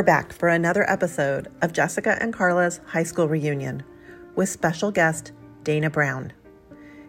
We're 0.00 0.04
back 0.04 0.32
for 0.32 0.48
another 0.48 0.88
episode 0.90 1.48
of 1.60 1.74
Jessica 1.74 2.16
and 2.22 2.32
Carla's 2.32 2.80
high 2.86 3.02
school 3.02 3.28
reunion 3.28 3.82
with 4.34 4.48
special 4.48 4.90
guest 4.90 5.32
Dana 5.62 5.90
Brown. 5.90 6.32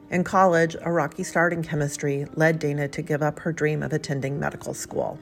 In 0.10 0.26
college, 0.26 0.76
a 0.82 0.92
rocky 0.92 1.24
start 1.24 1.54
in 1.54 1.64
chemistry 1.64 2.26
led 2.36 2.60
Dana 2.60 2.90
to 2.90 3.02
give 3.02 3.22
up 3.22 3.40
her 3.40 3.54
dream 3.54 3.82
of 3.82 3.94
attending 3.94 4.38
medical 4.38 4.74
school. 4.74 5.18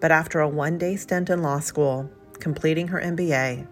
But 0.00 0.12
after 0.12 0.38
a 0.38 0.48
one 0.48 0.78
day 0.78 0.94
stint 0.94 1.28
in 1.28 1.42
law 1.42 1.58
school, 1.58 2.08
completing 2.38 2.86
her 2.86 3.00
MBA, 3.00 3.66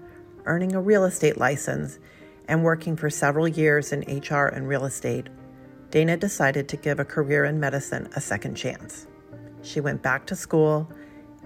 earning 0.46 0.74
a 0.74 0.80
real 0.80 1.04
estate 1.04 1.38
license, 1.38 2.01
and 2.48 2.65
working 2.65 2.96
for 2.96 3.10
several 3.10 3.46
years 3.46 3.92
in 3.92 4.01
HR 4.01 4.46
and 4.46 4.66
real 4.66 4.87
estate, 4.87 5.28
Dana 5.92 6.16
decided 6.16 6.68
to 6.68 6.76
give 6.76 6.98
a 6.98 7.04
career 7.04 7.45
in 7.45 7.60
medicine 7.60 8.09
a 8.16 8.20
second 8.20 8.56
chance. 8.56 9.06
She 9.62 9.80
went 9.80 10.02
back 10.02 10.26
to 10.26 10.34
school 10.34 10.90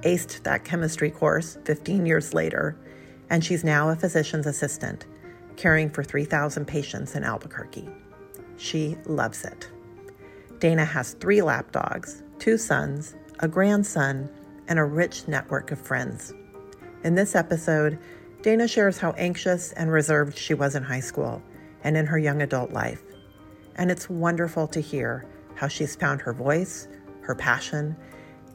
aced 0.02 0.42
that 0.42 0.64
chemistry 0.64 1.10
course 1.10 1.58
15 1.64 2.06
years 2.06 2.34
later, 2.34 2.76
and 3.30 3.44
she's 3.44 3.64
now 3.64 3.88
a 3.88 3.96
physician's 3.96 4.46
assistant, 4.46 5.06
caring 5.56 5.90
for 5.90 6.02
3,000 6.02 6.66
patients 6.66 7.14
in 7.14 7.24
Albuquerque. 7.24 7.88
She 8.56 8.96
loves 9.06 9.44
it. 9.44 9.70
Dana 10.58 10.84
has 10.84 11.14
three 11.14 11.42
lap 11.42 11.70
dogs, 11.72 12.22
two 12.38 12.58
sons, 12.58 13.14
a 13.40 13.48
grandson, 13.48 14.28
and 14.68 14.78
a 14.78 14.84
rich 14.84 15.28
network 15.28 15.70
of 15.70 15.80
friends. 15.80 16.32
In 17.04 17.14
this 17.14 17.34
episode, 17.34 17.98
Dana 18.42 18.68
shares 18.68 18.98
how 18.98 19.12
anxious 19.12 19.72
and 19.72 19.90
reserved 19.90 20.36
she 20.36 20.54
was 20.54 20.74
in 20.74 20.82
high 20.82 21.00
school 21.00 21.42
and 21.82 21.96
in 21.96 22.06
her 22.06 22.18
young 22.18 22.42
adult 22.42 22.72
life. 22.72 23.02
And 23.76 23.90
it's 23.90 24.10
wonderful 24.10 24.66
to 24.68 24.80
hear 24.80 25.24
how 25.54 25.68
she's 25.68 25.96
found 25.96 26.20
her 26.20 26.32
voice, 26.32 26.88
her 27.22 27.34
passion, 27.34 27.96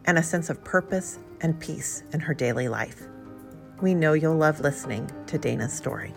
and 0.06 0.18
a 0.18 0.24
sense 0.24 0.50
of 0.50 0.64
purpose 0.64 1.20
and 1.44 1.60
peace 1.60 2.04
in 2.14 2.20
her 2.20 2.34
daily 2.34 2.68
life. 2.68 3.04
We 3.82 3.94
know 3.94 4.14
you'll 4.14 4.36
love 4.36 4.62
listening 4.62 5.10
to 5.28 5.38
Dana's 5.38 5.74
story. 5.74 6.14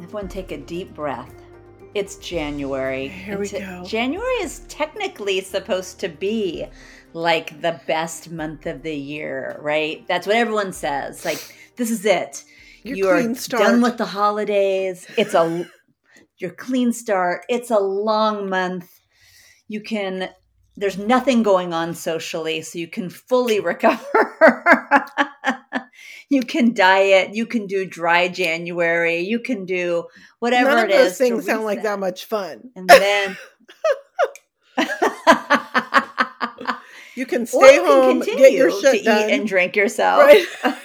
Everyone 0.00 0.28
take 0.28 0.50
a 0.50 0.58
deep 0.58 0.94
breath. 0.94 1.32
It's 1.92 2.16
January. 2.16 3.08
Here 3.08 3.38
we 3.38 3.48
go. 3.48 3.84
January 3.84 4.34
is 4.42 4.60
technically 4.68 5.40
supposed 5.40 5.98
to 6.00 6.08
be 6.08 6.66
like 7.12 7.60
the 7.62 7.80
best 7.86 8.30
month 8.30 8.66
of 8.66 8.82
the 8.82 8.94
year, 8.94 9.58
right? 9.60 10.06
That's 10.06 10.26
what 10.26 10.36
everyone 10.36 10.72
says. 10.72 11.24
Like 11.24 11.42
this 11.76 11.90
is 11.90 12.04
it. 12.04 12.44
Your 12.84 12.96
you 12.96 13.08
are 13.08 13.34
start. 13.34 13.62
done 13.62 13.82
with 13.82 13.98
the 13.98 14.06
holidays. 14.06 15.06
It's 15.18 15.34
a 15.34 15.68
your 16.38 16.52
clean 16.52 16.92
start. 16.92 17.44
It's 17.48 17.70
a 17.70 17.80
long 17.80 18.48
month. 18.48 19.00
You 19.66 19.80
can 19.80 20.30
there's 20.76 20.96
nothing 20.96 21.42
going 21.42 21.74
on 21.74 21.94
socially, 21.94 22.62
so 22.62 22.78
you 22.78 22.88
can 22.88 23.10
fully 23.10 23.58
recover. 23.72 24.04
You 26.30 26.42
can 26.42 26.72
diet, 26.72 27.34
you 27.34 27.44
can 27.44 27.66
do 27.66 27.84
dry 27.84 28.28
January, 28.28 29.18
you 29.20 29.40
can 29.40 29.66
do 29.66 30.06
whatever 30.38 30.70
it 30.70 30.72
is. 30.72 30.76
None 30.76 30.84
of 30.84 30.90
those 30.90 31.12
to 31.12 31.24
things 31.24 31.44
sound 31.46 31.64
like 31.64 31.82
that 31.82 31.98
much 31.98 32.24
fun. 32.24 32.70
And 32.74 32.88
then 32.88 33.36
You 37.16 37.26
can 37.26 37.44
stay 37.44 37.74
you 37.74 37.84
home, 37.84 38.20
continue 38.20 38.38
get 38.44 38.52
your 38.52 38.70
to 38.70 38.80
shit 38.80 38.94
eat 39.02 39.04
done. 39.04 39.30
and 39.30 39.46
drink 39.46 39.76
yourself. 39.76 40.20
Right. 40.22 40.46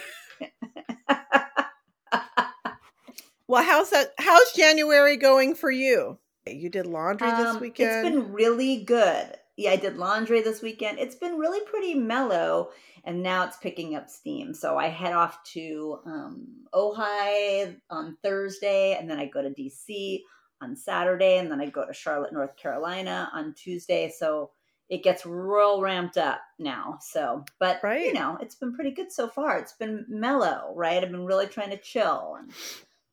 well, 3.48 3.62
how's 3.62 3.90
that? 3.90 4.12
How's 4.18 4.52
January 4.52 5.16
going 5.16 5.54
for 5.54 5.70
you? 5.70 6.18
You 6.46 6.68
did 6.68 6.86
laundry 6.86 7.30
this 7.30 7.46
Um, 7.54 7.60
weekend. 7.60 8.06
It's 8.06 8.14
been 8.16 8.32
really 8.32 8.82
good. 8.84 9.36
Yeah, 9.56 9.70
I 9.70 9.76
did 9.76 9.96
laundry 9.96 10.42
this 10.42 10.60
weekend. 10.62 10.98
It's 10.98 11.14
been 11.14 11.38
really 11.38 11.60
pretty 11.66 11.94
mellow, 11.94 12.70
and 13.06 13.22
now 13.22 13.44
it's 13.44 13.56
picking 13.56 13.94
up 13.94 14.10
steam. 14.10 14.52
So 14.52 14.76
I 14.76 14.88
head 14.88 15.12
off 15.12 15.42
to 15.52 16.00
um, 16.04 16.46
Ojai 16.74 17.76
on 17.88 18.16
Thursday, 18.22 18.96
and 18.98 19.08
then 19.08 19.18
I 19.18 19.26
go 19.26 19.40
to 19.40 19.50
DC 19.50 20.20
on 20.60 20.74
Saturday, 20.76 21.38
and 21.38 21.50
then 21.50 21.60
I 21.60 21.66
go 21.66 21.86
to 21.86 21.94
Charlotte, 21.94 22.32
North 22.32 22.56
Carolina 22.56 23.30
on 23.32 23.54
Tuesday. 23.54 24.12
So 24.16 24.50
it 24.88 25.04
gets 25.04 25.24
real 25.24 25.80
ramped 25.80 26.16
up 26.16 26.40
now. 26.58 26.98
So, 27.00 27.44
but 27.60 27.80
you 27.82 28.12
know, 28.12 28.38
it's 28.40 28.56
been 28.56 28.74
pretty 28.74 28.90
good 28.90 29.12
so 29.12 29.28
far. 29.28 29.58
It's 29.58 29.74
been 29.74 30.04
mellow, 30.08 30.72
right? 30.74 31.02
I've 31.02 31.10
been 31.10 31.24
really 31.24 31.46
trying 31.46 31.70
to 31.70 31.78
chill 31.78 32.36
and 32.38 32.52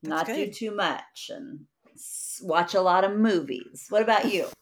not 0.02 0.26
do 0.26 0.50
too 0.50 0.74
much 0.74 1.30
and 1.30 1.60
watch 2.42 2.74
a 2.74 2.80
lot 2.80 3.04
of 3.04 3.16
movies. 3.16 3.86
What 3.88 4.02
about 4.02 4.32
you? 4.32 4.46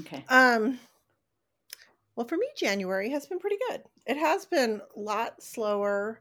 Okay. 0.00 0.22
Um, 0.28 0.78
well, 2.18 2.26
for 2.26 2.36
me, 2.36 2.48
January 2.56 3.10
has 3.10 3.26
been 3.26 3.38
pretty 3.38 3.58
good. 3.68 3.84
It 4.04 4.16
has 4.16 4.44
been 4.44 4.80
a 4.96 5.00
lot 5.00 5.40
slower 5.40 6.20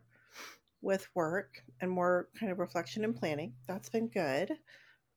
with 0.84 1.08
work 1.16 1.64
and 1.82 1.90
more 1.90 2.30
kind 2.40 2.52
of 2.52 2.60
reflection 2.60 3.04
and 3.04 3.16
planning. 3.16 3.54
That's 3.68 3.90
been 3.90 4.08
good. 4.08 4.52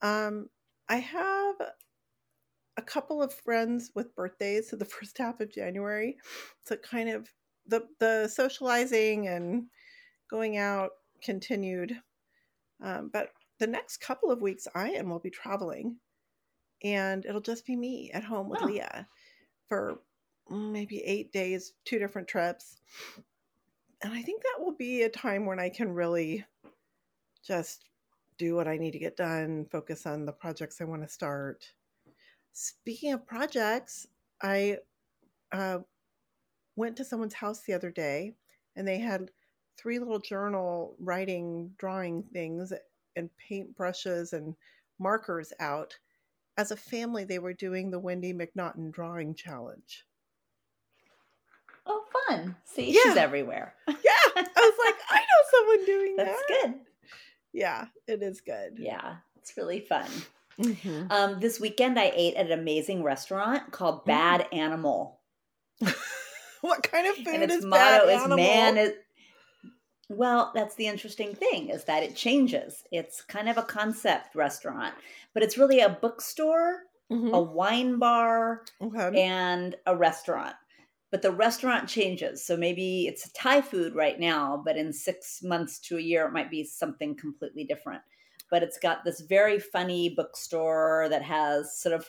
Um, 0.00 0.48
I 0.88 0.96
have 0.96 1.56
a 2.78 2.82
couple 2.82 3.22
of 3.22 3.34
friends 3.34 3.90
with 3.94 4.16
birthdays 4.16 4.70
so 4.70 4.76
the 4.76 4.84
first 4.86 5.18
half 5.18 5.40
of 5.40 5.52
January. 5.52 6.16
So 6.64 6.76
kind 6.76 7.10
of 7.10 7.28
the 7.66 7.86
the 7.98 8.26
socializing 8.28 9.28
and 9.28 9.64
going 10.30 10.56
out 10.56 10.92
continued. 11.22 11.94
Um, 12.82 13.10
but 13.12 13.32
the 13.58 13.66
next 13.66 13.98
couple 13.98 14.30
of 14.30 14.40
weeks, 14.40 14.66
I 14.74 14.92
am 14.92 15.10
will 15.10 15.18
be 15.18 15.28
traveling, 15.28 15.96
and 16.82 17.26
it'll 17.26 17.42
just 17.42 17.66
be 17.66 17.76
me 17.76 18.10
at 18.14 18.24
home 18.24 18.48
with 18.48 18.62
Oh. 18.62 18.64
Leah 18.64 19.06
for 19.68 20.00
maybe 20.50 20.98
eight 21.04 21.32
days, 21.32 21.72
two 21.84 21.98
different 21.98 22.28
trips. 22.28 22.76
And 24.02 24.12
I 24.12 24.22
think 24.22 24.42
that 24.42 24.64
will 24.64 24.74
be 24.74 25.02
a 25.02 25.08
time 25.08 25.46
when 25.46 25.60
I 25.60 25.68
can 25.68 25.92
really 25.92 26.44
just 27.46 27.84
do 28.38 28.54
what 28.54 28.66
I 28.66 28.78
need 28.78 28.92
to 28.92 28.98
get 28.98 29.16
done, 29.16 29.66
focus 29.70 30.06
on 30.06 30.24
the 30.24 30.32
projects 30.32 30.80
I 30.80 30.84
want 30.84 31.02
to 31.02 31.08
start. 31.08 31.72
Speaking 32.52 33.12
of 33.12 33.26
projects, 33.26 34.06
I 34.42 34.78
uh, 35.52 35.78
went 36.76 36.96
to 36.96 37.04
someone's 37.04 37.34
house 37.34 37.60
the 37.60 37.74
other 37.74 37.90
day 37.90 38.32
and 38.76 38.88
they 38.88 38.98
had 38.98 39.30
three 39.76 39.98
little 39.98 40.18
journal 40.18 40.96
writing, 40.98 41.72
drawing 41.78 42.22
things 42.32 42.72
and 43.16 43.30
paint 43.36 43.76
brushes 43.76 44.32
and 44.32 44.54
markers 44.98 45.52
out. 45.60 45.98
As 46.56 46.70
a 46.70 46.76
family, 46.76 47.24
they 47.24 47.38
were 47.38 47.52
doing 47.52 47.90
the 47.90 47.98
Wendy 47.98 48.32
MacNaughton 48.32 48.92
drawing 48.92 49.34
challenge. 49.34 50.04
Oh, 51.92 52.04
fun. 52.28 52.54
See, 52.64 52.92
Yeah. 52.92 53.00
she's 53.02 53.16
everywhere. 53.16 53.74
Yeah, 53.88 53.96
I 54.36 54.42
was 54.42 54.74
like, 54.84 54.94
I 55.10 55.18
know 55.18 55.58
someone 55.58 55.84
doing 55.86 56.16
That's 56.16 56.30
that. 56.30 56.44
That's 56.48 56.62
good. 56.64 56.74
Yeah, 57.52 57.86
it 58.06 58.22
is 58.22 58.40
good. 58.40 58.76
Yeah, 58.78 59.16
it's 59.38 59.56
really 59.56 59.80
fun. 59.80 60.08
Mhm. 60.58 61.10
Um, 61.10 61.40
this 61.40 61.58
weekend, 61.58 61.98
I 61.98 62.12
ate 62.14 62.34
at 62.36 62.46
an 62.46 62.52
amazing 62.58 63.02
restaurant 63.02 63.72
called 63.72 64.02
Mm. 64.02 64.06
Bad 64.06 64.46
Animal. 64.52 65.18
What 66.60 66.82
kind 66.82 67.06
of 67.06 67.16
food 67.16 67.26
and 67.28 67.42
its 67.44 67.54
is 67.54 67.64
motto 67.64 68.06
bad 68.06 68.08
is 68.10 68.20
animal? 68.22 68.36
man 68.36 68.76
is 68.76 68.92
well 70.10 70.52
that's 70.54 70.74
the 70.74 70.86
interesting 70.88 71.34
thing 71.34 71.70
is 71.70 71.84
that 71.84 72.02
it 72.02 72.14
changes 72.16 72.84
it's 72.92 73.22
kind 73.22 73.48
of 73.48 73.56
a 73.56 73.62
concept 73.62 74.34
restaurant 74.34 74.94
but 75.32 75.42
it's 75.42 75.56
really 75.56 75.80
a 75.80 75.88
bookstore 75.88 76.80
Mhm. 77.10 77.32
a 77.32 77.40
wine 77.40 77.98
bar 77.98 78.64
Okay. 78.82 79.22
and 79.22 79.74
a 79.86 79.96
restaurant 79.96 80.54
but 81.10 81.22
the 81.22 81.30
restaurant 81.32 81.88
changes 81.88 82.44
so 82.44 82.56
maybe 82.56 83.06
it's 83.06 83.30
thai 83.32 83.60
food 83.60 83.94
right 83.94 84.18
now 84.20 84.60
but 84.64 84.76
in 84.76 84.92
six 84.92 85.42
months 85.42 85.78
to 85.78 85.96
a 85.96 86.00
year 86.00 86.26
it 86.26 86.32
might 86.32 86.50
be 86.50 86.64
something 86.64 87.14
completely 87.16 87.64
different 87.64 88.02
but 88.50 88.62
it's 88.62 88.78
got 88.78 89.04
this 89.04 89.20
very 89.20 89.58
funny 89.58 90.08
bookstore 90.08 91.06
that 91.10 91.22
has 91.22 91.78
sort 91.80 91.94
of 91.94 92.08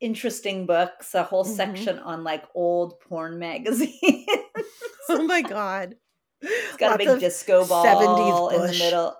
interesting 0.00 0.66
books, 0.66 1.14
a 1.14 1.22
whole 1.22 1.44
Mhm. 1.44 1.48
section 1.48 1.98
on 1.98 2.22
like 2.24 2.44
old 2.54 3.00
porn 3.00 3.38
magazines. 3.38 4.26
Oh 5.08 5.22
my 5.22 5.42
god. 5.56 5.96
it's 6.42 6.76
got 6.76 6.94
a 6.94 6.98
big 6.98 7.18
disco 7.18 7.62
70s 7.64 7.68
ball 7.68 8.48
in 8.50 8.62
the 8.66 8.72
middle. 8.74 9.16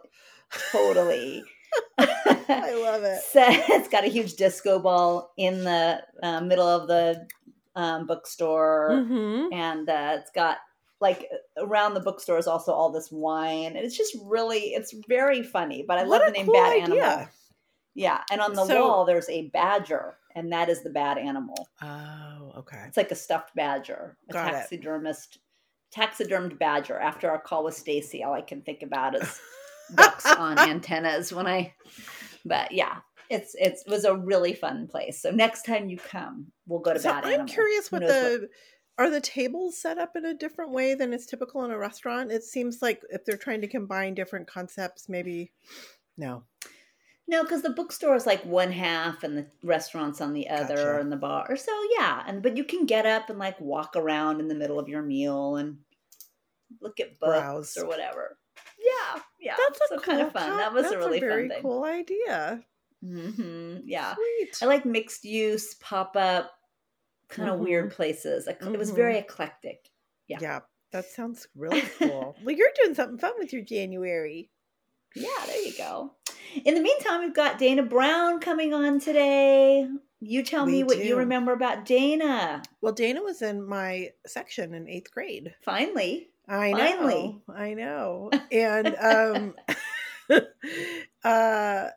Totally. 0.70 1.44
I 1.98 2.74
love 2.74 3.02
it. 3.04 3.22
So 3.32 3.42
it's 3.48 3.88
got 3.88 4.04
a 4.04 4.08
huge 4.08 4.34
disco 4.34 4.78
ball 4.78 5.32
in 5.36 5.64
the 5.64 6.02
uh, 6.22 6.40
middle 6.40 6.66
of 6.69 6.88
the 6.88 7.26
um, 7.76 8.06
bookstore, 8.06 8.88
Mhm. 8.93 9.52
and 9.52 9.88
uh, 9.88 10.17
it's 10.19 10.31
got 10.32 10.58
like 11.00 11.28
around 11.58 11.93
the 11.94 12.00
bookstore 12.00 12.38
is 12.38 12.46
also 12.46 12.73
all 12.73 12.90
this 12.90 13.12
wine, 13.12 13.76
and 13.76 13.78
it's 13.78 13.96
just 13.96 14.17
really 14.25 14.75
it's 14.75 14.93
very 15.06 15.43
funny. 15.43 15.84
But 15.87 15.99
I 15.99 16.02
What 16.05 16.23
love 16.23 16.26
the 16.26 16.32
name 16.32 16.46
cool 16.46 16.55
Bad 16.55 16.73
idea. 16.82 17.05
Animal. 17.05 17.28
Yeah, 17.94 18.23
and 18.31 18.40
on 18.40 18.55
the 18.55 18.64
So- 18.67 18.88
wall 18.88 19.05
there's 19.05 19.28
a 19.28 19.49
badger, 19.49 20.17
and 20.34 20.52
that 20.52 20.69
is 20.69 20.82
the 20.82 20.90
bad 20.90 21.19
animal. 21.19 21.69
Oh, 21.82 22.52
okay. 22.58 22.82
It's 22.88 22.96
like 22.96 23.11
a 23.11 23.14
stuffed 23.14 23.55
badger, 23.55 24.17
a 24.29 24.32
Got 24.32 24.49
it. 24.49 24.50
taxidermist, 24.52 25.38
taxidermed 25.90 26.58
badger. 26.58 26.99
After 26.99 27.31
our 27.31 27.38
call 27.40 27.64
with 27.64 27.75
Stacy, 27.75 28.22
all 28.25 28.32
I 28.34 28.43
can 28.43 28.62
think 28.62 28.82
about 28.82 29.14
is 29.14 29.40
ducks 29.94 30.26
on 30.26 30.58
antennas 30.58 31.32
when 31.32 31.46
I. 31.46 31.75
But 32.44 32.72
yeah, 32.72 32.96
it's 33.31 33.55
it's 33.58 33.82
it 33.87 33.90
was 33.90 34.05
a 34.05 34.17
really 34.17 34.52
fun 34.55 34.87
place. 34.88 35.20
So 35.20 35.31
next 35.31 35.64
time 35.64 35.88
you 35.88 35.99
come, 35.99 36.46
we'll 36.67 36.81
go 36.81 36.93
to 36.94 37.00
So 37.00 37.11
Bad 37.11 37.25
I'm 37.25 37.32
Animal. 37.34 37.49
curious 37.52 37.90
what 37.93 38.02
the 38.02 38.49
are 38.99 39.11
the 39.11 39.20
tables 39.20 39.76
set 39.78 39.99
up 39.99 40.17
in 40.17 40.25
a 40.25 40.32
different 40.34 40.73
way 40.73 40.94
than 40.94 41.12
is 41.12 41.26
typical 41.26 41.64
in 41.64 41.70
a 41.70 41.78
restaurant? 41.78 42.32
It 42.32 42.44
seems 42.44 42.81
like 42.81 43.02
if 43.11 43.25
they're 43.25 43.37
trying 43.37 43.61
to 43.61 43.69
combine 43.69 44.14
different 44.14 44.46
concepts, 44.46 45.08
maybe 45.08 45.52
no. 46.17 46.44
No, 47.28 47.43
because 47.43 47.62
the 47.62 47.70
bookstore 47.70 48.14
is 48.14 48.25
like 48.25 48.44
one 48.44 48.70
half 48.70 49.25
and 49.25 49.37
the 49.37 49.46
restaurant's 49.64 50.20
on 50.20 50.32
the 50.32 50.49
other 50.49 50.76
Gotcha. 50.76 51.00
and 51.00 51.11
the 51.11 51.17
bar. 51.17 51.56
So 51.56 51.72
yeah, 51.99 52.22
and 52.26 52.40
but 52.43 52.56
you 52.56 52.62
can 52.64 52.87
get 52.87 53.05
up 53.05 53.29
and 53.29 53.38
like 53.38 53.61
walk 53.61 53.96
around 53.96 54.38
in 54.40 54.46
the 54.49 54.55
middle 54.55 54.79
of 54.79 54.88
your 54.88 55.02
meal 55.02 55.56
and 55.56 55.79
look 56.81 57.00
at 57.00 57.19
books 57.19 57.38
Browse. 57.40 57.76
or 57.76 57.87
whatever. 57.87 58.38
Yeah, 58.79 59.20
yeah. 59.40 59.56
That's 59.58 59.79
so 59.88 59.96
cool 59.96 59.99
kind 60.05 60.20
of 60.20 60.32
fun. 60.32 60.56
that 60.56 60.72
was 60.72 60.87
a 60.87 60.99
really 60.99 61.19
very 61.20 61.49
fun 61.49 61.56
thing. 61.56 61.62
cool 61.62 61.84
idea. 61.84 62.62
Hmm 63.06 63.76
Yeah, 63.85 64.14
Sweet. 64.14 64.58
I 64.62 64.67
like 64.67 64.85
mixed 64.85 65.25
use, 65.25 65.75
pop 65.75 66.17
up, 66.17 66.50
kind 67.29 67.49
of 67.50 67.61
weird 67.61 67.91
Mhm. 67.91 67.94
places. 67.94 68.47
It 68.47 68.79
was 68.79 68.91
very 68.91 69.19
eclectic. 69.19 69.91
yeah. 70.29 70.38
yeah. 70.41 70.61
that 70.93 71.05
sounds 71.17 71.47
really 71.55 71.82
cool. 71.99 72.37
well, 72.43 72.55
you're 72.56 72.70
doing 72.82 72.94
something 72.94 73.19
fun 73.19 73.32
with 73.38 73.53
your 73.53 73.62
January. 73.62 74.50
Yeah, 75.14 75.29
there 75.47 75.62
you 75.62 75.73
go. 75.76 76.14
In 76.64 76.75
the 76.75 76.81
meantime, 76.81 77.20
we've 77.23 77.35
got 77.35 77.58
Dana 77.58 77.82
Brown 77.82 78.38
coming 78.41 78.73
on 78.75 79.00
today. 79.00 79.88
You 80.20 80.43
tell 80.43 80.64
me 80.67 80.79
We 80.79 80.85
what 80.85 80.99
you 81.05 81.17
remember 81.17 81.53
about 81.53 81.85
Dana. 81.85 82.62
Well, 82.81 82.93
Dana 82.93 83.23
was 83.23 83.43
in 83.43 83.67
my 83.67 84.11
section 84.26 84.73
in 84.75 84.88
eighth 84.88 85.11
grade. 85.11 85.55
Finally. 85.62 86.31
I 86.49 86.73
know. 86.73 86.79
Finally. 86.79 87.43
I 87.49 87.75
know. 87.75 88.31
And 88.53 88.94
um 88.97 89.55
uh 91.25 91.88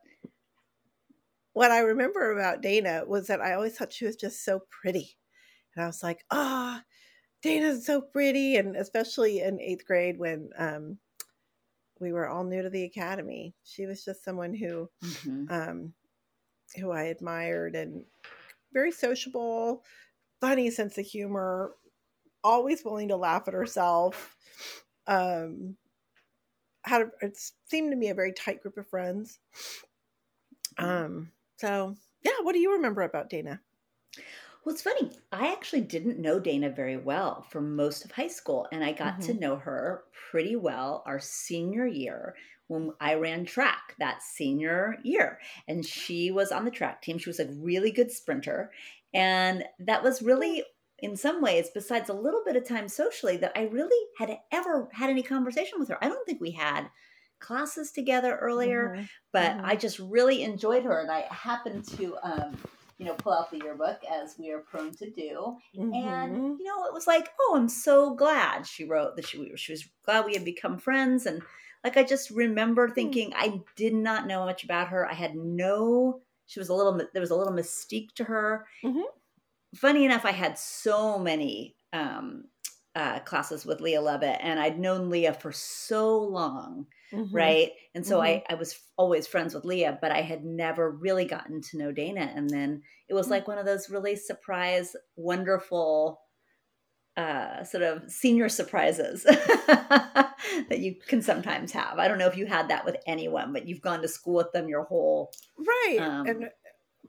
what 1.60 1.72
I 1.72 1.80
remember 1.80 2.32
about 2.32 2.62
Dana 2.62 3.04
was 3.06 3.28
that 3.28 3.42
I 3.42 3.54
always 3.54 3.78
thought 3.78 3.92
she 3.92 4.06
was 4.06 4.16
just 4.16 4.46
so 4.46 4.62
pretty. 4.70 5.18
And 5.76 5.84
I 5.84 5.88
was 5.88 6.04
like, 6.04 6.26
"Ah, 6.32 6.86
Dana's 7.42 7.86
so 7.86 8.02
pretty." 8.02 8.58
And 8.58 8.76
especially 8.78 9.42
in 9.42 9.60
8th 9.62 9.86
grade 9.86 10.20
when 10.20 10.52
um 10.58 11.00
we 12.00 12.14
were 12.14 12.28
all 12.28 12.44
new 12.44 12.62
to 12.62 12.70
the 12.70 12.84
academy. 12.84 13.56
She 13.64 13.86
was 13.86 14.04
just 14.04 14.24
someone 14.24 14.54
who 14.54 14.90
Mhm. 15.02 15.50
um, 15.50 15.94
who 16.78 16.92
I 16.92 17.04
admired 17.06 17.76
and 17.76 18.06
very 18.74 18.92
sociable, 18.92 19.84
funny 20.42 20.72
sense 20.72 20.98
of 20.98 21.06
humor, 21.06 21.76
always 22.44 22.86
willing 22.86 23.10
to 23.10 23.18
laugh 23.18 23.48
at 23.48 23.54
herself. 23.56 24.38
Um, 25.08 25.78
had 26.84 27.02
a, 27.02 27.12
it 27.22 27.38
seemed 27.68 27.92
to 27.92 27.98
me 27.98 28.10
a 28.10 28.14
very 28.16 28.34
tight 28.34 28.62
group 28.62 28.78
of 28.78 28.88
friends. 28.88 29.40
Um, 30.78 31.32
so 31.60 31.96
yeah, 32.24 32.40
what 32.42 32.54
do 32.54 32.60
you 32.60 32.74
remember 32.74 33.02
about 33.02 33.30
Dana? 33.30 33.62
Well, 34.64 34.74
it's 34.74 34.82
funny. 34.84 35.12
I 35.32 35.52
actually 35.54 35.82
didn't 35.82 36.20
know 36.20 36.40
Dana 36.40 36.70
very 36.70 36.98
well 36.98 37.44
for 37.44 37.62
most 37.62 38.04
of 38.06 38.12
high 38.12 38.28
school, 38.28 38.68
and 38.72 38.84
I 38.84 38.92
got 38.92 39.22
to 39.22 39.34
Mhm. 39.34 39.40
know 39.40 39.56
her 39.56 40.06
pretty 40.32 40.56
well 40.56 41.04
our 41.06 41.20
senior 41.20 41.88
year 41.88 42.36
when 42.68 42.92
I 43.00 43.16
ran 43.16 43.46
track 43.46 43.96
that 44.00 44.22
senior 44.22 44.98
year. 45.04 45.40
And 45.68 45.86
she 45.86 46.30
was 46.30 46.52
on 46.52 46.66
the 46.66 46.72
track 46.72 47.02
team. 47.02 47.18
She 47.18 47.30
was 47.30 47.40
a 47.40 47.52
really 47.54 47.92
good 47.92 48.12
sprinter. 48.12 48.72
And 49.14 49.66
that 49.80 50.04
was 50.04 50.22
really, 50.22 50.64
in 51.00 51.16
some 51.16 51.42
ways, 51.42 51.70
besides 51.74 52.10
a 52.10 52.14
little 52.14 52.44
bit 52.46 52.56
of 52.56 52.64
time 52.68 52.88
socially, 52.90 53.38
that 53.38 53.54
I 53.56 53.64
really 53.64 54.08
had 54.20 54.38
ever 54.52 54.90
had 54.94 55.10
any 55.10 55.24
conversation 55.24 55.80
with 55.80 55.90
her. 55.90 56.04
I 56.04 56.10
don't 56.10 56.26
think 56.28 56.42
we 56.42 56.52
had 56.52 56.90
classes 57.40 57.92
together 57.92 58.38
earlier 58.38 58.96
Mhm. 58.96 59.10
but 59.32 59.52
Mhm. 59.58 59.62
I 59.64 59.76
just 59.76 60.00
really 60.00 60.44
enjoyed 60.44 60.84
her, 60.84 61.00
and 61.02 61.12
I 61.12 61.22
happened 61.32 61.86
to, 61.98 62.18
um, 62.24 62.58
you 62.98 63.06
know, 63.06 63.14
pull 63.14 63.32
out 63.34 63.52
the 63.52 63.60
yearbook 63.60 64.04
as 64.06 64.38
we 64.40 64.52
are 64.52 64.60
prone 64.60 64.92
to 64.96 65.10
do, 65.10 65.58
Mhm. 65.78 65.94
and 65.94 66.60
you 66.60 66.66
know, 66.66 66.86
it 66.86 66.94
was 66.94 67.08
like, 67.08 67.30
oh, 67.40 67.54
I'm 67.56 67.70
so 67.70 68.14
glad 68.16 68.66
she 68.68 68.86
wrote 68.86 69.16
that 69.16 69.28
she 69.28 69.52
she 69.56 69.72
was 69.72 69.88
glad 70.04 70.26
we 70.26 70.34
had 70.34 70.44
become 70.46 70.78
friends, 70.80 71.26
and 71.26 71.42
like 71.84 71.96
I 71.96 72.04
just 72.04 72.30
remember 72.32 72.90
thinking 72.90 73.34
I 73.36 73.62
did 73.76 73.94
not 73.94 74.28
know 74.28 74.46
much 74.46 74.64
about 74.64 74.90
her. 74.90 75.08
I 75.08 75.14
had 75.14 75.36
no. 75.36 76.22
She 76.48 76.60
was 76.60 76.70
a 76.70 76.74
little. 76.74 76.94
There 77.14 77.22
was 77.22 77.32
a 77.32 77.36
little 77.36 77.54
mystique 77.54 78.12
to 78.16 78.24
her. 78.26 78.66
Mhm. 78.84 79.04
Funny 79.76 80.04
enough, 80.04 80.26
I 80.26 80.32
had 80.32 80.58
so 80.58 81.20
many 81.20 81.76
um, 81.94 82.46
uh, 83.00 83.20
classes 83.22 83.66
with 83.66 83.82
Leah 83.82 84.02
Levitt, 84.02 84.40
and 84.42 84.60
I'd 84.60 84.80
known 84.80 85.10
Leah 85.10 85.34
for 85.34 85.52
so 85.52 86.20
long 86.20 86.88
Mhm. 87.12 87.32
right 87.32 87.74
and 87.94 88.06
so 88.08 88.22
I, 88.22 88.44
I 88.50 88.56
was 88.56 88.80
always 88.98 89.28
friends 89.28 89.54
with 89.54 89.64
leah 89.64 90.00
but 90.02 90.12
i 90.12 90.22
had 90.22 90.44
never 90.44 90.90
really 90.90 91.26
gotten 91.26 91.62
to 91.62 91.78
know 91.78 91.92
dana 91.92 92.32
and 92.36 92.50
then 92.50 92.82
it 93.08 93.14
was 93.14 93.28
Mm. 93.28 93.32
like 93.32 93.48
one 93.48 93.60
of 93.60 93.68
those 93.68 93.90
really 93.90 94.16
surprise 94.16 94.96
wonderful 95.16 96.22
uh 97.18 97.64
sort 97.64 97.84
of 97.84 98.10
senior 98.10 98.50
surprises 98.50 99.24
that 99.24 100.80
you 100.80 100.96
can 101.08 101.22
sometimes 101.22 101.72
have 101.72 102.00
i 102.00 102.08
don't 102.08 102.18
know 102.18 102.28
if 102.28 102.38
you 102.38 102.46
had 102.46 102.70
that 102.70 102.86
with 102.86 102.96
anyone 103.08 103.52
but 103.52 103.68
you've 103.68 103.82
gone 103.82 104.02
to 104.02 104.08
school 104.08 104.36
with 104.36 104.52
them 104.54 104.70
your 104.70 104.84
whole 104.86 105.32
Right. 105.58 106.02
um, 106.02 106.26
and 106.26 106.50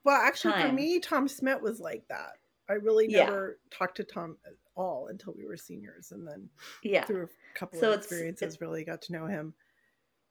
well, 0.05 0.21
actually, 0.21 0.55
for 0.55 0.69
me, 0.69 1.01
Tom 1.01 1.29
Smith 1.29 1.63
was 1.63 1.81
like 1.81 2.09
that. 2.09 2.33
I 2.69 2.75
really 2.75 3.09
Yeah. 3.09 3.27
never 3.27 3.61
talked 3.71 3.97
to 3.99 4.05
Tom 4.05 4.39
all 4.81 5.09
until 5.09 5.35
we 5.37 5.45
were 5.47 5.57
seniors, 5.57 6.11
and 6.13 6.27
then 6.27 6.49
yeah 6.83 7.05
through 7.05 7.25
a 7.25 7.59
couple 7.59 7.79
So 7.81 7.93
of 7.93 7.99
experiences, 8.01 8.43
it's- 8.55 8.61
really 8.61 8.85
got 8.85 9.03
to 9.03 9.13
know 9.13 9.27
him. 9.27 9.55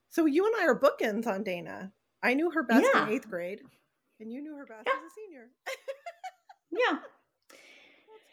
So 0.09 0.25
you 0.25 0.45
and 0.47 0.55
I 0.59 0.65
are 0.65 0.79
bookends 0.79 1.27
on 1.27 1.43
Dana. 1.43 1.93
I 2.23 2.33
knew 2.33 2.49
her 2.51 2.63
best 2.63 2.87
Yeah. 2.93 3.03
in 3.07 3.13
eighth 3.13 3.29
grade, 3.29 3.61
and 4.19 4.31
you 4.33 4.41
knew 4.41 4.55
her 4.55 4.65
best 4.65 4.87
Yeah. 4.87 4.93
as 4.93 5.11
a 5.11 5.13
senior. 5.15 5.49
yeah 6.71 6.99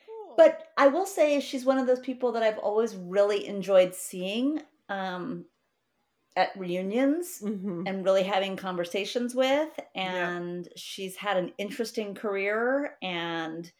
cool. 0.06 0.34
but 0.36 0.68
i 0.76 0.88
will 0.88 1.06
say 1.06 1.40
she's 1.40 1.64
one 1.64 1.78
of 1.78 1.86
those 1.86 2.00
people 2.00 2.32
that 2.32 2.42
i've 2.42 2.58
always 2.58 2.94
really 2.94 3.46
enjoyed 3.46 3.94
seeing 3.94 4.60
um 4.90 5.46
at 6.36 6.50
reunions 6.58 7.40
Mhm. 7.42 7.88
and 7.88 8.04
really 8.04 8.22
having 8.24 8.56
conversations 8.56 9.34
with 9.34 9.70
Yeah. 9.94 10.28
and 10.36 10.68
she's 10.76 11.16
had 11.16 11.38
an 11.38 11.52
interesting 11.56 12.14
career 12.14 12.96
and 13.00 13.72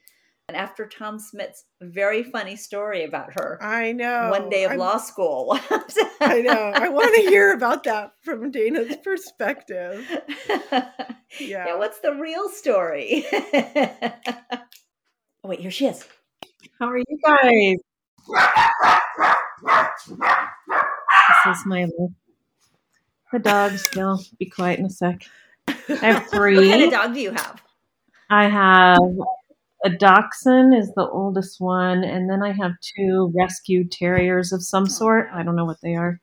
and 0.49 0.57
after 0.57 0.87
tom 0.87 1.19
smith's 1.19 1.65
very 1.81 2.23
funny 2.23 2.55
story 2.57 3.05
about 3.05 3.33
her 3.38 3.59
I 3.61 3.93
know. 3.93 4.29
one 4.31 4.49
day 4.49 4.65
of 4.65 4.71
I'm- 4.73 4.79
law 4.79 4.97
school 4.99 5.59
I 6.21 6.41
know. 6.41 6.73
I 6.75 6.88
want 6.88 7.15
to 7.15 7.21
hear 7.23 7.53
about 7.53 7.85
that 7.85 8.12
from 8.25 8.50
Dana's 8.50 8.97
perspective. 9.05 10.05
yeah. 10.49 10.88
Yeah. 11.41 11.76
what's 11.76 12.00
the 12.00 12.12
real 12.15 12.49
story 12.49 13.25
oh 13.33 14.12
wait 15.45 15.61
here 15.61 15.71
she 15.71 15.87
is 15.87 16.07
How 16.79 16.88
are 16.88 16.99
you 16.99 17.05
guys? 17.25 17.76
This 21.45 21.59
is 21.59 21.67
my 21.67 21.87
the 23.33 23.38
dog 23.41 23.73
still. 23.79 24.21
Be 24.38 24.47
quiet 24.47 24.79
in 24.79 24.87
a 24.87 24.91
sec. 24.91 25.23
I 25.69 25.73
have 25.88 25.88
what 25.88 25.93
kind 25.93 26.12
of 26.15 26.29
three. 26.31 26.91
dog 26.91 27.15
do 27.15 27.21
you 27.21 27.33
have 27.33 27.62
I 28.31 28.49
have 28.49 28.99
a 29.87 29.90
dachshund 29.90 30.75
is 30.75 30.93
the 30.97 31.09
oldest 31.09 31.57
one, 31.61 32.05
and 32.05 32.31
then 32.31 32.43
I 32.43 32.52
have 32.52 32.73
two 32.97 33.33
rescue 33.38 33.88
terriers 33.88 34.52
of 34.52 34.62
some 34.62 34.87
sort. 34.87 35.28
I 35.33 35.43
don't 35.45 35.57
know 35.57 35.64
what 35.64 35.81
they 35.83 35.95
are. 35.95 36.21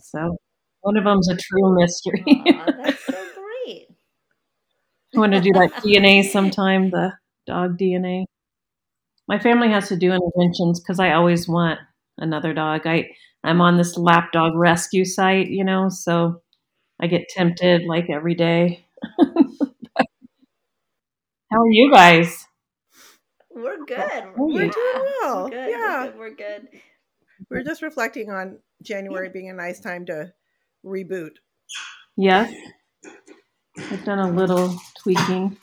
So 0.00 0.38
one 0.82 0.96
of 0.96 1.04
them's 1.04 1.28
a 1.28 1.36
true 1.36 1.76
mystery. 1.78 2.24
That's 2.46 3.04
so 3.06 3.12
great 3.34 3.88
I 5.14 5.18
want 5.18 5.32
to 5.32 5.40
do 5.40 5.52
that 5.52 5.72
DNA 5.82 6.22
sometime, 6.24 6.90
the 6.90 7.12
dog 7.46 7.78
DNA. 7.78 8.24
My 9.28 9.38
family 9.38 9.70
has 9.70 9.88
to 9.88 9.96
do 9.96 10.12
interventions 10.12 10.80
because 10.80 11.00
I 11.00 11.12
always 11.12 11.48
want 11.48 11.80
another 12.18 12.52
dog. 12.52 12.86
I 12.86 13.10
I'm 13.42 13.60
on 13.60 13.78
this 13.78 13.96
lap 13.96 14.32
dog 14.32 14.54
rescue 14.54 15.04
site, 15.04 15.48
you 15.48 15.64
know, 15.64 15.88
so 15.88 16.42
I 17.00 17.06
get 17.08 17.28
tempted 17.30 17.82
like 17.86 18.10
every 18.10 18.34
day. 18.34 18.86
How 21.52 21.62
are 21.62 21.70
you 21.70 21.92
guys? 21.92 22.46
We're 23.54 23.84
good. 23.86 24.24
We're 24.36 24.62
Yeah. 24.64 24.70
doing 24.70 25.12
well. 25.22 25.44
We're 25.44 25.50
good. 25.50 25.70
Yeah. 25.70 26.04
We're 26.04 26.10
good. 26.10 26.18
We're 26.18 26.34
good. 26.34 26.68
We're 27.50 27.64
just 27.64 27.82
reflecting 27.82 28.30
on 28.30 28.58
January 28.82 29.28
being 29.30 29.48
a 29.50 29.54
nice 29.54 29.80
time 29.80 30.04
to 30.06 30.32
reboot. 30.84 31.32
Yes. 32.16 32.52
I've 33.78 34.04
done 34.04 34.18
a 34.18 34.30
little 34.30 34.76
tweaking. 35.02 35.56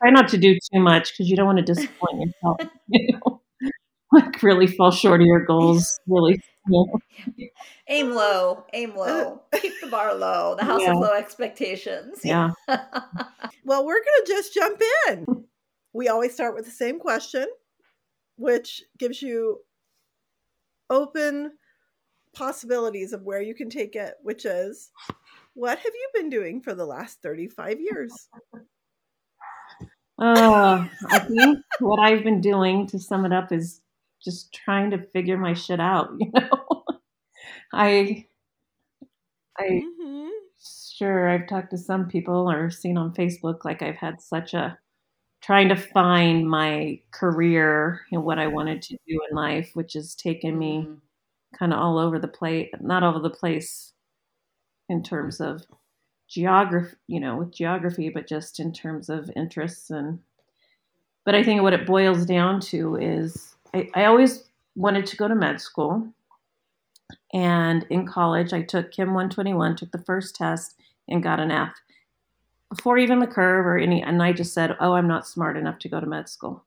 Try 0.00 0.10
not 0.10 0.28
to 0.28 0.38
do 0.38 0.54
too 0.54 0.80
much 0.80 1.12
because 1.12 1.28
you 1.30 1.36
don't 1.36 1.46
want 1.46 1.58
to 1.58 1.64
disappoint 1.64 2.20
yourself. 2.20 2.70
You 2.88 3.18
know? 3.24 3.42
like 4.12 4.42
really 4.42 4.66
fall 4.66 4.90
short 4.90 5.20
of 5.20 5.26
your 5.26 5.44
goals. 5.44 5.98
Really. 6.06 6.40
you 6.68 6.88
know. 7.38 7.46
Aim 7.88 8.10
low. 8.10 8.64
Aim 8.72 8.96
low. 8.96 9.42
Uh, 9.52 9.58
Keep 9.58 9.74
the 9.80 9.86
bar 9.88 10.14
low. 10.14 10.56
The 10.58 10.64
house 10.64 10.82
Yeah. 10.82 10.92
of 10.92 10.98
low 10.98 11.12
expectations. 11.14 12.20
Yeah. 12.24 12.50
Well, 13.64 13.86
we're 13.86 13.94
going 14.02 14.24
to 14.24 14.26
just 14.26 14.52
jump 14.54 14.80
in. 15.08 15.44
We 15.96 16.08
always 16.08 16.34
start 16.34 16.54
with 16.54 16.66
the 16.66 16.70
same 16.70 17.00
question, 17.00 17.46
which 18.36 18.82
gives 18.98 19.22
you 19.22 19.62
open 20.90 21.52
possibilities 22.34 23.14
of 23.14 23.22
where 23.22 23.40
you 23.40 23.54
can 23.54 23.70
take 23.70 23.96
it, 23.96 24.16
which 24.22 24.44
is 24.44 24.90
what 25.54 25.78
have 25.78 25.94
you 25.94 26.10
been 26.12 26.28
doing 26.28 26.60
for 26.60 26.74
the 26.74 26.84
last 26.84 27.22
35 27.22 27.80
years? 27.80 28.28
Uh, 30.18 30.86
I 31.10 31.18
think 31.18 31.60
what 31.80 31.98
I've 31.98 32.22
been 32.24 32.42
doing 32.42 32.86
to 32.88 32.98
sum 32.98 33.24
it 33.24 33.32
up 33.32 33.50
is 33.50 33.80
just 34.22 34.52
trying 34.52 34.90
to 34.90 35.06
figure 35.14 35.38
my 35.38 35.54
shit 35.54 35.80
out. 35.80 36.10
You 36.20 36.30
know, 36.34 36.84
I, 37.72 38.26
I 39.58 39.82
Mhm. 39.84 40.30
sure 40.58 41.28
I've 41.28 41.48
talked 41.48 41.70
to 41.70 41.78
some 41.78 42.08
people 42.08 42.50
or 42.50 42.70
seen 42.70 42.96
on 42.98 43.14
Facebook 43.14 43.64
like 43.64 43.82
I've 43.82 43.96
had 43.96 44.20
such 44.20 44.54
a 44.54 44.78
trying 45.46 45.68
to 45.70 45.76
find 45.76 46.50
my 46.50 47.00
career 47.12 48.02
and 48.12 48.24
what 48.24 48.40
I 48.40 48.48
wanted 48.48 48.82
to 48.82 48.98
do 49.06 49.20
in 49.30 49.36
life, 49.36 49.70
which 49.74 49.92
has 49.94 50.16
taken 50.16 50.58
me 50.58 50.88
Mhm. 50.88 51.00
kind 51.54 51.72
of 51.72 51.78
all 51.80 51.98
over 51.98 52.18
the 52.18 52.28
place, 52.28 52.68
not 52.80 53.04
all 53.04 53.10
over 53.10 53.20
the 53.20 53.30
place 53.30 53.94
in 54.88 55.02
terms 55.02 55.40
of 55.40 55.64
geography, 56.28 56.96
you 57.08 57.20
know, 57.20 57.36
with 57.36 57.52
geography, 57.52 58.10
but 58.10 58.26
just 58.28 58.60
in 58.60 58.72
terms 58.72 59.08
of 59.08 59.30
interests 59.36 59.90
and. 59.90 60.20
But 61.24 61.34
I 61.34 61.42
think 61.42 61.60
what 61.62 61.74
it 61.74 61.86
boils 61.86 62.24
down 62.24 62.60
to 62.72 62.96
is 62.96 63.56
I, 63.74 63.90
I 63.94 64.04
always 64.06 64.48
wanted 64.76 65.06
to 65.06 65.16
go 65.16 65.28
to 65.28 65.34
med 65.34 65.60
school. 65.60 66.12
And 67.32 67.84
in 67.90 68.06
college, 68.06 68.52
I 68.52 68.62
took 68.62 68.90
Chem 68.90 69.14
121, 69.14 69.76
took 69.76 69.92
the 69.92 70.02
first 70.02 70.34
test, 70.34 70.74
and 71.08 71.22
got 71.22 71.38
an 71.38 71.50
F 71.52 71.72
before 72.68 72.98
even 72.98 73.20
the 73.20 73.26
curve 73.26 73.66
or 73.66 73.78
any. 73.78 74.02
And 74.02 74.22
I 74.22 74.32
just 74.32 74.54
said, 74.54 74.76
oh, 74.80 74.92
I'm 74.92 75.08
not 75.08 75.26
smart 75.26 75.56
enough 75.56 75.78
to 75.80 75.88
go 75.88 76.00
to 76.00 76.06
med 76.06 76.28
school. 76.28 76.64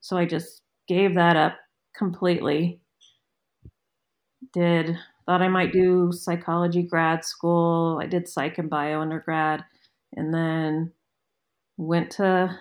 So 0.00 0.16
I 0.16 0.26
just 0.26 0.62
gave 0.88 1.14
that 1.14 1.36
up 1.36 1.56
completely. 1.94 2.80
Did 4.52 4.96
thought 5.26 5.42
I 5.42 5.48
might 5.48 5.72
do 5.72 6.12
psychology 6.12 6.82
grad 6.82 7.24
school. 7.24 7.98
I 8.00 8.06
did 8.06 8.28
psych 8.28 8.58
and 8.58 8.70
bio 8.70 9.00
undergrad, 9.00 9.64
and 10.16 10.32
then 10.32 10.92
went 11.76 12.12
to 12.12 12.58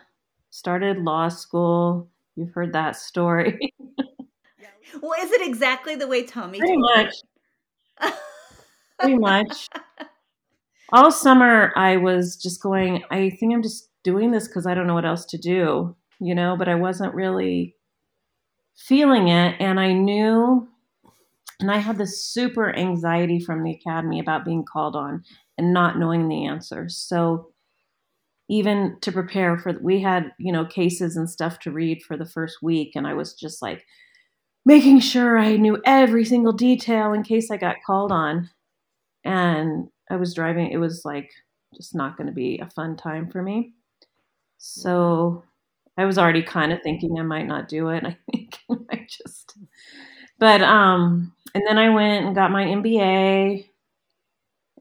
started 0.50 0.98
law 0.98 1.30
school. 1.30 2.10
You've 2.36 2.54
heard 2.54 2.74
that 2.74 2.96
story. 2.96 3.74
Well, 5.02 5.14
is 5.20 5.32
it 5.32 5.46
exactly 5.46 5.96
the 5.96 6.08
way 6.08 6.24
Tommy 6.24 6.60
Pretty 6.60 6.78
much. 6.78 7.14
Pretty 9.00 9.18
much. 9.18 9.68
All 10.92 11.12
summer, 11.12 11.74
I 11.76 11.98
was 11.98 12.36
just 12.36 12.62
going, 12.62 13.04
I 13.10 13.30
think 13.32 13.54
I'm 13.54 13.64
just 13.64 13.90
doing 14.04 14.32
this 14.32 14.48
because 14.48 14.68
I 14.68 14.74
don't 14.74 14.88
know 14.88 14.94
what 14.94 15.06
else 15.06 15.26
to 15.26 15.38
do, 15.38 15.96
you 16.20 16.36
know, 16.36 16.56
but 16.58 16.70
I 16.70 16.76
wasn't 16.76 17.16
really 17.16 17.76
feeling 18.78 19.30
it. 19.30 19.56
And 19.60 19.80
I 19.80 19.94
knew, 19.94 20.68
and 21.60 21.72
I 21.72 21.78
had 21.78 21.98
this 21.98 22.24
super 22.24 22.76
anxiety 22.76 23.40
from 23.40 23.64
the 23.64 23.72
academy 23.72 24.20
about 24.20 24.46
being 24.46 24.64
called 24.64 24.96
on 24.96 25.24
and 25.58 25.74
not 25.74 25.98
knowing 25.98 26.28
the 26.28 26.46
answers. 26.46 26.98
So, 26.98 27.52
even 28.48 28.98
to 29.02 29.12
prepare 29.12 29.58
for, 29.58 29.74
we 29.82 30.02
had, 30.02 30.32
you 30.38 30.52
know, 30.52 30.66
cases 30.66 31.18
and 31.18 31.28
stuff 31.28 31.60
to 31.60 31.72
read 31.72 32.04
for 32.04 32.16
the 32.16 32.28
first 32.28 32.62
week. 32.62 32.92
And 32.96 33.08
I 33.08 33.16
was 33.16 33.34
just 33.34 33.62
like, 33.62 33.84
making 34.66 35.00
sure 35.00 35.38
I 35.38 35.58
knew 35.58 35.82
every 35.86 36.26
single 36.26 36.54
detail 36.54 37.14
in 37.14 37.24
case 37.24 37.52
I 37.52 37.58
got 37.58 37.78
called 37.86 38.12
on. 38.12 38.50
And 39.24 39.90
I 40.10 40.16
was 40.18 40.34
driving, 40.34 40.72
it 40.72 40.78
was 40.78 41.04
like 41.06 41.32
just 41.76 41.96
not 41.96 42.18
going 42.18 42.28
to 42.28 42.34
be 42.34 42.60
a 42.60 42.70
fun 42.70 42.96
time 42.98 43.30
for 43.32 43.42
me. 43.42 43.74
So 44.58 45.44
I 45.98 46.06
was 46.06 46.18
already 46.18 46.44
kind 46.44 46.74
of 46.74 46.82
thinking 46.84 47.20
I 47.20 47.24
might 47.24 47.48
not 47.48 47.70
do 47.70 47.90
it. 47.90 48.04
I 48.06 48.18
think 48.32 48.60
I 48.92 49.08
just, 49.10 49.58
but, 50.40 50.62
um, 50.64 51.34
and 51.56 51.64
then 51.68 51.78
I 51.78 51.90
went 51.90 52.26
and 52.28 52.36
got 52.36 52.52
my 52.52 52.66
MBA. 52.66 53.70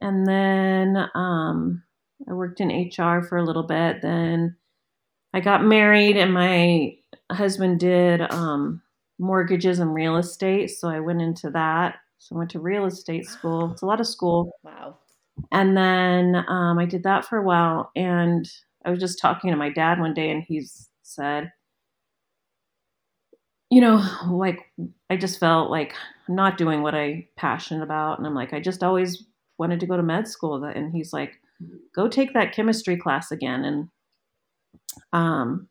And 0.00 0.26
then, 0.26 1.09
um, 1.14 1.83
I 2.28 2.33
worked 2.33 2.61
in 2.61 2.71
HR 2.71 3.23
for 3.23 3.37
a 3.38 3.45
little 3.45 3.62
bit. 3.62 4.02
Then 4.02 4.57
I 5.35 5.40
got 5.40 5.64
married, 5.64 6.16
and 6.16 6.33
my 6.35 6.97
husband 7.33 7.81
did, 7.81 8.21
um, 8.33 8.83
mortgages 9.19 9.78
and 9.81 9.95
real 9.95 10.16
estate. 10.16 10.69
So 10.71 10.88
I 10.88 11.00
went 11.00 11.23
into 11.23 11.50
that. 11.50 11.97
So 12.19 12.37
I 12.37 12.38
went 12.38 12.50
to 12.52 12.61
real 12.61 12.87
estate 12.87 13.26
school. 13.26 13.73
It's 13.73 13.83
a 13.83 13.87
lot 13.87 14.00
of 14.00 14.07
school. 14.07 14.52
Wow. 14.64 14.99
And 15.52 15.76
then 15.76 16.44
um, 16.48 16.78
I 16.78 16.86
did 16.86 17.02
that 17.04 17.24
for 17.24 17.38
a 17.38 17.42
while. 17.42 17.90
And 17.96 18.48
I 18.84 18.90
was 18.90 19.00
just 19.00 19.18
talking 19.20 19.50
to 19.50 19.56
my 19.56 19.70
dad 19.70 19.98
one 19.98 20.14
day, 20.14 20.30
and 20.30 20.42
he 20.42 20.66
said, 21.02 21.52
you 23.70 23.80
know, 23.80 24.04
like 24.30 24.70
I 25.10 25.16
just 25.16 25.40
felt 25.40 25.70
like 25.70 25.94
I'm 26.28 26.34
not 26.36 26.58
doing 26.58 26.82
what 26.82 26.94
I'm 26.94 27.26
passionate 27.36 27.82
about. 27.82 28.18
And 28.18 28.26
I'm 28.26 28.34
like, 28.34 28.52
I 28.52 28.60
just 28.60 28.82
always 28.82 29.24
wanted 29.58 29.80
to 29.80 29.86
go 29.86 29.96
to 29.96 30.02
med 30.02 30.28
school. 30.28 30.62
And 30.62 30.92
he's 30.92 31.12
like, 31.12 31.40
go 31.94 32.08
take 32.08 32.34
that 32.34 32.52
chemistry 32.52 32.96
class 32.96 33.32
again. 33.32 33.64
And 33.64 33.88
um, 35.12 35.68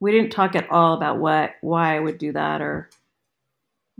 we 0.00 0.12
didn't 0.12 0.30
talk 0.32 0.56
at 0.56 0.70
all 0.70 0.94
about 0.94 1.18
what 1.18 1.52
why 1.60 1.96
I 1.96 2.00
would 2.00 2.18
do 2.18 2.32
that 2.32 2.60
or 2.60 2.88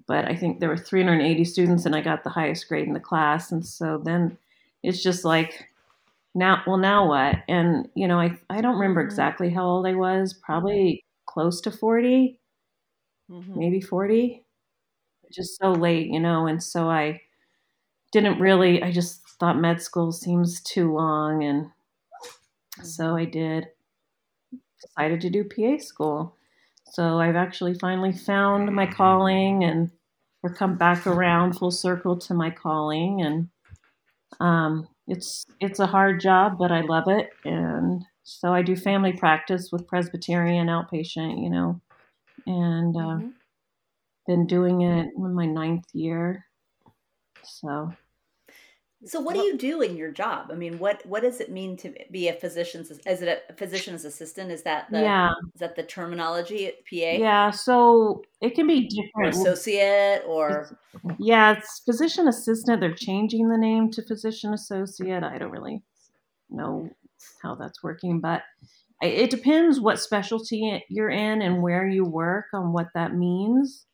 but 0.06 0.26
I 0.26 0.34
think 0.34 0.58
there 0.58 0.68
were 0.68 0.76
380 0.76 1.44
students 1.44 1.86
and 1.86 1.94
I 1.94 2.00
got 2.00 2.24
the 2.24 2.30
highest 2.30 2.66
grade 2.68 2.88
in 2.88 2.94
the 2.94 3.00
class 3.00 3.52
and 3.52 3.64
so 3.64 4.00
then 4.02 4.38
it's 4.82 5.02
just 5.02 5.24
like 5.24 5.68
now 6.34 6.62
well 6.66 6.78
now 6.78 7.08
what? 7.08 7.36
And 7.48 7.88
you 7.96 8.08
know 8.08 8.20
I 8.20 8.38
I 8.50 8.60
don't 8.62 8.76
remember 8.78 9.00
exactly 9.02 9.50
how 9.50 9.66
old 9.66 9.86
I 9.86 9.94
was 9.94 10.34
probably 10.34 11.04
close 11.26 11.60
to 11.62 11.70
40 11.72 12.40
Mhm. 13.28 13.54
maybe 13.56 13.80
40 13.80 14.44
just 15.32 15.58
so 15.60 15.72
late 15.72 16.08
you 16.08 16.20
know 16.20 16.46
and 16.46 16.62
so 16.62 16.90
I 16.90 17.20
didn't 18.12 18.40
really 18.40 18.82
I 18.82 18.92
just 18.92 19.22
thought 19.40 19.58
med 19.58 19.82
school 19.82 20.12
seems 20.12 20.62
too 20.62 20.92
long 20.94 21.44
and 21.44 21.70
so 22.82 23.16
I 23.16 23.24
did. 23.24 23.68
Decided 24.82 25.20
to 25.22 25.30
do 25.30 25.44
PA 25.44 25.78
school. 25.78 26.36
So 26.92 27.18
I've 27.20 27.36
actually 27.36 27.74
finally 27.74 28.12
found 28.12 28.74
my 28.74 28.86
calling 28.86 29.62
and 29.62 29.90
we're 30.42 30.54
come 30.54 30.76
back 30.76 31.06
around 31.06 31.54
full 31.54 31.70
circle 31.70 32.16
to 32.18 32.34
my 32.34 32.50
calling 32.50 33.20
and 33.22 33.48
um, 34.40 34.88
it's 35.06 35.44
it's 35.60 35.80
a 35.80 35.86
hard 35.86 36.20
job 36.20 36.58
but 36.58 36.72
I 36.72 36.82
love 36.82 37.04
it 37.08 37.30
and 37.44 38.04
so 38.24 38.52
I 38.54 38.62
do 38.62 38.76
family 38.76 39.12
practice 39.12 39.70
with 39.72 39.88
Presbyterian 39.88 40.68
outpatient, 40.68 41.42
you 41.42 41.50
know, 41.50 41.80
and 42.46 42.96
uh, 42.96 43.20
Mhm. 43.20 43.34
been 44.26 44.46
doing 44.46 44.80
it 44.82 45.08
in 45.16 45.34
my 45.34 45.44
ninth 45.46 45.84
year. 45.92 46.46
So 47.44 47.96
So 49.04 49.18
what 49.20 49.32
do 49.34 49.40
you 49.40 49.56
do 49.56 49.80
in 49.80 49.96
your 49.96 50.10
job? 50.12 50.50
I 50.52 50.54
mean, 50.54 50.78
what 50.78 51.04
what 51.06 51.22
does 51.22 51.40
it 51.40 51.50
mean 51.50 51.76
to 51.78 51.94
be 52.10 52.28
a 52.28 52.34
physician's 52.34 52.90
is 52.90 53.22
it 53.22 53.44
a 53.48 53.54
physician's 53.54 54.04
assistant? 54.04 54.50
Is 54.50 54.62
that 54.64 54.90
the 54.92 55.00
yeah, 55.00 55.30
is 55.54 55.60
that 55.60 55.74
the 55.76 55.82
terminology 55.84 56.66
at 56.66 56.84
PA? 56.86 57.18
yeah. 57.18 57.50
So 57.50 58.22
it 58.40 58.54
can 58.54 58.66
be 58.66 58.88
Or 59.14 59.30
different. 59.30 59.34
associate 59.34 60.22
or 60.26 60.78
Yeah, 61.18 61.56
it's 61.58 61.80
physician 61.84 62.28
assistant. 62.28 62.80
They're 62.80 62.94
changing 62.94 63.48
the 63.48 63.56
name 63.58 63.90
to 63.92 64.02
physician 64.02 64.52
associate. 64.52 65.22
I 65.24 65.38
don't 65.38 65.50
really 65.50 65.82
know 66.50 66.90
how 67.42 67.54
that's 67.56 67.82
working, 67.82 68.20
but 68.20 68.42
it 69.02 69.30
depends 69.30 69.80
what 69.80 70.00
specialty 70.00 70.84
you're 70.90 71.10
in 71.10 71.42
and 71.42 71.62
where 71.62 71.86
you 71.88 72.04
work 72.04 72.46
on 72.54 72.72
what 72.72 72.88
that 72.94 73.14
means. 73.14 73.86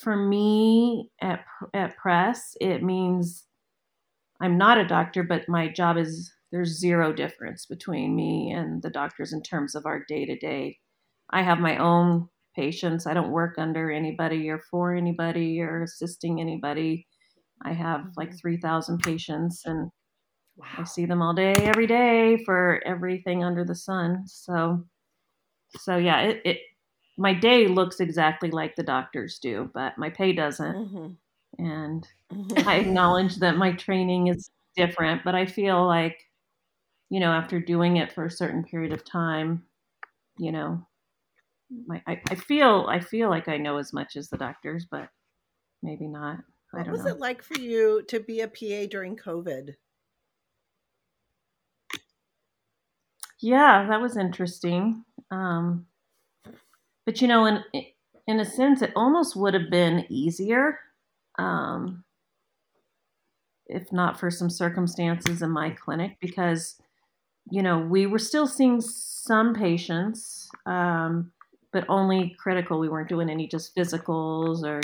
For 0.00 0.16
me 0.16 1.10
at 1.20 1.44
at 1.74 1.96
press, 1.96 2.56
it 2.60 2.82
means 2.82 3.44
I'm 4.40 4.56
not 4.56 4.78
a 4.78 4.86
doctor, 4.86 5.22
but 5.22 5.48
my 5.48 5.68
job 5.68 5.96
is 5.96 6.32
there's 6.52 6.78
zero 6.78 7.12
difference 7.12 7.66
between 7.66 8.16
me 8.16 8.50
and 8.50 8.82
the 8.82 8.90
doctors 8.90 9.32
in 9.32 9.42
terms 9.42 9.74
of 9.74 9.86
our 9.86 10.04
day 10.08 10.24
to 10.24 10.36
day. 10.36 10.78
I 11.30 11.42
have 11.42 11.60
my 11.60 11.76
own 11.76 12.28
patients. 12.56 13.06
I 13.06 13.14
don't 13.14 13.30
work 13.30 13.56
under 13.58 13.90
anybody 13.90 14.48
or 14.48 14.60
for 14.70 14.94
anybody 14.94 15.60
or 15.60 15.82
assisting 15.82 16.40
anybody. 16.40 17.06
I 17.62 17.72
have 17.72 18.06
like 18.16 18.36
3,000 18.36 18.98
patients 18.98 19.62
and 19.64 19.90
I 20.76 20.84
see 20.84 21.06
them 21.06 21.22
all 21.22 21.34
day, 21.34 21.52
every 21.52 21.86
day 21.86 22.42
for 22.44 22.82
everything 22.84 23.44
under 23.44 23.64
the 23.64 23.74
sun. 23.74 24.24
So 24.26 24.84
so 25.76 25.96
yeah, 25.96 26.20
it, 26.22 26.42
it 26.44 26.58
my 27.16 27.34
day 27.34 27.68
looks 27.68 28.00
exactly 28.00 28.50
like 28.50 28.76
the 28.76 28.82
doctors 28.82 29.38
do, 29.38 29.70
but 29.72 29.98
my 29.98 30.10
pay 30.10 30.32
doesn't. 30.32 30.74
Mm-hmm. 30.74 31.06
And 31.60 32.06
Mm-hmm. 32.32 32.62
I 32.66 32.76
acknowledge 32.80 33.36
that 33.36 33.56
my 33.56 33.72
training 33.72 34.28
is 34.28 34.50
different, 34.76 35.24
but 35.24 35.34
I 35.34 35.46
feel 35.46 35.86
like, 35.86 36.18
you 37.10 37.20
know, 37.20 37.32
after 37.32 37.60
doing 37.60 37.98
it 37.98 38.12
for 38.12 38.24
a 38.26 38.30
certain 38.30 38.64
period 38.64 38.92
of 38.92 39.04
time, 39.04 39.66
you 40.38 40.52
know, 40.52 40.86
my 41.86 42.02
I, 42.06 42.22
I 42.30 42.34
feel 42.36 42.86
I 42.88 43.00
feel 43.00 43.30
like 43.30 43.48
I 43.48 43.56
know 43.58 43.78
as 43.78 43.92
much 43.92 44.16
as 44.16 44.28
the 44.30 44.38
doctors, 44.38 44.86
but 44.90 45.10
maybe 45.82 46.08
not. 46.08 46.40
I 46.74 46.82
What 46.82 46.90
was 46.90 47.04
know. 47.04 47.06
it 47.06 47.20
like 47.20 47.42
for 47.42 47.54
you 47.54 48.02
to 48.08 48.18
be 48.18 48.40
a 48.40 48.48
PA 48.48 48.86
during 48.86 49.16
COVID? 49.16 49.76
Yeah, 53.40 53.86
that 53.88 54.00
was 54.00 54.16
interesting. 54.16 55.04
Um, 55.32 55.88
but 57.04 57.20
you 57.20 57.28
know, 57.28 57.46
in 57.46 57.62
in 58.26 58.40
a 58.40 58.44
sense, 58.44 58.82
it 58.82 58.92
almost 58.94 59.36
would 59.36 59.54
have 59.54 59.70
been 59.70 60.06
easier, 60.08 60.78
um, 61.40 62.04
if 63.66 63.92
not 63.92 64.18
for 64.18 64.30
some 64.30 64.50
circumstances 64.50 65.42
in 65.42 65.50
my 65.50 65.70
clinic, 65.70 66.16
because 66.20 66.80
you 67.50 67.62
know 67.62 67.78
we 67.80 68.06
were 68.06 68.20
still 68.20 68.46
seeing 68.46 68.80
some 68.80 69.54
patients, 69.54 70.50
um, 70.66 71.32
but 71.72 71.86
only 71.88 72.36
critical. 72.40 72.80
We 72.80 72.88
weren't 72.90 73.08
doing 73.10 73.30
any 73.30 73.48
just 73.48 73.76
physicals 73.76 74.64
or 74.64 74.80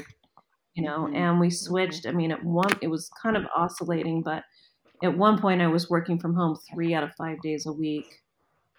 you 0.74 0.84
know, 0.84 1.08
Mhm. 1.08 1.14
and 1.14 1.40
we 1.40 1.50
switched. 1.50 2.06
I 2.06 2.12
mean, 2.12 2.32
at 2.32 2.44
one 2.44 2.72
it 2.82 2.88
was 2.88 3.10
kind 3.22 3.36
of 3.36 3.44
oscillating, 3.56 4.22
but 4.22 4.44
at 5.02 5.16
one 5.18 5.40
point 5.40 5.62
I 5.62 5.68
was 5.68 5.90
working 5.90 6.18
from 6.20 6.34
home 6.34 6.56
three 6.72 6.94
out 6.94 7.04
of 7.04 7.12
five 7.18 7.40
days 7.42 7.66
a 7.66 7.72
week 7.72 8.06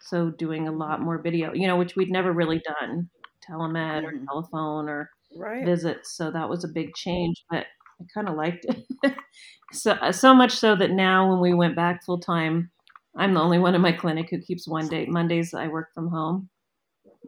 so 0.01 0.31
doing 0.31 0.67
a 0.67 0.72
lot 0.72 1.01
more 1.01 1.22
video 1.22 1.53
you 1.53 1.67
know 1.67 1.77
which 1.77 1.96
we'd 1.96 2.12
never 2.12 2.34
really 2.34 2.62
done 2.81 3.10
telemed 3.48 4.03
or 4.03 4.13
Mhm. 4.13 4.29
telephone 4.29 4.89
or 4.89 5.10
Right. 5.38 5.63
visits 5.63 6.15
so 6.15 6.32
that 6.32 6.50
was 6.50 6.63
a 6.63 6.67
big 6.70 6.94
change 6.96 7.44
but 7.50 7.65
i 8.01 8.06
kind 8.13 8.29
of 8.29 8.36
liked 8.36 8.65
it 8.65 9.15
so 9.74 9.98
so 10.12 10.34
much 10.34 10.51
so 10.53 10.75
that 10.75 10.91
now 10.91 11.29
when 11.29 11.39
we 11.41 11.53
went 11.53 11.75
back 11.75 12.03
full 12.06 12.20
time 12.20 12.72
i'm 13.17 13.34
the 13.34 13.41
only 13.41 13.60
one 13.60 13.75
in 13.75 13.82
my 13.82 13.91
clinic 13.91 14.29
who 14.29 14.39
keeps 14.41 14.67
one 14.67 14.88
day 14.88 15.06
mondays 15.08 15.53
i 15.53 15.67
work 15.67 15.89
from 15.96 16.10
home 16.10 16.50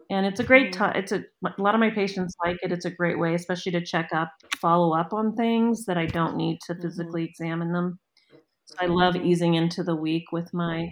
and 0.09 0.25
it's 0.25 0.39
a 0.39 0.43
great 0.43 0.71
Mhm. 0.71 0.77
time 0.77 0.95
it's 0.95 1.11
a, 1.11 1.23
a 1.45 1.61
lot 1.61 1.75
of 1.75 1.79
my 1.81 1.89
patients 1.89 2.35
like 2.45 2.57
it 2.63 2.71
it's 2.71 2.85
a 2.85 2.91
great 2.91 3.19
way 3.19 3.35
especially 3.35 3.71
to 3.71 3.85
check 3.85 4.09
up 4.13 4.31
follow 4.61 4.93
up 4.97 5.13
on 5.13 5.35
things 5.35 5.85
that 5.85 5.97
i 5.97 6.05
don't 6.05 6.37
need 6.37 6.59
to 6.61 6.75
Mhm. 6.75 6.81
physically 6.81 7.25
examine 7.25 7.73
them 7.73 7.99
so 8.65 8.75
i 8.81 8.87
love 8.87 9.15
easing 9.17 9.55
into 9.55 9.83
the 9.83 9.95
week 9.95 10.31
with 10.31 10.53
my 10.53 10.91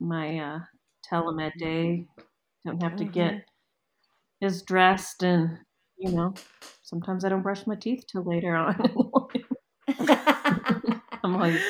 my 0.00 0.38
uh, 0.38 0.60
telemed 1.08 1.52
day. 1.58 2.06
Don't 2.64 2.82
have 2.82 2.96
to 2.96 3.04
get 3.04 3.36
as 4.42 4.62
dressed, 4.62 5.22
and 5.22 5.60
you 5.98 6.12
know, 6.12 6.34
sometimes 6.82 7.24
I 7.24 7.28
don't 7.28 7.42
brush 7.42 7.66
my 7.66 7.74
teeth 7.76 8.04
till 8.10 8.24
later 8.24 8.54
on. 8.54 8.76
I'm 11.24 11.34
like, 11.34 11.60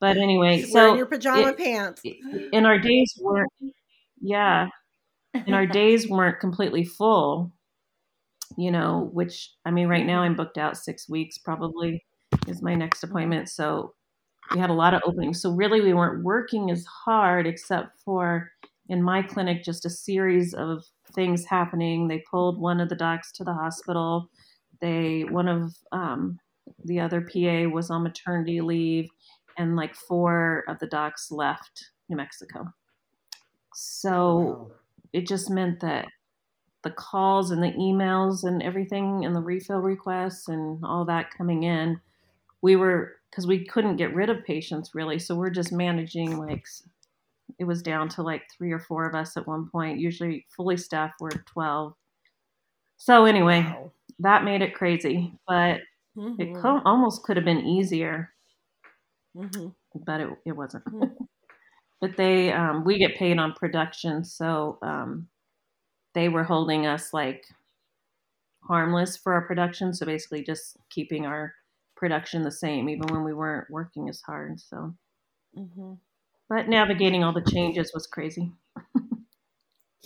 but 0.00 0.16
anyway, 0.16 0.60
She's 0.62 0.72
so 0.72 0.94
your 0.94 1.06
pajama 1.06 1.48
it- 1.48 1.58
pants. 1.58 2.02
In 2.52 2.66
our 2.66 2.78
days 2.78 3.12
weren't, 3.20 3.52
yeah, 4.20 4.68
and 5.34 5.54
our 5.54 5.66
days 5.66 6.08
weren't 6.08 6.40
completely 6.40 6.84
full. 6.84 7.52
You 8.56 8.70
know, 8.70 9.10
which 9.12 9.50
I 9.64 9.70
mean, 9.70 9.88
right 9.88 10.06
now 10.06 10.20
I'm 10.22 10.36
booked 10.36 10.58
out 10.58 10.76
six 10.76 11.08
weeks. 11.08 11.38
Probably 11.38 12.04
is 12.46 12.62
my 12.62 12.74
next 12.74 13.02
appointment, 13.02 13.48
so 13.48 13.94
we 14.54 14.60
had 14.60 14.70
a 14.70 14.74
lot 14.74 14.94
of 14.94 15.02
openings. 15.06 15.42
So 15.42 15.50
really, 15.50 15.80
we 15.80 15.94
weren't 15.94 16.22
working 16.24 16.70
as 16.70 16.84
hard, 16.86 17.46
except 17.46 18.00
for 18.04 18.50
in 18.88 19.02
my 19.02 19.22
clinic, 19.22 19.64
just 19.64 19.86
a 19.86 19.90
series 19.90 20.54
of 20.54 20.84
things 21.14 21.44
happening. 21.46 22.08
They 22.08 22.24
pulled 22.30 22.60
one 22.60 22.80
of 22.80 22.88
the 22.88 22.96
docs 22.96 23.32
to 23.32 23.44
the 23.44 23.54
hospital. 23.54 24.30
They 24.80 25.24
one 25.24 25.48
of 25.48 25.74
um, 25.92 26.38
the 26.84 27.00
other 27.00 27.20
PA 27.22 27.68
was 27.68 27.90
on 27.90 28.02
maternity 28.02 28.60
leave, 28.60 29.08
and 29.58 29.76
like 29.76 29.94
four 29.94 30.64
of 30.68 30.78
the 30.80 30.86
docs 30.86 31.30
left 31.30 31.90
New 32.08 32.16
Mexico. 32.16 32.66
So 33.74 34.60
Wow. 34.60 34.70
it 35.12 35.26
just 35.26 35.50
meant 35.50 35.80
that 35.80 36.08
the 36.82 36.90
calls 36.90 37.50
and 37.50 37.62
the 37.62 37.72
emails 37.72 38.44
and 38.44 38.62
everything 38.62 39.24
and 39.24 39.34
the 39.34 39.40
refill 39.42 39.80
requests 39.80 40.48
and 40.48 40.84
all 40.84 41.04
that 41.06 41.30
coming 41.30 41.64
in 41.64 42.00
we 42.62 42.76
were 42.76 43.16
because 43.30 43.46
we 43.46 43.64
couldn't 43.66 43.96
get 43.96 44.14
rid 44.14 44.30
of 44.30 44.44
patients 44.44 44.94
really 44.94 45.18
so 45.18 45.34
we're 45.36 45.50
just 45.50 45.72
managing 45.72 46.38
like 46.38 46.66
it 47.58 47.64
was 47.64 47.82
down 47.82 48.08
to 48.08 48.22
like 48.22 48.42
three 48.56 48.72
or 48.72 48.80
four 48.80 49.06
of 49.06 49.14
us 49.14 49.36
at 49.36 49.46
one 49.46 49.68
point 49.70 49.98
usually 50.00 50.46
fully 50.56 50.76
staffed 50.76 51.14
we're 51.20 51.30
12 51.30 51.94
so 52.98 53.24
anyway 53.26 53.62
Wow. 53.62 53.92
that 54.20 54.44
made 54.44 54.62
it 54.62 54.74
crazy 54.74 55.32
but 55.48 55.80
it 56.38 56.54
Mhm. 56.54 56.54
co- 56.54 56.82
almost 56.84 57.24
could 57.24 57.36
have 57.36 57.44
been 57.46 57.66
easier 57.66 58.30
Mhm. 59.34 59.74
but 59.94 60.20
it, 60.20 60.30
it 60.46 60.52
wasn't 60.52 60.84
Mhm. 60.86 61.16
but 62.00 62.16
they 62.16 62.52
um, 62.52 62.84
we 62.84 62.98
get 62.98 63.16
paid 63.16 63.38
on 63.38 63.54
production 63.54 64.24
so 64.24 64.78
um, 64.82 65.28
they 66.14 66.28
were 66.28 66.44
holding 66.44 66.86
us 66.86 67.12
like 67.14 67.46
harmless 68.62 69.16
for 69.16 69.32
our 69.34 69.46
production 69.46 69.92
so 69.94 70.06
basically 70.06 70.42
just 70.42 70.76
keeping 70.90 71.26
our 71.26 71.54
production 71.96 72.42
the 72.42 72.50
same 72.50 72.88
even 72.88 73.06
when 73.08 73.22
we 73.24 73.32
weren't 73.34 73.70
working 73.70 74.08
as 74.08 74.20
hard 74.22 74.58
so 74.60 74.94
Mhm. 75.54 75.98
But 76.48 76.68
navigating 76.68 77.24
all 77.24 77.32
the 77.32 77.50
changes 77.50 77.92
was 77.94 78.06
crazy 78.06 78.52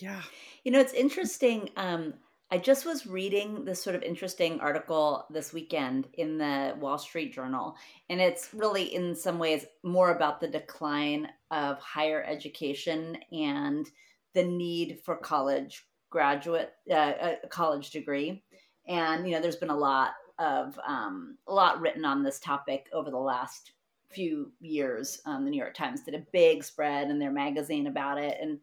Yeah. 0.00 0.22
You 0.64 0.72
know, 0.72 0.80
it's 0.80 0.92
interesting. 0.92 1.70
Um, 1.76 2.14
I 2.50 2.58
just 2.58 2.86
was 2.86 3.06
reading 3.06 3.64
this 3.64 3.82
sort 3.82 3.94
of 3.94 4.02
interesting 4.02 4.58
article 4.60 5.26
this 5.30 5.52
weekend 5.52 6.08
in 6.14 6.38
the 6.38 6.74
Wall 6.80 6.96
Street 6.96 7.34
Journal, 7.34 7.76
and 8.08 8.20
it's 8.20 8.54
really, 8.54 8.94
in 8.94 9.14
some 9.14 9.38
ways, 9.38 9.66
more 9.82 10.12
about 10.12 10.40
the 10.40 10.48
decline 10.48 11.28
of 11.50 11.78
higher 11.78 12.24
education 12.24 13.18
and 13.32 13.86
the 14.34 14.44
need 14.44 15.00
for 15.04 15.16
college 15.16 15.84
graduate, 16.10 16.72
uh, 16.90 17.34
a 17.44 17.48
college 17.48 17.90
degree. 17.90 18.42
And 18.86 19.26
you 19.26 19.34
know, 19.34 19.42
there's 19.42 19.56
been 19.56 19.68
a 19.68 19.76
lot 19.76 20.12
of 20.38 20.78
um, 20.86 21.36
a 21.48 21.52
lot 21.52 21.80
written 21.80 22.04
on 22.06 22.22
this 22.22 22.38
topic 22.38 22.88
over 22.94 23.10
the 23.10 23.18
last 23.18 23.72
few 24.10 24.52
years. 24.60 25.20
Um, 25.26 25.44
the 25.44 25.50
New 25.50 25.58
York 25.58 25.74
Times 25.74 26.02
did 26.02 26.14
a 26.14 26.26
big 26.32 26.64
spread 26.64 27.10
in 27.10 27.18
their 27.18 27.32
magazine 27.32 27.86
about 27.86 28.18
it, 28.18 28.38
and 28.40 28.58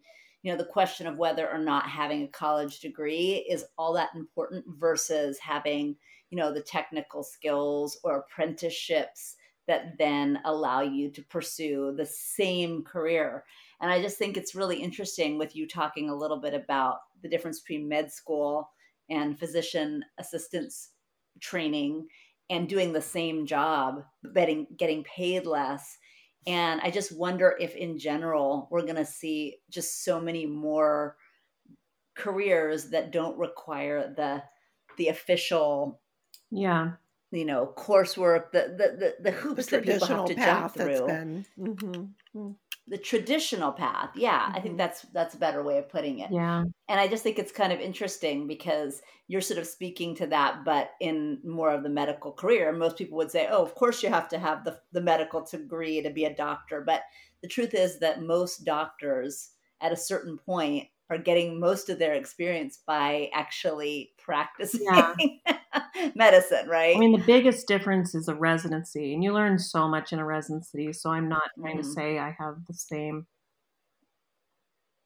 you 0.46 0.52
know 0.52 0.58
the 0.58 0.64
question 0.64 1.08
of 1.08 1.16
whether 1.16 1.50
or 1.50 1.58
not 1.58 1.88
having 1.88 2.22
a 2.22 2.28
college 2.28 2.78
degree 2.78 3.44
is 3.50 3.64
all 3.76 3.92
that 3.94 4.14
important 4.14 4.64
versus 4.78 5.38
having 5.40 5.96
you 6.30 6.38
know 6.38 6.52
the 6.52 6.60
technical 6.60 7.24
skills 7.24 7.98
or 8.04 8.18
apprenticeships 8.18 9.34
that 9.66 9.98
then 9.98 10.38
allow 10.44 10.82
you 10.82 11.10
to 11.10 11.22
pursue 11.24 11.92
the 11.96 12.06
same 12.06 12.84
career 12.84 13.42
and 13.80 13.90
i 13.90 14.00
just 14.00 14.18
think 14.18 14.36
it's 14.36 14.54
really 14.54 14.76
interesting 14.80 15.36
with 15.36 15.56
you 15.56 15.66
talking 15.66 16.10
a 16.10 16.14
little 16.14 16.38
bit 16.38 16.54
about 16.54 16.98
the 17.22 17.28
difference 17.28 17.58
between 17.58 17.88
med 17.88 18.12
school 18.12 18.70
and 19.10 19.40
physician 19.40 20.04
assistance 20.18 20.90
training 21.40 22.06
and 22.50 22.68
doing 22.68 22.92
the 22.92 23.02
same 23.02 23.46
job 23.46 24.04
but 24.22 24.34
getting, 24.34 24.66
getting 24.76 25.04
paid 25.04 25.46
less 25.46 25.98
and 26.46 26.80
I 26.80 26.90
just 26.90 27.16
wonder 27.16 27.56
if, 27.58 27.74
in 27.74 27.98
general, 27.98 28.68
we're 28.70 28.82
going 28.82 28.94
to 28.96 29.04
see 29.04 29.56
just 29.68 30.04
so 30.04 30.20
many 30.20 30.46
more 30.46 31.16
careers 32.14 32.90
that 32.90 33.10
don't 33.12 33.38
require 33.38 34.12
the 34.16 34.42
the 34.96 35.08
official, 35.08 36.00
yeah 36.50 36.92
you 37.32 37.44
know, 37.44 37.72
coursework, 37.76 38.52
the 38.52 38.74
the 38.78 38.96
the, 38.96 39.14
the 39.30 39.30
The 39.30 39.32
hoops 39.32 39.66
that 39.66 39.82
people 39.82 40.06
have 40.06 40.24
to 40.26 40.34
jump 40.34 40.38
path 40.46 40.74
that's 40.74 41.00
through. 41.00 41.06
been. 41.06 41.46
mhm. 41.58 42.10
The 42.88 42.98
traditional 42.98 43.72
path, 43.72 44.10
yeah, 44.16 44.50
I 44.54 44.60
Mhm. 44.60 44.60
think 44.60 44.78
that's 44.78 45.02
that's 45.02 45.34
a 45.34 45.38
better 45.38 45.62
way 45.62 45.78
of 45.78 45.88
putting 45.88 46.20
it. 46.20 46.30
yeah 46.30 46.64
And 46.88 47.00
I 47.00 47.08
just 47.08 47.24
think 47.24 47.38
it's 47.38 47.50
kind 47.50 47.72
of 47.72 47.80
interesting 47.80 48.46
because 48.46 49.02
you're 49.26 49.40
sort 49.40 49.58
of 49.58 49.66
speaking 49.66 50.14
to 50.16 50.26
that, 50.28 50.64
but 50.64 50.92
in 51.00 51.40
more 51.44 51.70
of 51.72 51.82
the 51.82 51.88
medical 51.88 52.32
career. 52.32 52.72
Most 52.72 52.96
people 52.96 53.18
would 53.18 53.30
say, 53.32 53.48
oh, 53.50 53.60
of 53.62 53.74
course 53.74 54.02
you 54.04 54.08
have 54.10 54.28
to 54.28 54.38
have 54.38 54.64
the, 54.64 54.80
the 54.92 55.00
medical 55.00 55.44
degree 55.44 56.00
to 56.00 56.10
be 56.10 56.24
a 56.24 56.34
doctor. 56.34 56.80
But 56.82 57.02
the 57.42 57.48
truth 57.48 57.74
is 57.74 57.98
that 58.00 58.22
most 58.22 58.64
doctors 58.64 59.52
at 59.80 59.92
a 59.92 59.96
certain 59.96 60.38
point 60.38 60.88
are 61.10 61.18
getting 61.18 61.60
most 61.60 61.88
of 61.88 61.98
their 61.98 62.14
experience 62.14 62.78
by 62.86 63.30
actually 63.32 64.12
practicing 64.18 64.84
Yeah. 64.84 65.14
medicine, 66.14 66.68
right? 66.68 66.96
i 66.96 66.98
mean 66.98 67.12
the 67.12 67.24
biggest 67.26 67.66
difference 67.68 68.14
is 68.14 68.28
a 68.28 68.34
residency 68.34 69.14
and 69.14 69.22
you 69.22 69.32
learn 69.32 69.58
so 69.58 69.88
much 69.88 70.12
in 70.12 70.18
a 70.18 70.24
residency 70.24 70.92
so 70.92 71.10
i'm 71.10 71.28
not 71.28 71.42
trying 71.60 71.76
to 71.76 71.84
Mhm. 71.84 71.94
say 71.94 72.18
i 72.18 72.30
have 72.38 72.56
the 72.66 72.74
same 72.74 73.26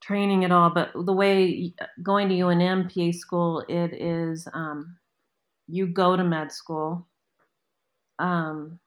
training 0.00 0.44
at 0.44 0.52
all 0.52 0.70
but 0.70 0.90
the 0.94 1.12
way 1.12 1.74
going 2.02 2.28
to 2.28 2.34
unm 2.36 2.88
pa 2.92 3.12
school 3.16 3.64
it 3.68 3.92
is 3.92 4.48
um, 4.54 4.96
you 5.68 5.86
go 5.86 6.16
to 6.16 6.24
med 6.24 6.50
school 6.50 7.06
um, 8.18 8.78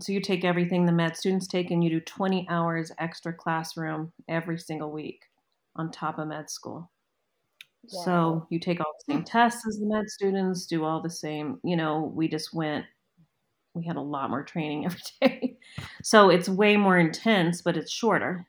so 0.00 0.12
you 0.12 0.20
take 0.20 0.44
everything 0.44 0.86
the 0.86 0.92
med 0.92 1.16
students 1.16 1.46
take 1.46 1.70
and 1.70 1.82
you 1.84 1.90
do 1.90 2.00
20 2.00 2.46
hours 2.48 2.92
extra 2.98 3.32
classroom 3.32 4.12
every 4.28 4.58
single 4.58 4.90
week 4.90 5.29
on 5.76 5.90
top 5.90 6.18
of 6.18 6.28
med 6.28 6.50
school 6.50 6.90
Wow. 7.92 8.02
So 8.04 8.46
you 8.50 8.58
take 8.58 8.80
all 8.80 8.92
the 8.98 9.14
same 9.14 9.24
tests 9.24 9.66
as 9.66 9.78
the 9.78 9.86
med 9.86 10.08
students, 10.10 10.66
do 10.66 10.84
all 10.84 11.00
the 11.00 11.10
same, 11.10 11.58
you 11.64 11.76
know, 11.76 12.12
we 12.14 12.28
just 12.28 12.52
went 12.52 12.84
we 13.74 13.84
had 13.84 13.96
a 13.96 14.00
lot 14.00 14.30
more 14.30 14.42
training 14.42 14.84
every 14.86 15.00
day. 15.20 15.56
So 16.02 16.28
it's 16.30 16.48
way 16.48 16.76
more 16.76 16.98
intense, 16.98 17.62
but 17.62 17.76
it's 17.76 17.92
shorter. 17.92 18.46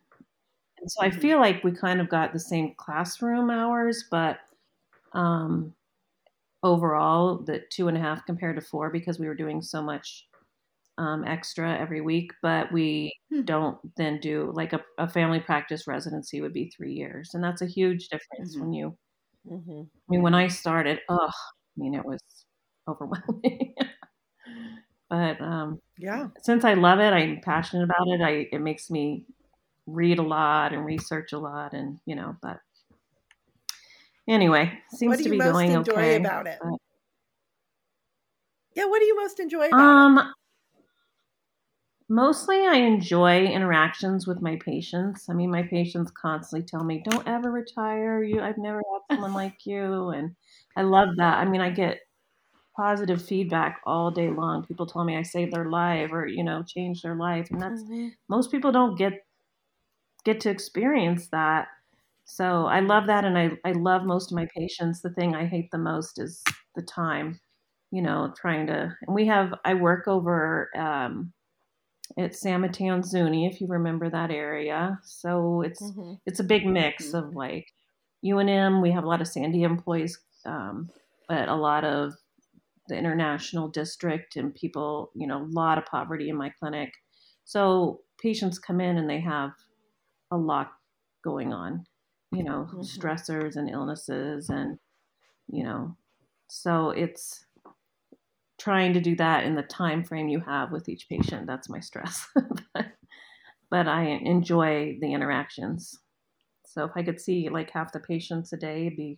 And 0.80 0.92
so 0.92 1.04
I 1.04 1.10
mm-hmm. 1.10 1.20
feel 1.20 1.40
like 1.40 1.64
we 1.64 1.72
kind 1.72 2.02
of 2.02 2.10
got 2.10 2.34
the 2.34 2.40
same 2.40 2.74
classroom 2.76 3.52
hours, 3.52 4.06
but 4.10 4.40
um, 5.14 5.74
overall, 6.64 7.38
the 7.38 7.60
two 7.70 7.88
and 7.88 7.96
a 7.96 8.00
half 8.00 8.26
compared 8.26 8.56
to 8.56 8.62
four 8.62 8.90
because 8.90 9.20
we 9.20 9.28
were 9.28 9.36
doing 9.36 9.62
so 9.62 9.82
much 9.82 10.28
um, 11.02 11.26
extra 11.26 11.78
every 11.78 12.02
week. 12.02 12.32
But 12.42 12.72
we 12.72 13.14
hmm. 13.32 13.42
don't 13.42 13.78
then 13.98 14.20
do 14.20 14.52
like 14.54 14.74
a, 14.74 14.82
a, 14.98 15.10
family 15.10 15.40
practice 15.40 15.88
residency 15.88 16.42
would 16.42 16.54
be 16.54 16.70
three 16.70 16.94
years, 16.94 17.32
and 17.34 17.44
that's 17.44 17.62
a 17.62 17.68
huge 17.68 18.08
difference 18.10 18.56
mm-hmm. 18.56 18.62
when 18.62 18.74
you. 18.74 18.98
Mm-hmm. 19.52 19.82
I 19.82 20.08
mean, 20.08 20.22
when 20.22 20.36
I 20.36 20.48
started, 20.48 21.00
oh, 21.10 21.18
I 21.18 21.76
mean, 21.76 21.96
it 21.96 22.06
was 22.06 22.20
overwhelming. 22.88 23.74
but 25.10 25.42
um, 25.42 25.80
yeah, 25.98 26.28
since 26.44 26.64
I 26.64 26.76
love 26.76 27.00
it, 27.00 27.12
I'm 27.12 27.42
passionate 27.42 27.84
about 27.84 28.08
it. 28.08 28.22
I 28.22 28.48
it 28.52 28.62
makes 28.62 28.92
me 28.92 29.26
read 29.88 30.20
a 30.20 30.24
lot 30.24 30.74
and 30.74 30.86
research 30.86 31.34
a 31.34 31.40
lot, 31.40 31.74
and 31.74 31.98
you 32.06 32.16
know, 32.16 32.36
but 32.44 32.60
anyway, 34.30 34.72
seems 34.94 35.24
to 35.24 35.30
be 35.30 35.40
going 35.40 35.76
okay. 35.78 36.18
About 36.18 36.46
it? 36.46 36.60
But, 36.62 36.78
yeah, 38.76 38.86
what 38.86 39.00
do 39.00 39.06
you 39.06 39.16
most 39.18 39.40
enjoy 39.40 39.68
about 39.68 39.80
um, 39.80 40.18
it? 40.20 40.26
Mostly, 42.12 42.58
I 42.68 42.76
enjoy 42.76 43.46
interactions 43.46 44.28
with 44.28 44.42
my 44.42 44.58
patients. 44.58 45.30
I 45.30 45.34
mean, 45.34 45.50
my 45.50 45.64
patients 45.64 46.12
constantly 46.12 46.66
tell 46.68 46.84
me, 46.84 47.02
"Don't 47.10 47.26
ever 47.26 47.50
retire. 47.50 48.22
You, 48.22 48.42
I've 48.42 48.58
never 48.58 48.80
had 48.80 49.16
someone 49.16 49.34
like 49.44 49.66
you," 49.66 50.10
and 50.10 50.36
I 50.76 50.82
love 50.82 51.16
that. 51.16 51.38
I 51.38 51.46
mean, 51.46 51.62
I 51.62 51.70
get 51.70 52.02
positive 52.76 53.24
feedback 53.24 53.82
all 53.86 54.12
day 54.12 54.30
long. 54.30 54.66
People 54.66 54.88
tell 54.88 55.06
me 55.06 55.18
I 55.18 55.24
saved 55.24 55.54
their 55.54 55.70
life 55.70 56.12
or 56.12 56.28
you 56.28 56.44
know 56.44 56.64
changed 56.64 57.04
their 57.04 57.16
life, 57.16 57.50
and 57.52 57.62
that's 57.62 57.84
mm-hmm. 57.84 58.10
most 58.30 58.52
people 58.52 58.74
don't 58.74 58.98
get 58.98 59.14
get 60.26 60.40
to 60.42 60.50
experience 60.50 61.28
that. 61.30 61.68
So 62.26 62.66
I 62.66 62.80
love 62.82 63.08
that, 63.08 63.26
and 63.26 63.38
I 63.38 63.52
I 63.66 63.72
love 63.74 64.04
most 64.04 64.32
of 64.32 64.36
my 64.36 64.48
patients. 64.56 65.02
The 65.02 65.12
thing 65.12 65.36
I 65.36 65.46
hate 65.46 65.72
the 65.72 65.78
most 65.78 66.20
is 66.20 66.44
the 66.76 66.82
time, 66.82 67.40
you 67.92 68.02
know, 68.02 68.34
trying 68.38 68.68
to. 68.68 68.96
And 69.02 69.16
we 69.16 69.28
have 69.28 69.54
I 69.66 69.76
work 69.76 70.08
over 70.08 70.70
um, 70.78 71.34
at 72.18 72.36
San 72.36 72.62
Mateo 72.62 73.02
Zuni, 73.02 73.48
if 73.48 73.62
you 73.62 73.68
remember 73.68 74.10
that 74.10 74.32
area. 74.32 75.00
So 75.04 75.62
it's 75.62 75.82
mm-hmm. 75.82 76.14
it's 76.26 76.40
a 76.40 76.44
big 76.46 76.66
mix 76.66 77.08
mm-hmm. 77.08 77.18
of 77.18 77.36
like 77.36 77.68
UNM. 78.26 78.82
We 78.82 78.92
have 78.92 79.04
a 79.04 79.08
lot 79.08 79.22
of 79.22 79.28
Sandia 79.28 79.66
employees, 79.66 80.20
um, 80.46 80.90
but 81.28 81.48
a 81.48 81.56
lot 81.56 81.84
of 81.84 82.14
the 82.88 82.98
international 82.98 83.70
district 83.70 84.36
and 84.36 84.54
people, 84.54 85.12
you 85.16 85.28
know, 85.28 85.44
a 85.44 85.52
lot 85.52 85.78
of 85.78 85.86
poverty 85.86 86.30
in 86.30 86.36
my 86.36 86.50
clinic. 86.60 86.94
So 87.46 88.02
patients 88.22 88.60
come 88.60 88.82
in 88.82 88.98
and 88.98 89.10
they 89.10 89.22
have 89.22 89.52
a 90.32 90.38
lot 90.38 90.72
going 91.24 91.54
on, 91.54 91.86
you 92.32 92.44
know, 92.44 92.68
mm-hmm. 92.70 92.82
stressors 92.82 93.56
and 93.56 93.70
illnesses 93.70 94.50
and, 94.50 94.78
you 95.48 95.64
know, 95.64 95.96
so 96.50 96.90
it's 96.90 97.46
trying 98.62 98.94
to 98.94 99.02
do 99.02 99.16
that 99.16 99.44
in 99.44 99.56
the 99.56 99.64
time 99.64 100.04
frame 100.04 100.28
you 100.28 100.40
have 100.40 100.72
with 100.72 100.88
each 100.88 101.10
patient. 101.10 101.48
That's 101.48 101.70
my 101.70 101.80
stress. 101.80 102.28
but, 102.74 102.86
but 103.72 103.88
I 103.88 104.04
enjoy 104.04 104.98
the 105.02 105.14
interactions. 105.14 105.98
So 106.66 106.86
if 106.86 106.92
I 106.96 107.02
could 107.02 107.20
see 107.20 107.50
like 107.50 107.72
half 107.72 107.92
the 107.92 108.00
patients 108.00 108.54
a 108.54 108.58
day, 108.58 108.86
it'd 108.86 108.98
be 108.98 109.18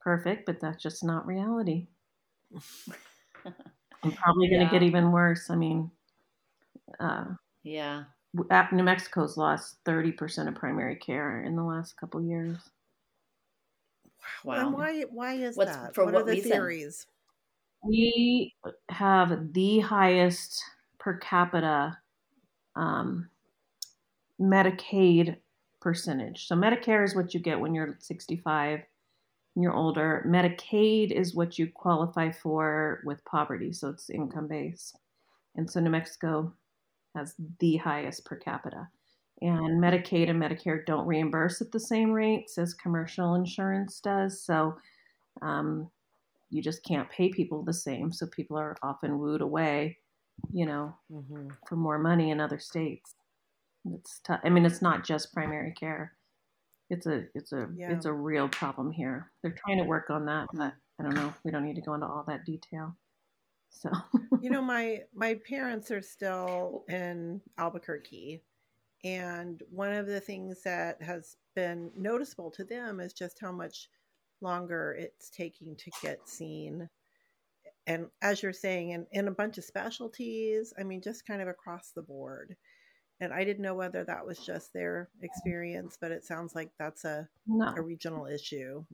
perfect, 0.00 0.44
but 0.44 0.60
that's 0.60 0.82
just 0.82 1.02
not 1.02 1.26
reality. 1.26 1.86
I'm 4.04 4.12
probably 4.12 4.48
going 4.48 4.60
to 4.60 4.66
yeah. 4.66 4.70
get 4.70 4.82
even 4.82 5.10
worse. 5.10 5.48
I 5.48 5.56
mean, 5.56 5.90
uh, 7.00 7.24
yeah. 7.64 8.04
New 8.72 8.82
Mexico's 8.82 9.38
lost 9.38 9.78
30% 9.86 10.48
of 10.48 10.54
primary 10.54 10.96
care 10.96 11.42
in 11.42 11.56
the 11.56 11.64
last 11.64 11.98
couple 11.98 12.22
years. 12.22 12.58
Wow. 14.44 14.66
And 14.66 14.74
why 14.74 15.02
why 15.10 15.32
is 15.34 15.56
What's, 15.56 15.74
that? 15.74 15.94
For 15.94 16.04
what, 16.04 16.14
what 16.14 16.22
are 16.22 16.26
the 16.26 16.32
reason? 16.32 16.50
theories? 16.50 17.06
We 17.86 18.54
have 18.88 19.52
the 19.52 19.80
highest 19.80 20.62
per 20.98 21.18
capita 21.18 21.98
um, 22.74 23.28
Medicaid 24.40 25.36
percentage. 25.80 26.46
So 26.46 26.56
Medicare 26.56 27.04
is 27.04 27.14
what 27.14 27.32
you 27.32 27.40
get 27.40 27.60
when 27.60 27.74
you're 27.74 27.96
65 28.00 28.80
and 29.54 29.62
you're 29.62 29.74
older. 29.74 30.24
Medicaid 30.26 31.12
is 31.12 31.34
what 31.34 31.58
you 31.58 31.70
qualify 31.72 32.30
for 32.30 33.00
with 33.04 33.24
poverty, 33.24 33.72
so 33.72 33.88
it's 33.88 34.10
income 34.10 34.48
based. 34.48 34.98
And 35.54 35.70
so 35.70 35.80
New 35.80 35.90
Mexico 35.90 36.52
has 37.14 37.34
the 37.60 37.76
highest 37.76 38.24
per 38.24 38.36
capita. 38.36 38.88
And 39.40 39.82
Medicaid 39.82 40.30
and 40.30 40.42
Medicare 40.42 40.84
don't 40.84 41.06
reimburse 41.06 41.60
at 41.60 41.72
the 41.72 41.80
same 41.80 42.10
rates 42.10 42.58
as 42.58 42.74
commercial 42.74 43.34
insurance 43.34 44.00
does. 44.00 44.42
So 44.42 44.76
um, 45.42 45.90
you 46.50 46.62
just 46.62 46.84
can't 46.84 47.10
pay 47.10 47.28
people 47.28 47.62
the 47.62 47.74
same. 47.74 48.12
So 48.12 48.26
people 48.26 48.56
are 48.56 48.76
often 48.82 49.18
wooed 49.18 49.40
away, 49.40 49.98
you 50.52 50.66
know, 50.66 50.94
mm-hmm. 51.12 51.48
for 51.68 51.76
more 51.76 51.98
money 51.98 52.30
in 52.30 52.40
other 52.40 52.58
states. 52.58 53.14
It's 53.84 54.20
tough. 54.24 54.40
I 54.44 54.50
mean, 54.50 54.66
it's 54.66 54.82
not 54.82 55.04
just 55.04 55.32
primary 55.32 55.72
care 55.72 56.16
it's 56.90 57.06
a 57.06 57.24
it's 57.34 57.52
a 57.52 57.68
yeah. 57.76 57.90
it's 57.90 58.06
a 58.06 58.12
real 58.12 58.48
problem 58.48 58.92
here. 58.92 59.30
They're 59.42 59.56
trying 59.64 59.78
to 59.78 59.84
work 59.84 60.10
on 60.10 60.26
that, 60.26 60.48
but 60.52 60.72
I 60.98 61.02
don't 61.02 61.14
know. 61.14 61.34
We 61.44 61.50
don't 61.50 61.64
need 61.64 61.76
to 61.76 61.82
go 61.82 61.94
into 61.94 62.06
all 62.06 62.24
that 62.28 62.44
detail. 62.44 62.96
So 63.70 63.90
you 64.40 64.50
know, 64.50 64.62
my 64.62 65.02
my 65.14 65.38
parents 65.48 65.90
are 65.90 66.02
still 66.02 66.84
in 66.88 67.40
Albuquerque, 67.58 68.42
and 69.04 69.62
one 69.70 69.92
of 69.92 70.06
the 70.06 70.20
things 70.20 70.62
that 70.62 71.02
has 71.02 71.36
been 71.54 71.90
noticeable 71.96 72.50
to 72.52 72.64
them 72.64 73.00
is 73.00 73.12
just 73.12 73.38
how 73.40 73.52
much 73.52 73.88
longer 74.40 74.96
it's 74.98 75.30
taking 75.30 75.76
to 75.76 75.90
get 76.02 76.28
seen. 76.28 76.88
And 77.86 78.06
as 78.20 78.42
you're 78.42 78.52
saying, 78.52 78.90
in, 78.90 79.06
in 79.12 79.28
a 79.28 79.32
bunch 79.32 79.58
of 79.58 79.64
specialties, 79.64 80.74
I 80.78 80.82
mean, 80.82 81.00
just 81.00 81.26
kind 81.26 81.40
of 81.40 81.48
across 81.48 81.92
the 81.94 82.02
board 82.02 82.56
and 83.20 83.32
I 83.32 83.44
didn't 83.44 83.62
know 83.62 83.74
whether 83.74 84.04
that 84.04 84.26
was 84.26 84.38
just 84.38 84.72
their 84.72 85.08
experience, 85.22 85.96
but 86.00 86.10
it 86.10 86.24
sounds 86.24 86.54
like 86.54 86.70
that's 86.78 87.04
a 87.04 87.28
no. 87.46 87.72
a 87.76 87.80
regional 87.80 88.26
issue. 88.26 88.84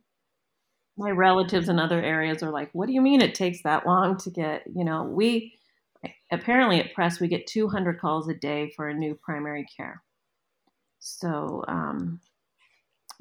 My 0.97 1.11
relatives 1.11 1.69
in 1.69 1.79
other 1.79 2.01
areas 2.01 2.43
are 2.43 2.53
like, 2.53 2.71
"What 2.73 2.87
do 2.87 2.93
you 2.93 3.01
mean 3.01 3.21
it 3.21 3.35
takes 3.35 3.63
that 3.63 3.87
long 3.87 4.17
to 4.19 4.31
get?" 4.31 4.63
You 4.67 4.85
know, 4.85 5.05
we 5.05 5.55
apparently 6.31 6.81
at 6.81 6.95
Press 6.95 7.21
we 7.21 7.29
get 7.29 7.47
200 7.47 7.99
calls 8.01 8.29
a 8.29 8.35
day 8.35 8.73
for 8.77 8.89
a 8.89 8.95
new 8.95 9.15
primary 9.15 9.67
care. 9.77 10.03
So, 11.01 11.65
um, 11.67 12.21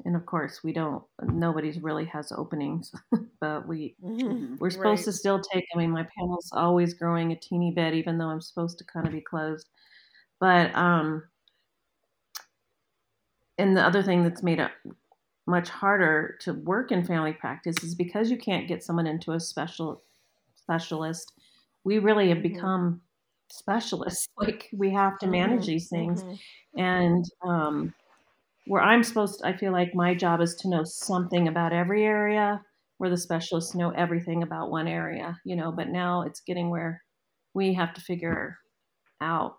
and 0.04 0.16
of 0.16 0.26
course 0.26 0.62
we 0.62 0.72
don't. 0.72 1.02
Nobody's 1.22 1.80
really 1.80 2.04
has 2.06 2.32
openings, 2.32 2.92
but 3.40 3.66
we 3.66 3.94
mm-hmm. 4.04 4.56
we're 4.58 4.70
supposed 4.70 5.00
right. 5.00 5.04
to 5.06 5.12
still 5.12 5.40
take. 5.40 5.64
I 5.74 5.78
mean, 5.78 5.90
my 5.90 6.06
panel's 6.18 6.50
always 6.52 6.94
growing 6.94 7.32
a 7.32 7.36
teeny 7.36 7.70
bit, 7.70 7.94
even 7.94 8.18
though 8.18 8.28
I'm 8.28 8.40
supposed 8.40 8.78
to 8.78 8.84
kind 8.84 9.06
of 9.06 9.12
be 9.12 9.20
closed. 9.20 9.68
But 10.40 10.74
um, 10.74 11.24
and 13.58 13.76
the 13.76 13.84
other 13.84 14.02
thing 14.02 14.22
that's 14.24 14.42
made 14.42 14.58
it 14.58 14.70
much 15.46 15.68
harder 15.68 16.36
to 16.40 16.54
work 16.54 16.92
in 16.92 17.04
family 17.04 17.32
practice 17.32 17.82
is 17.82 17.94
because 17.94 18.30
you 18.30 18.36
can't 18.36 18.68
get 18.68 18.82
someone 18.82 19.06
into 19.06 19.32
a 19.32 19.40
special 19.40 20.02
specialist. 20.56 21.32
We 21.84 21.98
really 21.98 22.28
have 22.28 22.38
mm-hmm. 22.38 22.54
become 22.54 23.00
specialists. 23.48 24.28
Like 24.36 24.68
we 24.72 24.90
have 24.90 25.18
to 25.20 25.28
manage 25.28 25.60
mm-hmm. 25.60 25.66
these 25.66 25.88
things, 25.88 26.22
mm-hmm. 26.22 26.80
and 26.80 27.24
um, 27.46 27.94
where 28.66 28.82
I'm 28.82 29.02
supposed, 29.02 29.40
to, 29.40 29.46
I 29.46 29.56
feel 29.56 29.72
like 29.72 29.94
my 29.94 30.14
job 30.14 30.40
is 30.40 30.54
to 30.56 30.68
know 30.68 30.84
something 30.84 31.48
about 31.48 31.72
every 31.72 32.04
area. 32.04 32.62
Where 32.98 33.10
the 33.10 33.16
specialists 33.16 33.74
know 33.74 33.90
everything 33.90 34.44
about 34.44 34.70
one 34.70 34.86
area, 34.86 35.36
you 35.44 35.56
know. 35.56 35.72
But 35.72 35.88
now 35.88 36.22
it's 36.22 36.40
getting 36.40 36.70
where 36.70 37.02
we 37.52 37.74
have 37.74 37.92
to 37.94 38.00
figure 38.00 38.58
out 39.20 39.56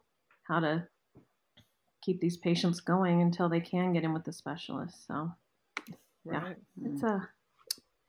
how 0.47 0.61
to 0.61 0.87
keep 2.01 2.21
these 2.21 2.37
patients 2.37 2.79
going 2.79 3.21
until 3.21 3.49
they 3.49 3.59
can 3.59 3.91
get 3.91 4.05
in 4.05 4.13
with 4.13 4.23
the 4.23 4.31
specialist. 4.31 5.05
So, 5.07 5.29
right. 6.23 6.55
yeah, 6.81 6.89
it's 6.89 7.03
a 7.03 7.27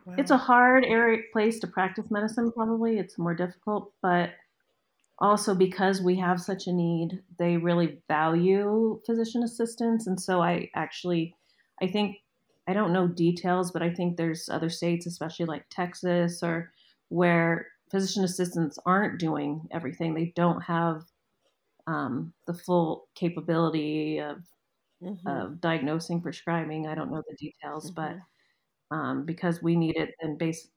wow. 0.06 0.14
it's 0.16 0.30
a 0.30 0.36
hard 0.36 0.84
area 0.84 1.22
place 1.32 1.58
to 1.60 1.66
practice 1.66 2.12
medicine. 2.12 2.52
Probably 2.52 2.98
it's 2.98 3.18
more 3.18 3.34
difficult, 3.34 3.92
but 4.02 4.30
also 5.18 5.54
because 5.54 6.02
we 6.02 6.16
have 6.16 6.40
such 6.40 6.66
a 6.66 6.72
need, 6.72 7.22
they 7.38 7.56
really 7.56 7.98
value 8.08 9.00
physician 9.06 9.42
assistants, 9.42 10.06
and 10.06 10.20
so 10.20 10.42
I 10.42 10.70
actually, 10.74 11.36
I 11.82 11.86
think. 11.86 12.16
I 12.66 12.72
don't 12.72 12.94
know 12.94 13.06
details, 13.06 13.72
but 13.72 13.82
I 13.82 13.92
think 13.92 14.16
there's 14.16 14.48
other 14.48 14.70
states, 14.70 15.04
especially 15.06 15.44
like 15.44 15.66
Texas, 15.68 16.42
or 16.42 16.72
where 17.10 17.66
physician 17.90 18.24
assistants 18.24 18.78
aren't 18.86 19.20
doing 19.20 19.68
everything. 19.70 20.14
They 20.14 20.32
don't 20.34 20.62
have 20.62 21.02
um, 21.86 22.32
the 22.46 22.54
full 22.54 23.08
capability 23.14 24.18
of, 24.18 24.38
mm-hmm. 25.02 25.28
of 25.28 25.60
diagnosing, 25.60 26.22
prescribing. 26.22 26.86
I 26.86 26.94
don't 26.94 27.10
know 27.10 27.22
the 27.28 27.36
details, 27.36 27.90
mm-hmm. 27.90 28.14
but 28.90 28.96
um, 28.96 29.26
because 29.26 29.62
we 29.62 29.76
need 29.76 29.96
it. 29.96 30.14
And 30.22 30.38
base 30.38 30.68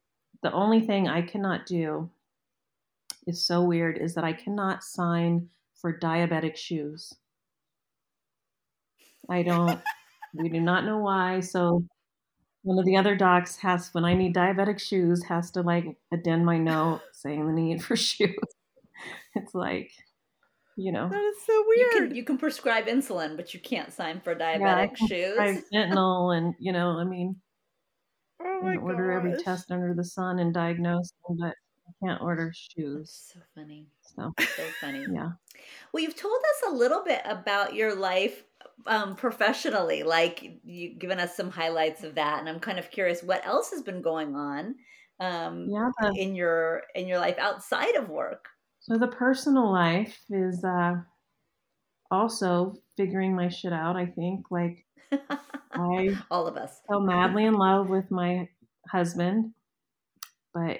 the 0.44 0.52
only 0.52 0.82
thing 0.82 1.08
I 1.08 1.22
cannot 1.22 1.66
do 1.66 2.10
is 3.28 3.46
so 3.46 3.62
weird 3.64 3.98
is 3.98 4.16
that 4.16 4.24
I 4.24 4.34
cannot 4.34 4.84
sign 4.84 5.50
for 5.76 5.98
diabetic 5.98 6.56
shoes. 6.56 7.14
I 9.30 9.44
don't. 9.44 9.80
we 10.34 10.50
do 10.50 10.62
not 10.62 10.86
know 10.86 10.98
why. 10.98 11.42
So 11.42 11.84
one 12.64 12.80
of 12.80 12.86
the 12.86 12.98
other 12.98 13.16
docs 13.16 13.58
has 13.58 13.90
when 13.94 14.06
I 14.06 14.14
need 14.14 14.36
diabetic 14.36 14.80
shoes 14.80 15.24
has 15.24 15.52
to 15.52 15.62
like 15.62 15.86
addend 16.12 16.46
my 16.46 16.58
note 16.58 17.02
saying 17.14 17.46
the 17.46 17.54
need 17.54 17.84
for 17.84 17.96
shoes. 17.96 18.36
It's 19.36 19.54
like 19.54 19.92
you 20.76 20.92
know 20.92 21.10
that 21.10 21.24
is 21.24 21.46
so 21.46 21.64
weird. 21.68 21.80
You 21.80 22.00
can 22.00 22.16
you 22.16 22.24
can 22.24 22.38
prescribe 22.38 22.88
insulin, 22.88 23.36
but 23.36 23.54
you 23.54 23.60
can't 23.60 23.94
sign 23.94 24.22
for 24.22 24.36
diabetic 24.36 24.96
yeah, 25.00 25.08
shoes. 25.08 25.38
Fentanyl 25.74 26.38
and 26.38 26.56
you 26.60 26.72
know, 26.72 26.98
I 26.98 27.04
mean, 27.04 27.36
oh 28.42 28.62
my 28.62 28.78
order 28.78 29.12
every 29.12 29.42
test 29.44 29.72
under 29.72 29.94
the 29.94 30.04
sun 30.04 30.40
and 30.40 30.54
diagnose 30.54 31.12
them, 31.28 31.38
but 31.40 31.54
I 31.54 31.54
can't 32.04 32.22
order 32.22 32.54
shoes. 32.54 33.32
That's 33.34 33.34
so 33.34 33.40
funny. 33.56 33.88
So, 34.16 34.34
so 34.38 34.64
funny. 34.82 35.06
Yeah. 35.12 35.32
Well, 35.92 36.04
you've 36.04 36.16
told 36.16 36.40
us 36.40 36.72
a 36.72 36.76
little 36.76 37.04
bit 37.04 37.22
about 37.26 37.74
your 37.74 37.96
life 37.96 38.44
um, 38.86 39.16
professionally, 39.16 40.04
like 40.04 40.60
you've 40.64 41.00
given 41.00 41.20
us 41.20 41.36
some 41.36 41.50
highlights 41.50 42.04
of 42.04 42.16
that, 42.16 42.40
and 42.40 42.48
I'm 42.48 42.60
kind 42.60 42.80
of 42.80 42.92
curious 42.92 43.24
what 43.24 43.46
else 43.46 43.72
has 43.72 43.82
been 43.82 44.02
going 44.02 44.36
on 44.36 44.76
um, 45.20 45.68
yeah, 45.70 45.90
the, 46.00 46.14
in 46.18 46.36
your 46.36 46.84
in 46.96 47.08
your 47.08 47.20
life 47.20 47.38
outside 47.40 47.96
of 47.96 48.10
work. 48.10 48.50
So 48.80 48.98
the 48.98 49.08
personal 49.08 49.72
life 49.72 50.18
is 50.30 50.64
uh, 50.64 50.96
also 52.12 52.76
figuring 52.96 53.36
my 53.36 53.50
shit 53.50 53.74
out. 53.74 53.96
I 53.96 54.06
think 54.06 54.46
like 54.52 54.86
I 55.72 56.18
all 56.30 56.48
of 56.48 56.58
us 56.58 56.80
so 56.90 57.00
madly 57.00 57.46
in 57.46 57.56
love 57.56 57.90
with 57.90 58.10
my 58.12 58.48
husband, 58.90 59.54
but 60.54 60.78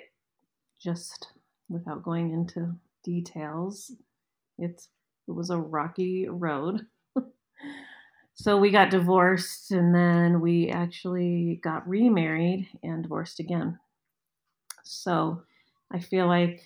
just 0.80 1.28
without 1.70 2.04
going 2.04 2.32
into 2.32 2.74
details, 3.04 3.92
it's 4.58 4.90
it 5.28 5.32
was 5.32 5.50
a 5.50 5.58
rocky 5.58 6.28
road. 6.30 6.86
so 8.34 8.58
we 8.58 8.72
got 8.72 8.90
divorced 8.90 9.72
and 9.72 9.94
then 9.94 10.40
we 10.40 10.70
actually 10.70 11.60
got 11.64 11.88
remarried 11.88 12.68
and 12.82 13.04
divorced 13.04 13.40
again. 13.40 13.78
So 14.84 15.44
I 15.92 16.00
feel 16.00 16.28
like 16.28 16.62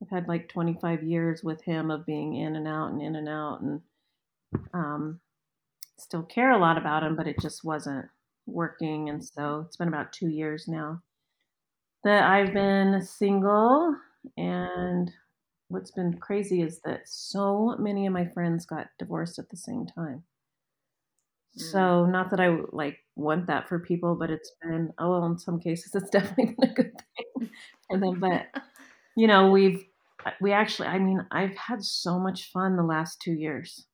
I've 0.00 0.10
had 0.10 0.28
like 0.28 0.48
25 0.48 1.02
years 1.02 1.42
with 1.42 1.62
him 1.62 1.90
of 1.90 2.06
being 2.06 2.34
in 2.34 2.54
and 2.54 2.68
out 2.68 2.92
and 2.92 3.02
in 3.02 3.16
and 3.16 3.28
out 3.28 3.60
and 3.60 3.80
um, 4.72 5.20
still 5.98 6.22
care 6.22 6.52
a 6.52 6.58
lot 6.58 6.78
about 6.78 7.02
him, 7.02 7.16
but 7.16 7.26
it 7.26 7.40
just 7.40 7.64
wasn't 7.64 8.06
working. 8.46 9.08
And 9.08 9.24
so 9.24 9.64
it's 9.66 9.76
been 9.76 9.88
about 9.88 10.12
two 10.12 10.28
years 10.28 10.68
now 10.68 11.02
that 12.04 12.24
I've 12.24 12.52
been 12.52 13.02
single. 13.02 13.96
And 14.36 15.10
what's 15.68 15.90
been 15.90 16.18
crazy 16.18 16.62
is 16.62 16.80
that 16.84 17.02
so 17.06 17.76
many 17.78 18.06
of 18.06 18.12
my 18.12 18.26
friends 18.26 18.66
got 18.66 18.88
divorced 18.98 19.38
at 19.38 19.48
the 19.50 19.56
same 19.56 19.86
time. 19.86 20.24
So 21.56 21.78
mm. 21.78 22.10
not 22.10 22.30
that 22.30 22.40
I 22.40 22.56
like 22.72 22.98
want 23.16 23.46
that 23.46 23.68
for 23.68 23.78
people, 23.78 24.14
but 24.14 24.30
it's 24.30 24.52
been 24.62 24.92
oh 24.98 25.10
well 25.10 25.26
in 25.26 25.38
some 25.38 25.58
cases 25.60 25.94
it's 25.94 26.10
definitely 26.10 26.54
been 26.58 26.70
a 26.70 26.74
good 26.74 26.92
thing 26.92 27.50
for 27.88 27.98
them. 27.98 28.20
But 28.20 28.46
you 29.16 29.26
know, 29.26 29.50
we've 29.50 29.84
we 30.40 30.52
actually 30.52 30.88
I 30.88 30.98
mean, 30.98 31.26
I've 31.30 31.56
had 31.56 31.82
so 31.82 32.18
much 32.18 32.50
fun 32.52 32.76
the 32.76 32.82
last 32.82 33.20
two 33.20 33.32
years. 33.32 33.84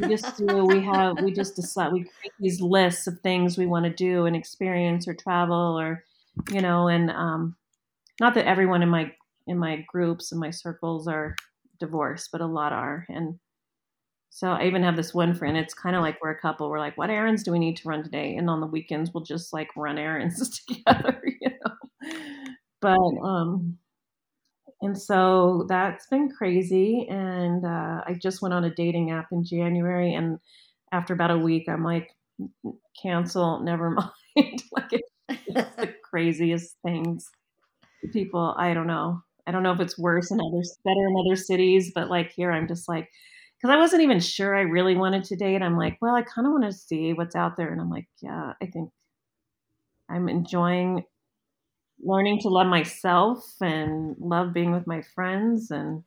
We 0.00 0.08
just 0.08 0.38
do 0.38 0.64
we 0.64 0.82
have 0.84 1.20
we 1.22 1.32
just 1.32 1.56
decide 1.56 1.92
we 1.92 2.04
create 2.04 2.32
these 2.38 2.60
lists 2.60 3.06
of 3.06 3.20
things 3.20 3.58
we 3.58 3.66
want 3.66 3.84
to 3.84 3.90
do 3.90 4.24
and 4.24 4.34
experience 4.34 5.06
or 5.06 5.14
travel 5.14 5.78
or 5.78 6.04
you 6.50 6.60
know, 6.60 6.88
and 6.88 7.10
um 7.10 7.56
not 8.20 8.34
that 8.34 8.46
everyone 8.46 8.82
in 8.82 8.88
my 8.88 9.12
in 9.46 9.58
my 9.58 9.84
groups 9.88 10.32
and 10.32 10.40
my 10.40 10.50
circles 10.50 11.08
are 11.08 11.36
divorced, 11.80 12.30
but 12.32 12.40
a 12.42 12.46
lot 12.46 12.72
are. 12.72 13.06
And 13.08 13.38
so 14.30 14.48
I 14.48 14.64
even 14.66 14.82
have 14.82 14.96
this 14.96 15.14
one 15.14 15.34
friend. 15.34 15.56
It's 15.56 15.74
kind 15.74 15.94
of 15.96 16.02
like 16.02 16.18
we're 16.22 16.30
a 16.32 16.40
couple. 16.40 16.68
We're 16.68 16.80
like, 16.80 16.98
what 16.98 17.10
errands 17.10 17.44
do 17.44 17.52
we 17.52 17.58
need 17.60 17.76
to 17.78 17.88
run 17.88 18.02
today? 18.02 18.36
And 18.36 18.50
on 18.50 18.60
the 18.60 18.66
weekends, 18.66 19.12
we'll 19.14 19.24
just 19.24 19.52
like 19.52 19.68
run 19.76 19.98
errands 19.98 20.60
together, 20.66 21.22
you 21.40 21.50
know. 21.50 21.74
But 22.80 22.98
um, 23.22 23.78
and 24.82 24.98
so 25.00 25.64
that's 25.68 26.06
been 26.08 26.30
crazy. 26.30 27.06
And 27.08 27.64
uh, 27.64 28.02
I 28.06 28.16
just 28.20 28.42
went 28.42 28.54
on 28.54 28.64
a 28.64 28.74
dating 28.74 29.10
app 29.10 29.28
in 29.32 29.44
January, 29.44 30.14
and 30.14 30.38
after 30.92 31.14
about 31.14 31.30
a 31.30 31.38
week, 31.38 31.68
I'm 31.68 31.84
like, 31.84 32.10
cancel, 33.00 33.60
never 33.60 33.90
mind. 33.90 34.10
like 34.72 34.92
it's 34.92 35.10
the 35.76 35.94
craziest 36.14 36.76
things. 36.84 37.28
People, 38.12 38.54
I 38.56 38.72
don't 38.72 38.86
know. 38.86 39.20
I 39.48 39.50
don't 39.50 39.64
know 39.64 39.72
if 39.72 39.80
it's 39.80 39.98
worse 39.98 40.30
in 40.30 40.40
other, 40.40 40.62
better 40.84 41.06
in 41.08 41.16
other 41.18 41.34
cities, 41.34 41.90
but 41.92 42.08
like 42.08 42.30
here, 42.30 42.52
I'm 42.52 42.68
just 42.68 42.88
like, 42.88 43.10
because 43.58 43.74
I 43.74 43.78
wasn't 43.78 44.02
even 44.02 44.20
sure 44.20 44.54
I 44.54 44.60
really 44.60 44.94
wanted 44.94 45.24
to 45.24 45.36
date. 45.36 45.60
I'm 45.60 45.76
like, 45.76 45.98
well, 46.00 46.14
I 46.14 46.22
kind 46.22 46.46
of 46.46 46.52
want 46.52 46.64
to 46.64 46.72
see 46.72 47.14
what's 47.14 47.34
out 47.34 47.56
there, 47.56 47.72
and 47.72 47.80
I'm 47.80 47.90
like, 47.90 48.06
yeah, 48.22 48.52
I 48.62 48.66
think 48.66 48.90
I'm 50.08 50.28
enjoying 50.28 51.04
learning 52.00 52.40
to 52.42 52.48
love 52.48 52.68
myself 52.68 53.44
and 53.60 54.14
love 54.20 54.52
being 54.52 54.70
with 54.70 54.86
my 54.86 55.02
friends 55.14 55.70
and 55.70 56.02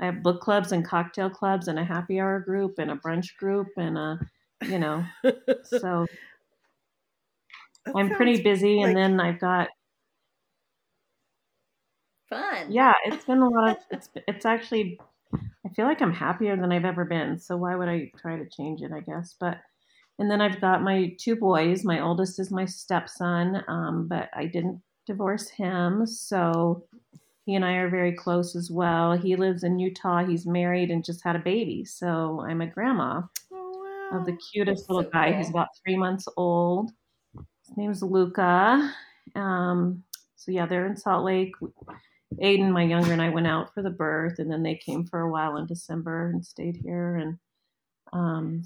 I 0.00 0.06
have 0.06 0.22
book 0.22 0.40
clubs 0.40 0.72
and 0.72 0.84
cocktail 0.84 1.30
clubs 1.30 1.68
and 1.68 1.78
a 1.78 1.84
happy 1.84 2.20
hour 2.20 2.40
group 2.40 2.78
and 2.78 2.90
a 2.90 2.96
brunch 2.96 3.36
group 3.36 3.68
and 3.76 3.96
a 3.96 4.20
you 4.62 4.78
know 4.78 5.04
so 5.64 6.06
I'm 7.96 8.10
pretty 8.10 8.42
busy 8.42 8.76
like... 8.76 8.86
and 8.86 8.96
then 8.96 9.20
I've 9.20 9.40
got 9.40 9.68
fun. 12.28 12.70
Yeah, 12.70 12.92
it's 13.06 13.24
been 13.24 13.38
a 13.38 13.48
lot 13.48 13.70
of 13.70 13.76
it's 13.90 14.08
it's 14.26 14.46
actually 14.46 14.98
I 15.34 15.68
feel 15.74 15.86
like 15.86 16.00
I'm 16.00 16.12
happier 16.12 16.56
than 16.56 16.72
I've 16.72 16.84
ever 16.84 17.04
been. 17.04 17.38
So 17.38 17.56
why 17.56 17.74
would 17.74 17.88
I 17.88 18.10
try 18.16 18.36
to 18.36 18.48
change 18.48 18.82
it, 18.82 18.92
I 18.92 19.00
guess. 19.00 19.34
But 19.38 19.58
and 20.18 20.30
then 20.30 20.40
I've 20.40 20.60
got 20.60 20.82
my 20.82 21.14
two 21.18 21.36
boys. 21.36 21.84
My 21.84 22.00
oldest 22.00 22.40
is 22.40 22.50
my 22.50 22.64
stepson, 22.64 23.62
um, 23.68 24.08
but 24.08 24.30
I 24.34 24.46
didn't 24.46 24.82
divorce 25.06 25.48
him. 25.48 26.06
So 26.06 26.84
he 27.46 27.54
and 27.54 27.64
I 27.64 27.74
are 27.74 27.88
very 27.88 28.12
close 28.12 28.56
as 28.56 28.70
well. 28.70 29.16
He 29.16 29.36
lives 29.36 29.62
in 29.62 29.78
Utah. 29.78 30.24
He's 30.24 30.46
married 30.46 30.90
and 30.90 31.04
just 31.04 31.22
had 31.22 31.36
a 31.36 31.40
baby. 31.40 31.84
So 31.84 32.44
I'm 32.46 32.60
a 32.60 32.66
grandma 32.66 33.22
oh, 33.52 34.08
wow. 34.10 34.18
of 34.18 34.26
the 34.26 34.36
cutest 34.36 34.82
That's 34.82 34.90
little 34.90 35.04
so 35.04 35.10
guy. 35.10 35.30
Cool. 35.30 35.38
He's 35.38 35.50
about 35.50 35.68
three 35.82 35.96
months 35.96 36.26
old. 36.36 36.90
His 37.68 37.76
name's 37.76 38.02
Luca. 38.02 38.94
Um, 39.34 40.04
so 40.36 40.52
yeah, 40.52 40.66
they're 40.66 40.86
in 40.86 40.96
Salt 40.96 41.24
Lake. 41.24 41.54
Aiden, 42.42 42.70
my 42.72 42.82
younger, 42.82 43.12
and 43.12 43.22
I 43.22 43.30
went 43.30 43.46
out 43.46 43.72
for 43.74 43.82
the 43.82 43.90
birth, 43.90 44.38
and 44.38 44.50
then 44.50 44.62
they 44.62 44.74
came 44.76 45.04
for 45.06 45.20
a 45.20 45.30
while 45.30 45.56
in 45.56 45.66
December 45.66 46.28
and 46.28 46.44
stayed 46.44 46.76
here. 46.76 47.16
And 47.16 47.38
um, 48.12 48.64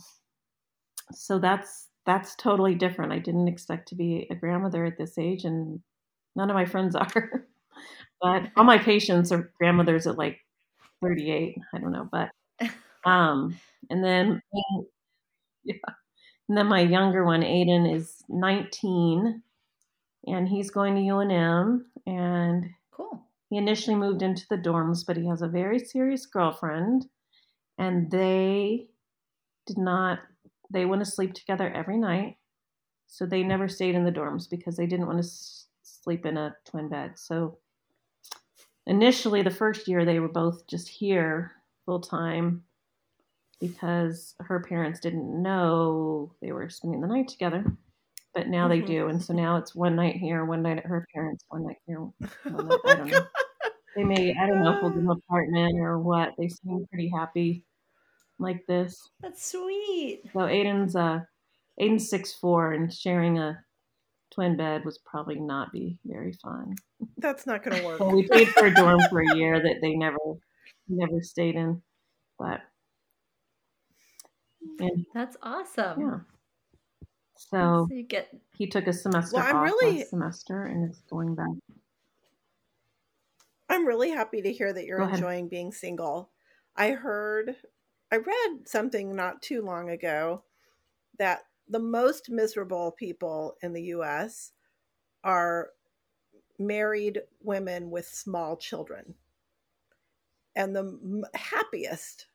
so 1.12 1.38
that's 1.38 1.88
that's 2.06 2.34
totally 2.36 2.74
different. 2.74 3.12
I 3.12 3.18
didn't 3.18 3.48
expect 3.48 3.88
to 3.88 3.94
be 3.94 4.26
a 4.30 4.34
grandmother 4.34 4.84
at 4.84 4.98
this 4.98 5.18
age, 5.18 5.44
and 5.44 5.80
None 6.36 6.50
of 6.50 6.54
my 6.56 6.66
friends 6.66 6.96
are. 6.96 7.46
but 8.20 8.50
all 8.56 8.64
my 8.64 8.78
patients 8.78 9.32
are 9.32 9.52
grandmothers 9.58 10.06
at 10.06 10.18
like 10.18 10.38
38. 11.02 11.58
I 11.74 11.78
don't 11.78 11.92
know, 11.92 12.08
but 12.10 12.30
um, 13.10 13.58
and 13.90 14.04
then 14.04 14.42
yeah, 15.64 15.76
and 16.48 16.59
then 16.59 16.66
my 16.66 16.81
younger 16.81 17.24
one, 17.24 17.42
Aiden, 17.42 17.94
is 17.94 18.22
19, 18.28 19.42
and 20.26 20.48
he's 20.48 20.70
going 20.70 20.94
to 20.94 21.00
UNM, 21.00 21.83
and 22.07 22.66
cool. 22.90 23.26
He 23.48 23.57
initially 23.57 23.96
moved 23.96 24.22
into 24.22 24.46
the 24.48 24.59
dorms, 24.59 25.05
but 25.07 25.16
he 25.16 25.26
has 25.28 25.42
a 25.42 25.48
very 25.48 25.78
serious 25.78 26.26
girlfriend, 26.26 27.07
and 27.78 28.11
they 28.11 28.88
did 29.66 29.78
not. 29.78 30.18
They 30.70 30.85
want 30.85 31.05
to 31.05 31.11
sleep 31.11 31.35
together 31.35 31.70
every 31.72 31.98
night, 31.98 32.37
so 33.07 33.26
they 33.26 33.42
never 33.42 33.68
stayed 33.68 33.94
in 33.94 34.05
the 34.05 34.12
dorms 34.12 34.48
because 34.48 34.76
they 34.76 34.87
didn't 34.87 35.07
want 35.07 35.22
to 35.22 35.31
sleep 35.83 36.26
in 36.26 36.37
a 36.37 36.57
twin 36.64 36.88
bed. 36.88 37.12
So 37.18 37.59
initially, 38.87 39.42
the 39.42 39.50
first 39.50 39.87
year, 39.87 40.05
they 40.05 40.18
were 40.18 40.28
both 40.28 40.66
just 40.66 40.88
here 40.88 41.52
full 41.85 42.00
time 42.00 42.64
because 43.62 44.35
her 44.40 44.61
parents 44.61 44.98
didn't 44.98 45.40
know 45.40 46.35
they 46.42 46.51
were 46.51 46.68
spending 46.68 47.01
the 47.01 47.07
night 47.07 47.29
together. 47.29 47.64
But 48.35 48.48
now 48.48 48.66
mm-hmm. 48.66 48.81
they 48.81 48.87
do. 48.87 49.07
And 49.07 49.22
so 49.22 49.33
now 49.33 49.57
it's 49.57 49.75
one 49.75 49.94
night 49.94 50.16
here, 50.16 50.44
one 50.44 50.62
night 50.62 50.79
at 50.79 50.87
her 50.87 51.07
parents, 51.14 51.44
one 51.48 51.64
night 51.64 51.77
here. 51.87 52.01
One 52.01 52.68
night, 52.68 52.81
I 52.85 52.94
don't 52.96 53.07
know. 53.09 53.27
They 53.94 54.05
may, 54.05 54.35
I 54.35 54.46
don't 54.46 54.62
know 54.62 54.75
if 54.75 54.83
we'll 54.83 54.92
an 54.92 55.07
apartment 55.07 55.79
or 55.79 55.98
what. 55.98 56.31
They 56.38 56.48
seem 56.48 56.87
pretty 56.90 57.12
happy 57.14 57.66
like 58.38 58.64
this. 58.66 59.07
That's 59.20 59.51
sweet. 59.51 60.22
So 60.33 60.38
Aiden's 60.38 60.96
uh 60.96 61.20
Aiden's 61.79 62.09
six 62.09 62.33
four 62.33 62.72
and 62.72 62.90
sharing 62.90 63.38
a 63.38 63.62
twin 64.35 64.57
bed 64.57 64.87
was 64.87 64.98
probably 65.05 65.38
not 65.38 65.72
be 65.72 65.98
very 66.07 66.33
fun. 66.42 66.75
That's 67.18 67.46
not 67.46 67.62
going 67.62 67.77
to 67.83 67.87
work. 67.87 68.01
well, 68.01 68.12
we 68.12 68.27
paid 68.27 68.48
for 68.48 68.64
a 68.64 68.75
dorm 68.75 68.98
for 69.11 69.20
a 69.20 69.37
year 69.37 69.61
that 69.61 69.81
they 69.83 69.92
never 69.92 70.16
never 70.88 71.20
stayed 71.20 71.55
in, 71.55 71.83
but 72.38 72.62
and, 74.79 75.07
that's 75.14 75.37
awesome. 75.42 76.01
Yeah. 76.01 76.18
So 77.37 77.87
So 77.88 77.94
you 77.94 78.03
get 78.05 78.29
he 78.57 78.66
took 78.66 78.87
a 78.87 78.92
semester 78.92 79.37
Well, 79.37 79.46
I'm 79.46 79.57
off 79.57 79.64
really- 79.64 79.98
last 79.98 80.11
semester 80.11 80.64
and 80.64 80.90
is 80.90 81.03
going 81.11 81.35
back. 81.35 81.48
I'm 83.68 83.87
really 83.87 84.11
happy 84.11 84.42
to 84.42 84.53
hear 84.53 84.72
that 84.72 84.85
you're 84.85 85.01
enjoying 85.03 85.48
being 85.48 85.72
single. 85.72 86.31
I 86.77 86.90
heard, 86.90 87.57
I 88.11 88.16
read 88.16 88.66
something 88.68 89.16
not 89.16 89.40
too 89.42 89.62
long 89.62 89.88
ago 89.90 90.44
that 91.18 91.40
the 91.68 91.79
most 91.79 92.29
miserable 92.29 92.92
people 92.92 93.57
in 93.62 93.72
the 93.72 93.83
US 93.94 94.53
are 95.25 95.70
married 96.59 97.22
women 97.42 97.90
with 97.90 98.07
small 98.07 98.57
children. 98.57 99.14
And 100.55 100.77
the 100.77 100.81
m- 100.81 101.25
happiest 101.35 102.27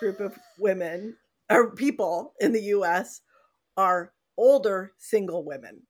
group 0.00 0.18
of 0.18 0.36
women 0.58 1.16
or 1.50 1.74
people 1.74 2.34
in 2.40 2.52
the 2.52 2.62
US 2.64 3.22
are 3.76 4.14
older 4.36 4.94
single 4.98 5.44
women. 5.44 5.86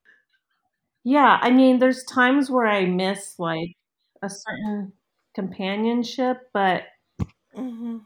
Yeah, 1.03 1.39
I 1.41 1.49
mean, 1.51 1.79
there's 1.79 2.03
times 2.03 2.49
where 2.49 2.67
I 2.67 2.85
miss 2.85 3.39
like 3.39 3.75
a 4.21 4.29
certain 4.29 4.93
companionship, 5.33 6.49
but 6.53 6.83
Mm-hmm. 7.55 7.97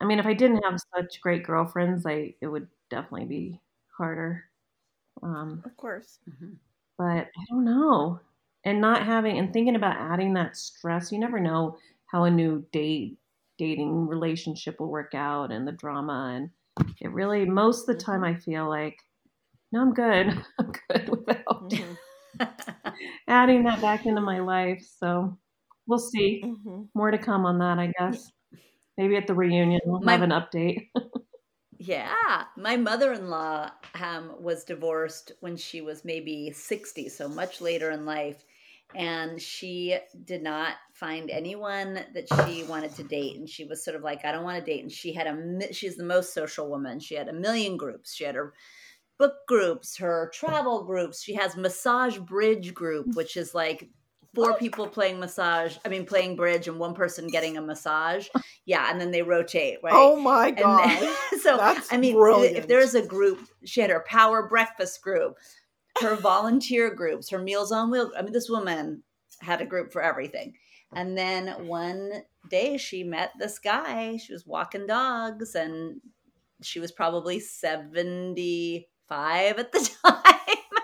I 0.00 0.04
mean, 0.04 0.18
if 0.18 0.26
I 0.26 0.34
didn't 0.34 0.62
have 0.64 0.80
such 0.94 1.20
great 1.20 1.42
girlfriends, 1.44 2.06
I 2.06 2.34
it 2.40 2.46
would 2.48 2.68
definitely 2.90 3.26
be 3.26 3.60
harder. 3.96 4.44
Um, 5.22 5.64
Of 5.64 5.76
course. 5.76 6.18
but 6.98 7.28
I 7.36 7.44
don't 7.50 7.64
know. 7.64 8.20
And 8.64 8.80
not 8.80 9.04
having 9.06 9.38
and 9.38 9.52
thinking 9.52 9.76
about 9.76 9.96
adding 9.96 10.34
that 10.34 10.56
stress, 10.56 11.12
you 11.12 11.18
never 11.18 11.38
know 11.38 11.78
how 12.06 12.24
a 12.24 12.30
new 12.30 12.66
date 12.72 13.18
dating 13.58 14.06
relationship 14.06 14.80
will 14.80 14.90
work 14.90 15.14
out 15.14 15.52
and 15.52 15.66
the 15.66 15.72
drama 15.72 16.32
and 16.36 16.50
it 17.00 17.10
really 17.12 17.44
most 17.46 17.88
of 17.88 17.96
the 17.96 18.02
time 18.02 18.24
I 18.24 18.34
feel 18.36 18.68
like 18.68 18.96
no, 19.72 19.80
I'm 19.82 19.94
good. 19.94 20.28
I'm 20.58 20.72
good 20.90 21.08
without 21.10 21.70
Mhm. 21.70 21.98
adding 23.28 23.64
that 23.64 23.80
back 23.80 24.06
into 24.06 24.20
my 24.20 24.40
life. 24.40 24.82
So 24.98 25.38
we'll 25.86 25.98
see. 25.98 26.42
Mhm. 26.44 26.88
More 26.94 27.10
to 27.10 27.18
come 27.18 27.44
on 27.46 27.58
that, 27.58 27.78
I 27.78 27.92
guess. 27.98 28.30
Maybe 28.98 29.16
at 29.16 29.26
the 29.26 29.34
reunion 29.34 29.80
we'll 29.86 30.02
My- 30.02 30.12
have 30.12 30.22
an 30.22 30.30
update. 30.30 30.88
Yeah, 31.78 32.44
my 32.56 32.76
mother-in-law 32.76 33.70
um, 33.94 34.42
was 34.42 34.64
divorced 34.64 35.32
when 35.40 35.56
she 35.56 35.80
was 35.82 36.04
maybe 36.06 36.50
60, 36.52 37.08
so 37.10 37.28
much 37.28 37.60
later 37.60 37.90
in 37.90 38.06
life, 38.06 38.44
and 38.94 39.40
she 39.40 39.98
did 40.24 40.42
not 40.42 40.74
find 40.92 41.30
anyone 41.30 42.00
that 42.14 42.26
she 42.44 42.64
wanted 42.64 42.94
to 42.94 43.02
date 43.02 43.36
and 43.36 43.48
she 43.48 43.64
was 43.64 43.84
sort 43.84 43.96
of 43.96 44.02
like 44.02 44.24
I 44.24 44.32
don't 44.32 44.44
want 44.44 44.58
to 44.58 44.70
date 44.70 44.82
and 44.82 44.92
she 44.92 45.12
had 45.12 45.26
a 45.26 45.72
she's 45.72 45.96
the 45.96 46.04
most 46.04 46.32
social 46.32 46.70
woman. 46.70 47.00
She 47.00 47.14
had 47.14 47.28
a 47.28 47.32
million 47.32 47.76
groups. 47.76 48.14
She 48.14 48.24
had 48.24 48.34
her 48.34 48.54
book 49.18 49.34
groups, 49.48 49.96
her 49.98 50.30
travel 50.32 50.84
groups. 50.84 51.22
She 51.22 51.34
has 51.34 51.56
massage 51.56 52.18
bridge 52.18 52.74
group, 52.74 53.14
which 53.14 53.36
is 53.36 53.54
like 53.54 53.88
four 54.34 54.52
oh. 54.52 54.54
people 54.54 54.86
playing 54.86 55.18
massage, 55.18 55.76
I 55.84 55.88
mean 55.88 56.04
playing 56.06 56.36
bridge 56.36 56.68
and 56.68 56.78
one 56.78 56.94
person 56.94 57.26
getting 57.26 57.56
a 57.56 57.62
massage. 57.62 58.28
Yeah, 58.66 58.90
and 58.90 59.00
then 59.00 59.10
they 59.10 59.22
rotate, 59.22 59.78
right? 59.82 59.94
Oh 59.94 60.16
my 60.16 60.50
god. 60.50 60.88
then- 60.88 61.14
so 61.40 61.56
That's 61.56 61.92
I 61.92 61.96
mean, 61.96 62.14
brilliant. 62.14 62.56
if 62.56 62.68
there's 62.68 62.94
a 62.94 63.04
group, 63.04 63.40
she 63.64 63.80
had 63.80 63.90
her 63.90 64.04
power 64.06 64.46
breakfast 64.46 65.02
group, 65.02 65.38
her 66.00 66.16
volunteer 66.16 66.94
groups, 66.94 67.30
her 67.30 67.38
Meals 67.38 67.72
on 67.72 67.90
Wheels. 67.90 68.12
I 68.18 68.22
mean, 68.22 68.32
this 68.32 68.48
woman 68.50 69.02
had 69.40 69.60
a 69.60 69.66
group 69.66 69.92
for 69.92 70.02
everything. 70.02 70.54
And 70.94 71.16
then 71.18 71.66
one 71.66 72.22
day 72.48 72.76
she 72.78 73.02
met 73.04 73.32
this 73.38 73.58
guy. 73.58 74.16
She 74.18 74.32
was 74.32 74.46
walking 74.46 74.86
dogs, 74.86 75.54
and 75.54 76.00
she 76.62 76.80
was 76.80 76.92
probably 76.92 77.40
seventy-five 78.50 79.58
at 79.58 79.72
the 79.72 79.90
time. 80.04 80.22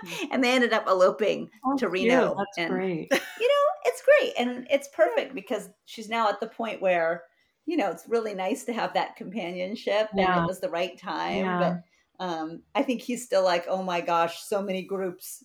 Hmm. 0.05 0.27
and 0.33 0.43
they 0.45 0.51
ended 0.51 0.73
up 0.73 0.89
eloping 0.89 1.49
Oh, 1.65 1.77
to 1.77 1.89
cute. 1.89 1.93
Reno. 1.93 2.35
That's 2.37 2.59
and 2.59 2.71
great. 2.71 3.07
you 3.13 3.49
know, 3.49 3.65
it's 3.85 4.03
great 4.03 4.33
and 4.37 4.67
it's 4.69 4.89
perfect 4.89 5.33
because 5.35 5.69
she's 5.85 6.09
now 6.09 6.29
at 6.29 6.41
the 6.41 6.49
point 6.49 6.83
where, 6.83 7.23
you 7.67 7.77
know, 7.77 7.89
it's 7.91 8.09
really 8.09 8.35
nice 8.35 8.65
to 8.65 8.73
have 8.73 8.95
that 8.95 9.15
companionship 9.15 10.09
and 10.11 10.21
it 10.21 10.47
was 10.47 10.59
the 10.59 10.71
right 10.71 10.99
time. 10.99 11.45
Yeah. 11.45 11.59
But 11.61 11.83
um, 12.23 12.63
I 12.75 12.83
think 12.85 13.03
he's 13.03 13.25
still 13.25 13.45
like, 13.45 13.67
oh 13.69 13.83
my 13.83 14.01
gosh, 14.01 14.43
so 14.43 14.63
many 14.63 14.83
groups. 14.85 15.45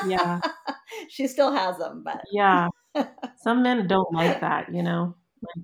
Yeah. 0.00 0.40
she 1.08 1.26
still 1.28 1.52
has 1.52 1.78
them, 1.78 2.02
but 2.04 2.24
Yeah. 2.32 2.68
Some 3.36 3.62
men 3.62 3.86
don't 3.86 4.12
like 4.12 4.40
that, 4.40 4.72
you 4.74 4.82
know. 4.82 5.16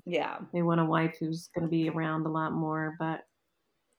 yeah. 0.04 0.38
They 0.52 0.62
want 0.62 0.80
a 0.80 0.84
wife 0.84 1.16
who's 1.18 1.48
going 1.54 1.64
to 1.66 1.70
be 1.70 1.88
around 1.88 2.26
a 2.26 2.30
lot 2.30 2.52
more, 2.52 2.96
but 2.98 3.26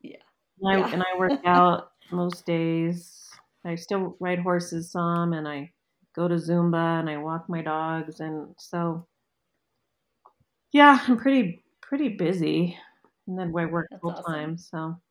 Yeah. 0.01 0.21
And 0.59 0.69
I, 0.69 0.79
Yeah. 0.79 0.93
and 0.93 1.03
I 1.03 1.17
work 1.17 1.39
out 1.45 1.91
most 2.11 2.45
days. 2.45 3.29
I 3.65 3.75
still 3.75 4.17
ride 4.19 4.39
horses 4.39 4.91
some, 4.91 5.33
and 5.33 5.47
I 5.47 5.73
go 6.15 6.27
to 6.27 6.35
Zumba, 6.35 6.99
and 6.99 7.09
I 7.09 7.17
walk 7.17 7.47
my 7.49 7.61
dogs, 7.61 8.19
and 8.19 8.55
so 8.59 9.07
yeah, 10.71 10.99
I'm 11.07 11.17
pretty 11.17 11.63
pretty 11.81 12.09
busy. 12.09 12.77
And 13.27 13.37
then 13.39 13.53
I 13.57 13.65
work 13.65 13.87
That's 13.89 14.01
full 14.01 14.11
awesome. 14.11 14.33
time, 14.33 14.57
so 14.57 15.01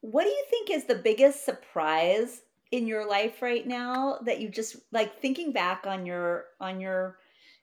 What 0.00 0.24
do 0.24 0.30
you 0.30 0.44
think 0.48 0.70
is 0.70 0.84
the 0.84 0.94
biggest 0.94 1.44
surprise 1.44 2.42
in 2.70 2.86
your 2.86 3.08
life 3.08 3.42
right 3.42 3.66
now 3.66 4.18
that 4.24 4.40
you 4.40 4.48
just 4.48 4.76
like 4.92 5.20
thinking 5.20 5.52
back 5.52 5.86
on 5.86 6.06
your 6.06 6.46
on 6.60 6.80
your 6.80 7.18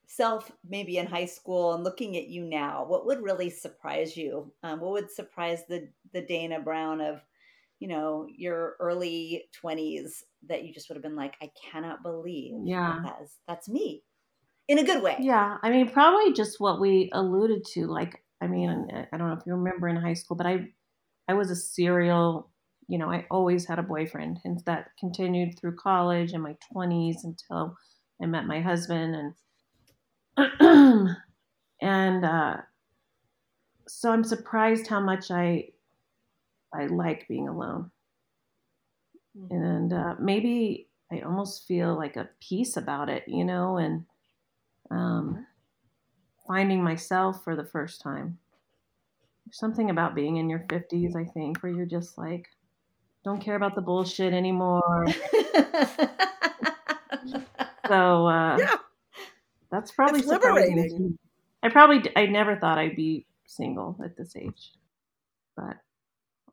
self 0.05 0.51
maybe 0.67 0.97
in 0.97 1.05
high 1.07 1.25
school 1.25 1.73
and 1.73 1.83
looking 1.83 2.15
at 2.17 2.27
you 2.27 2.43
now 2.43 2.85
what 2.85 3.05
would 3.05 3.21
really 3.21 3.49
surprise 3.49 4.15
you 4.17 4.53
um, 4.63 4.79
what 4.79 4.91
would 4.91 5.11
surprise 5.11 5.65
the 5.67 5.89
the 6.13 6.21
dana 6.21 6.59
brown 6.59 7.01
of 7.01 7.21
you 7.79 7.87
know 7.87 8.27
your 8.29 8.75
early 8.79 9.49
20s 9.53 10.23
that 10.43 10.63
you 10.63 10.73
just 10.73 10.89
would 10.89 10.95
have 10.95 11.03
been 11.03 11.15
like 11.15 11.35
i 11.41 11.51
cannot 11.71 12.03
believe 12.03 12.53
Yeah. 12.63 12.99
that 13.03 13.21
is 13.21 13.37
that's 13.47 13.69
me 13.69 14.03
in 14.67 14.79
a 14.79 14.83
good 14.85 15.03
way 15.03 15.19
Yeah, 15.19 15.57
I 15.63 15.71
mean, 15.71 15.89
probably 15.89 16.33
just 16.33 16.59
what 16.59 16.79
we 16.79 17.09
alluded 17.13 17.65
to. 17.73 17.87
Like, 17.87 18.23
I 18.39 18.47
mean, 18.47 18.69
I 18.69 19.17
don't 19.17 19.27
know 19.27 19.33
if 19.33 19.45
you 19.45 19.53
remember 19.53 19.87
in 19.87 19.95
high 19.95 20.13
school, 20.13 20.37
but 20.37 20.45
I, 20.45 20.73
I 21.27 21.33
was 21.33 21.51
a 21.51 21.55
serial. 21.55 22.49
You 22.87 22.97
know, 22.97 23.11
I 23.11 23.25
always 23.29 23.65
had 23.65 23.79
a 23.79 23.83
boyfriend, 23.83 24.39
and 24.45 24.61
that 24.65 24.91
continued 24.99 25.59
through 25.59 25.75
college 25.75 26.33
and 26.33 26.43
my 26.43 26.55
twenties 26.71 27.23
until 27.23 27.77
I 28.21 28.25
met 28.25 28.45
my 28.45 28.61
husband, 28.61 29.33
and 30.37 31.17
and 31.81 32.25
uh, 32.25 32.57
so 33.87 34.11
I'm 34.11 34.23
surprised 34.23 34.87
how 34.87 34.99
much 34.99 35.31
I, 35.31 35.69
I 36.73 36.87
like 36.87 37.27
being 37.27 37.47
alone, 37.47 37.91
and 39.49 39.93
uh, 39.93 40.15
maybe 40.19 40.89
I 41.11 41.21
almost 41.21 41.67
feel 41.67 41.95
like 41.95 42.15
a 42.15 42.29
peace 42.41 42.77
about 42.77 43.09
it, 43.09 43.23
you 43.27 43.45
know, 43.45 43.77
and 43.77 44.05
um, 44.91 45.45
finding 46.47 46.83
myself 46.83 47.43
for 47.43 47.55
the 47.55 47.65
first 47.65 48.01
time. 48.01 48.39
There's 49.47 49.59
something 49.59 49.89
about 49.89 50.13
being 50.13 50.35
in 50.37 50.49
your 50.49 50.59
50s, 50.67 51.15
I 51.15 51.23
think, 51.23 51.63
where 51.63 51.71
you're 51.71 51.85
just 51.85 52.17
like, 52.17 52.47
don't 53.23 53.39
care 53.41 53.55
about 53.55 53.75
the 53.75 53.81
bullshit 53.81 54.33
anymore. 54.33 55.05
So 57.87 58.27
uh, 58.27 58.57
Yeah. 58.57 58.75
that's 59.71 59.91
probably 59.91 60.19
It's 60.19 60.27
liberating. 60.27 61.17
I 61.63 61.69
probably 61.69 62.03
I 62.15 62.25
never 62.25 62.57
thought 62.57 62.77
I'd 62.77 62.95
be 62.97 63.25
single 63.45 63.97
at 64.03 64.17
this 64.17 64.35
age, 64.35 64.73
but 65.55 65.77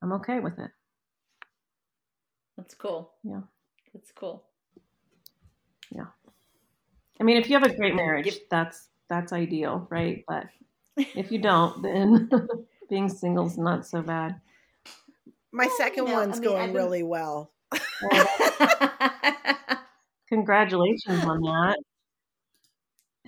I'm 0.03 0.13
okay 0.13 0.41
with 0.41 0.59
it. 0.61 0.71
that's 2.57 2.75
cool 2.75 3.13
Yeah. 3.25 3.41
that's 3.93 4.13
cool 4.13 4.45
Yeah, 5.91 6.07
I 7.21 7.25
mean, 7.25 7.37
if 7.37 7.49
you 7.49 7.55
have 7.59 7.69
a 7.71 7.75
great 7.75 7.95
marriage, 7.95 8.39
that's 8.51 8.89
that's 9.09 9.33
ideal, 9.33 9.87
right? 9.91 10.25
But 10.27 10.47
if 10.97 11.31
you 11.33 11.39
don't, 11.39 11.83
then 11.83 12.29
being 12.89 13.09
single's 13.09 13.57
not 13.59 13.87
so 13.87 14.03
bad. 14.03 14.41
My 15.53 15.67
Well, 15.67 15.77
second 15.79 16.07
you 16.07 16.13
know, 16.13 16.17
I 16.21 16.27
one's 16.27 16.41
mean, 16.41 16.51
going 16.51 16.67
been- 16.73 16.75
really 16.77 17.03
well. 17.03 17.53
Congratulations 20.29 21.25
on 21.25 21.41
that. 21.43 21.77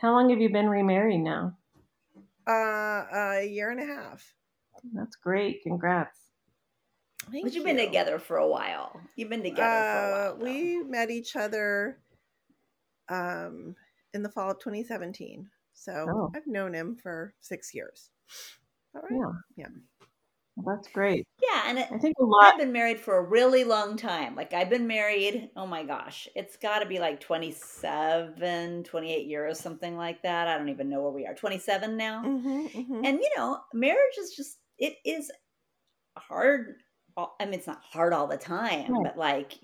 How 0.01 0.13
long 0.13 0.31
have 0.31 0.41
you 0.41 0.51
been 0.51 0.69
remarried 0.69 1.21
now? 1.21 1.57
Uh, 2.47 3.05
a 3.13 3.45
year 3.49 3.71
and 3.71 3.81
a 3.81 3.87
half. 3.87 4.35
That's 4.93 5.17
great. 5.17 5.63
Congrats. 5.63 6.19
Thank 7.31 7.45
but 7.45 7.55
you've 7.55 7.65
been 7.65 7.77
together 7.77 8.21
for 8.21 8.37
a 8.37 8.47
while 8.47 9.01
you've 9.17 9.29
been 9.31 9.43
together 9.43 9.63
for 9.63 9.67
a 9.67 10.05
Uh, 10.05 10.11
while 10.13 10.37
though. 10.39 10.45
we 10.45 10.83
met 10.85 11.11
each 11.11 11.35
other 11.35 11.99
um, 13.09 13.75
in 14.15 14.23
the 14.23 14.29
fall 14.29 14.53
of 14.53 14.61
2017. 14.61 15.49
So 15.75 16.07
Oh. 16.09 16.33
I've 16.37 16.47
known 16.47 16.73
him 16.73 16.95
for 17.03 17.35
six 17.41 17.75
years. 17.75 18.11
All 18.97 19.03
right. 19.03 19.35
Yeah. 19.57 19.65
Yeah. 19.65 19.69
Well, 20.57 20.75
that's 20.75 20.89
great. 20.89 21.27
yeah 21.43 21.65
and 21.67 21.79
it, 21.79 21.89
I 21.93 21.99
think 21.99 22.17
a 22.19 22.25
lot. 22.25 22.55
I've 22.55 22.59
been 22.59 22.73
married 22.73 22.99
for 22.99 23.19
a 23.19 23.23
really 23.23 23.63
long 23.65 23.99
time. 23.99 24.35
Like 24.35 24.55
I've 24.55 24.71
been 24.71 24.87
married, 24.87 25.51
oh 25.55 25.67
my 25.67 25.83
gosh, 25.83 26.29
it's 26.35 26.57
got 26.57 26.79
to 26.79 26.87
be 26.87 26.99
like 26.99 27.21
27, 27.21 28.85
28 28.85 29.27
years, 29.27 29.61
something 29.61 29.97
like 29.99 30.23
that. 30.23 30.49
I 30.49 30.57
don't 30.57 30.71
even 30.71 30.89
know 30.89 31.03
where 31.03 31.13
we 31.13 31.27
are. 31.27 31.35
27 31.35 31.99
now. 31.99 32.23
Mhm, 32.25 32.71
mhm. 32.73 33.07
And 33.07 33.19
you 33.21 33.31
know, 33.37 33.61
marriage 33.75 34.17
is 34.19 34.33
just 34.35 34.57
it 34.79 34.95
is 35.05 35.31
hard 36.19 36.77
I 37.19 37.45
mean, 37.47 37.55
it's 37.55 37.67
not 37.67 37.83
hard 37.83 38.13
all 38.13 38.27
the 38.27 38.37
time, 38.37 38.93
Right. 38.93 39.05
but 39.05 39.19
like 39.19 39.55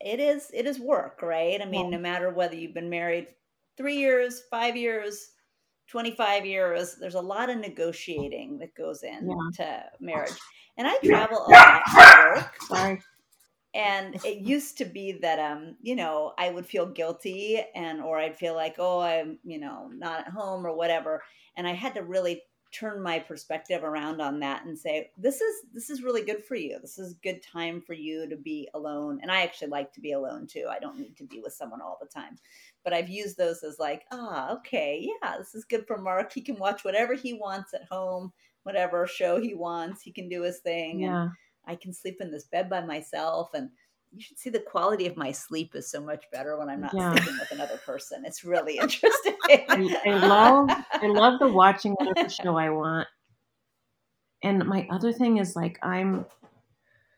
it 0.00 0.20
is, 0.20 0.50
it 0.54 0.66
is 0.66 0.78
work, 0.80 1.22
right? 1.22 1.60
I 1.60 1.64
mean, 1.66 1.86
Yeah. 1.90 1.96
no 1.96 1.98
matter 1.98 2.30
whether 2.30 2.54
you've 2.54 2.74
been 2.74 2.90
married 2.90 3.28
three 3.78 3.96
years, 3.96 4.42
five 4.50 4.76
years, 4.76 5.31
25 5.88 6.46
years, 6.46 6.96
there's 7.00 7.14
a 7.14 7.20
lot 7.20 7.50
of 7.50 7.58
negotiating 7.58 8.58
that 8.58 8.74
goes 8.74 9.02
into 9.02 9.84
marriage. 10.00 10.32
And 10.78 10.86
I 10.86 10.96
travel 11.04 11.38
a 11.46 11.50
lot 11.50 11.82
for 11.88 12.34
work. 12.34 12.62
Sorry. 12.62 13.02
and 13.74 14.16
it 14.24 14.38
used 14.38 14.76
to 14.78 14.84
be 14.84 15.12
that 15.12 15.38
um 15.38 15.76
you 15.80 15.96
know 15.96 16.32
i 16.38 16.50
would 16.50 16.66
feel 16.66 16.86
guilty 16.86 17.58
and 17.74 18.00
or 18.02 18.18
i'd 18.18 18.36
feel 18.36 18.54
like 18.54 18.74
oh 18.78 19.00
i'm 19.00 19.38
you 19.44 19.58
know 19.58 19.88
not 19.94 20.20
at 20.26 20.32
home 20.32 20.66
or 20.66 20.74
whatever 20.76 21.22
and 21.56 21.66
i 21.66 21.72
had 21.72 21.94
to 21.94 22.02
really 22.02 22.42
turn 22.72 23.02
my 23.02 23.18
perspective 23.18 23.84
around 23.84 24.20
on 24.20 24.40
that 24.40 24.64
and 24.64 24.78
say 24.78 25.10
this 25.16 25.40
is 25.40 25.54
this 25.72 25.90
is 25.90 26.02
really 26.02 26.24
good 26.24 26.44
for 26.44 26.54
you. 26.54 26.78
This 26.80 26.98
is 26.98 27.12
a 27.12 27.22
good 27.22 27.42
time 27.42 27.82
for 27.86 27.92
you 27.92 28.28
to 28.28 28.36
be 28.36 28.68
alone. 28.74 29.18
And 29.22 29.30
i 29.30 29.42
actually 29.42 29.68
like 29.68 29.92
to 29.92 30.00
be 30.00 30.12
alone 30.12 30.46
too. 30.46 30.66
I 30.70 30.78
don't 30.78 30.98
need 30.98 31.16
to 31.18 31.24
be 31.24 31.40
with 31.40 31.52
someone 31.52 31.82
all 31.82 31.98
the 32.00 32.08
time. 32.08 32.38
But 32.84 32.92
i've 32.92 33.08
used 33.08 33.36
those 33.36 33.62
as 33.62 33.78
like 33.78 34.04
ah 34.10 34.56
okay 34.56 35.08
yeah 35.22 35.36
this 35.38 35.54
is 35.54 35.64
good 35.64 35.86
for 35.86 35.98
mark. 35.98 36.32
He 36.32 36.40
can 36.40 36.56
watch 36.56 36.84
whatever 36.84 37.14
he 37.14 37.34
wants 37.34 37.74
at 37.74 37.84
home 37.90 38.32
whatever 38.62 39.06
show 39.06 39.40
he 39.40 39.54
wants. 39.54 40.02
He 40.02 40.12
can 40.12 40.28
do 40.28 40.42
his 40.42 40.60
thing 40.60 41.04
and 41.04 41.30
I 41.66 41.76
can 41.76 41.92
sleep 41.92 42.18
in 42.20 42.30
this 42.30 42.44
bed 42.44 42.68
by 42.68 42.80
myself. 42.84 43.50
And 43.54 43.70
you 44.14 44.20
should 44.20 44.38
see 44.38 44.50
the 44.50 44.60
quality 44.60 45.06
of 45.06 45.16
my 45.16 45.32
sleep 45.32 45.74
is 45.74 45.90
so 45.90 46.00
much 46.00 46.24
better 46.30 46.58
when 46.58 46.68
I'm 46.68 46.80
not 46.80 46.92
Yeah. 46.94 47.12
sleeping 47.14 47.38
with 47.38 47.50
another 47.50 47.78
person. 47.78 48.24
It's 48.24 48.44
really 48.44 48.78
interesting. 48.78 49.36
I, 49.48 49.96
I 50.04 50.26
love 50.26 50.70
I 50.92 51.06
love 51.06 51.38
the 51.40 51.48
watching 51.48 51.96
the 51.98 52.28
show 52.28 52.56
I 52.56 52.70
want. 52.70 53.08
And 54.42 54.66
my 54.66 54.86
other 54.90 55.12
thing 55.12 55.38
is 55.38 55.56
like 55.56 55.78
I'm 55.82 56.26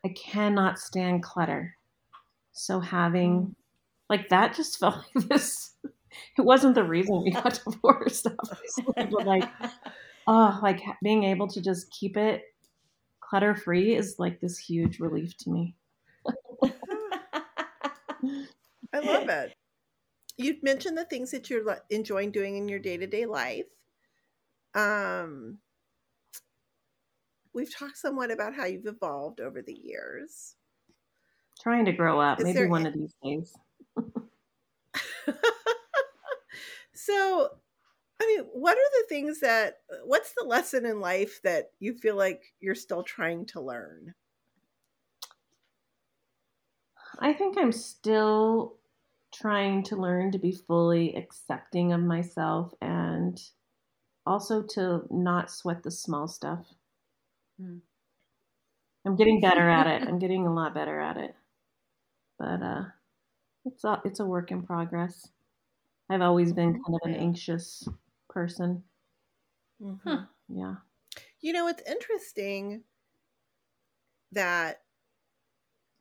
I 0.04 0.08
cannot 0.10 0.78
stand 0.78 1.22
clutter. 1.22 1.76
So 2.52 2.78
having 2.78 3.40
mm. 3.40 3.54
like 4.08 4.28
that 4.28 4.54
just 4.54 4.78
felt 4.80 5.04
like 5.14 5.28
this 5.28 5.72
it 6.38 6.42
wasn't 6.42 6.76
the 6.76 6.84
reason 6.84 7.22
we 7.24 7.32
got 7.32 7.60
divorced 7.68 8.26
obviously, 8.26 8.84
but 8.96 9.26
like 9.26 9.50
oh 10.28 10.60
like 10.62 10.80
being 11.02 11.24
able 11.24 11.48
to 11.48 11.60
just 11.60 11.90
keep 11.90 12.16
it 12.16 12.44
clutter 13.20 13.56
free 13.56 13.96
is 13.96 14.16
like 14.18 14.40
this 14.40 14.58
huge 14.58 15.00
relief 15.00 15.36
to 15.38 15.50
me. 15.50 15.74
I 18.94 19.00
love 19.00 19.28
it. 19.28 19.52
You 20.36 20.56
mentioned 20.62 20.96
the 20.96 21.04
things 21.04 21.32
that 21.32 21.50
you're 21.50 21.78
enjoying 21.90 22.30
doing 22.30 22.56
in 22.56 22.68
your 22.68 22.78
day 22.78 22.96
to 22.96 23.06
day 23.08 23.26
life. 23.26 23.66
Um, 24.74 25.58
we've 27.52 27.74
talked 27.74 27.98
somewhat 27.98 28.30
about 28.30 28.54
how 28.54 28.66
you've 28.66 28.86
evolved 28.86 29.40
over 29.40 29.62
the 29.62 29.74
years. 29.74 30.54
Trying 31.60 31.86
to 31.86 31.92
grow 31.92 32.20
up, 32.20 32.38
Is 32.40 32.44
maybe 32.44 32.66
one 32.66 32.86
of 32.86 32.94
these 32.94 33.14
days. 33.22 33.52
so, 36.94 37.48
I 38.20 38.26
mean, 38.26 38.44
what 38.52 38.76
are 38.76 39.02
the 39.02 39.06
things 39.08 39.40
that, 39.40 39.78
what's 40.04 40.34
the 40.36 40.44
lesson 40.44 40.86
in 40.86 41.00
life 41.00 41.40
that 41.42 41.70
you 41.80 41.94
feel 41.94 42.16
like 42.16 42.42
you're 42.60 42.74
still 42.74 43.02
trying 43.02 43.46
to 43.46 43.60
learn? 43.60 44.14
I 47.20 47.32
think 47.32 47.56
I'm 47.56 47.72
still 47.72 48.78
trying 49.34 49.82
to 49.84 49.96
learn 49.96 50.32
to 50.32 50.38
be 50.38 50.52
fully 50.52 51.14
accepting 51.16 51.92
of 51.92 52.00
myself 52.00 52.72
and 52.80 53.40
also 54.26 54.62
to 54.62 55.02
not 55.10 55.50
sweat 55.50 55.82
the 55.82 55.90
small 55.90 56.28
stuff. 56.28 56.66
Hmm. 57.60 57.78
I'm 59.04 59.16
getting 59.16 59.40
better 59.40 59.68
at 59.68 59.86
it. 59.86 60.02
I'm 60.08 60.18
getting 60.18 60.46
a 60.46 60.54
lot 60.54 60.74
better 60.74 61.00
at 61.00 61.16
it. 61.16 61.34
But 62.38 62.62
uh 62.62 62.84
it's 63.64 63.84
a 63.84 64.00
it's 64.04 64.20
a 64.20 64.26
work 64.26 64.50
in 64.50 64.62
progress. 64.62 65.28
I've 66.10 66.20
always 66.20 66.52
been 66.52 66.72
kind 66.72 66.94
of 66.94 67.00
an 67.04 67.14
anxious 67.14 67.88
person. 68.28 68.84
Huh. 70.04 70.26
Yeah. 70.48 70.76
You 71.40 71.52
know, 71.52 71.68
it's 71.68 71.82
interesting 71.88 72.84
that 74.32 74.82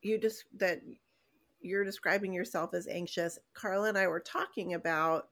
you 0.02 0.18
just 0.18 0.46
that 0.58 0.82
you're 1.64 1.84
describing 1.84 2.34
yourself 2.34 2.74
as 2.74 2.88
anxious. 2.88 3.40
Carla 3.54 3.90
and 3.90 3.98
I 3.98 4.08
were 4.08 4.20
talking 4.20 4.74
about 4.74 5.30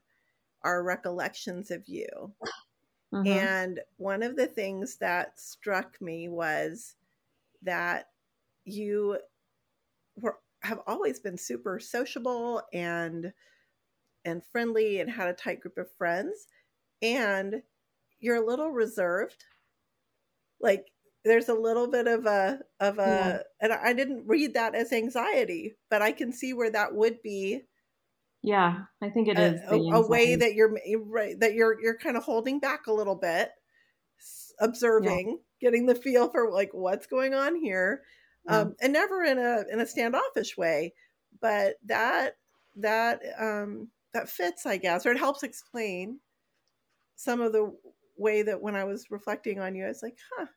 our 0.63 0.83
recollections 0.83 1.71
of 1.71 1.87
you. 1.87 2.33
Mhm. 3.13 3.25
And 3.27 3.81
one 3.97 4.23
of 4.23 4.35
the 4.35 4.47
things 4.47 4.97
that 4.97 5.39
struck 5.39 6.01
me 6.01 6.29
was 6.29 6.95
that 7.63 8.11
you 8.65 9.19
were 10.15 10.39
have 10.61 10.81
always 10.87 11.19
been 11.19 11.37
super 11.37 11.79
sociable 11.79 12.63
and 12.73 13.33
and 14.25 14.45
friendly 14.45 14.99
and 14.99 15.09
had 15.09 15.29
a 15.29 15.33
tight 15.33 15.61
group 15.61 15.77
of 15.77 15.91
friends 15.91 16.47
and 17.01 17.63
you're 18.19 18.37
a 18.37 18.45
little 18.45 18.71
reserved 18.71 19.45
like 20.59 20.90
there's 21.23 21.49
a 21.49 21.53
little 21.53 21.87
bit 21.87 22.07
of 22.07 22.25
a 22.25 22.59
of 22.79 22.99
a 22.99 23.03
Yeah. 23.07 23.39
and 23.61 23.73
I 23.73 23.93
didn't 23.93 24.27
read 24.27 24.53
that 24.55 24.75
as 24.75 24.91
anxiety 24.91 25.75
but 25.89 26.01
I 26.01 26.11
can 26.11 26.33
see 26.33 26.53
where 26.53 26.71
that 26.71 26.95
would 26.95 27.21
be 27.21 27.63
yeah, 28.43 28.85
I 29.03 29.09
think 29.09 29.27
it 29.27 29.37
a, 29.37 29.53
is 29.53 29.61
a, 29.69 29.75
a 29.97 30.07
way 30.07 30.35
that 30.35 30.55
you're 30.55 30.73
that 31.39 31.53
you're 31.53 31.81
you're 31.81 31.97
kind 31.97 32.17
of 32.17 32.23
holding 32.23 32.59
back 32.59 32.87
a 32.87 32.93
little 32.93 33.15
bit 33.15 33.51
observing 34.59 35.39
getting 35.59 35.85
the 35.85 35.95
feel 35.95 36.29
for 36.29 36.51
like 36.51 36.69
what's 36.73 37.07
going 37.07 37.33
on 37.33 37.55
here 37.55 38.03
Yeah. 38.45 38.61
um 38.61 38.75
and 38.81 38.93
never 38.93 39.23
in 39.23 39.39
a 39.39 39.63
in 39.71 39.79
a 39.79 39.87
standoffish 39.87 40.55
way 40.57 40.93
but 41.39 41.77
that 41.85 42.37
that 42.75 43.21
um 43.39 43.89
that 44.13 44.29
fits 44.29 44.65
i 44.65 44.77
guess 44.77 45.05
or 45.05 45.11
it 45.11 45.17
helps 45.17 45.43
explain 45.43 46.19
some 47.15 47.41
of 47.41 47.53
the 47.53 47.75
way 48.17 48.41
that 48.43 48.61
when 48.61 48.75
i 48.75 48.83
was 48.83 49.11
reflecting 49.11 49.59
on 49.59 49.75
you 49.75 49.85
i 49.85 49.89
was 49.89 50.03
like 50.03 50.17
huh 50.37 50.47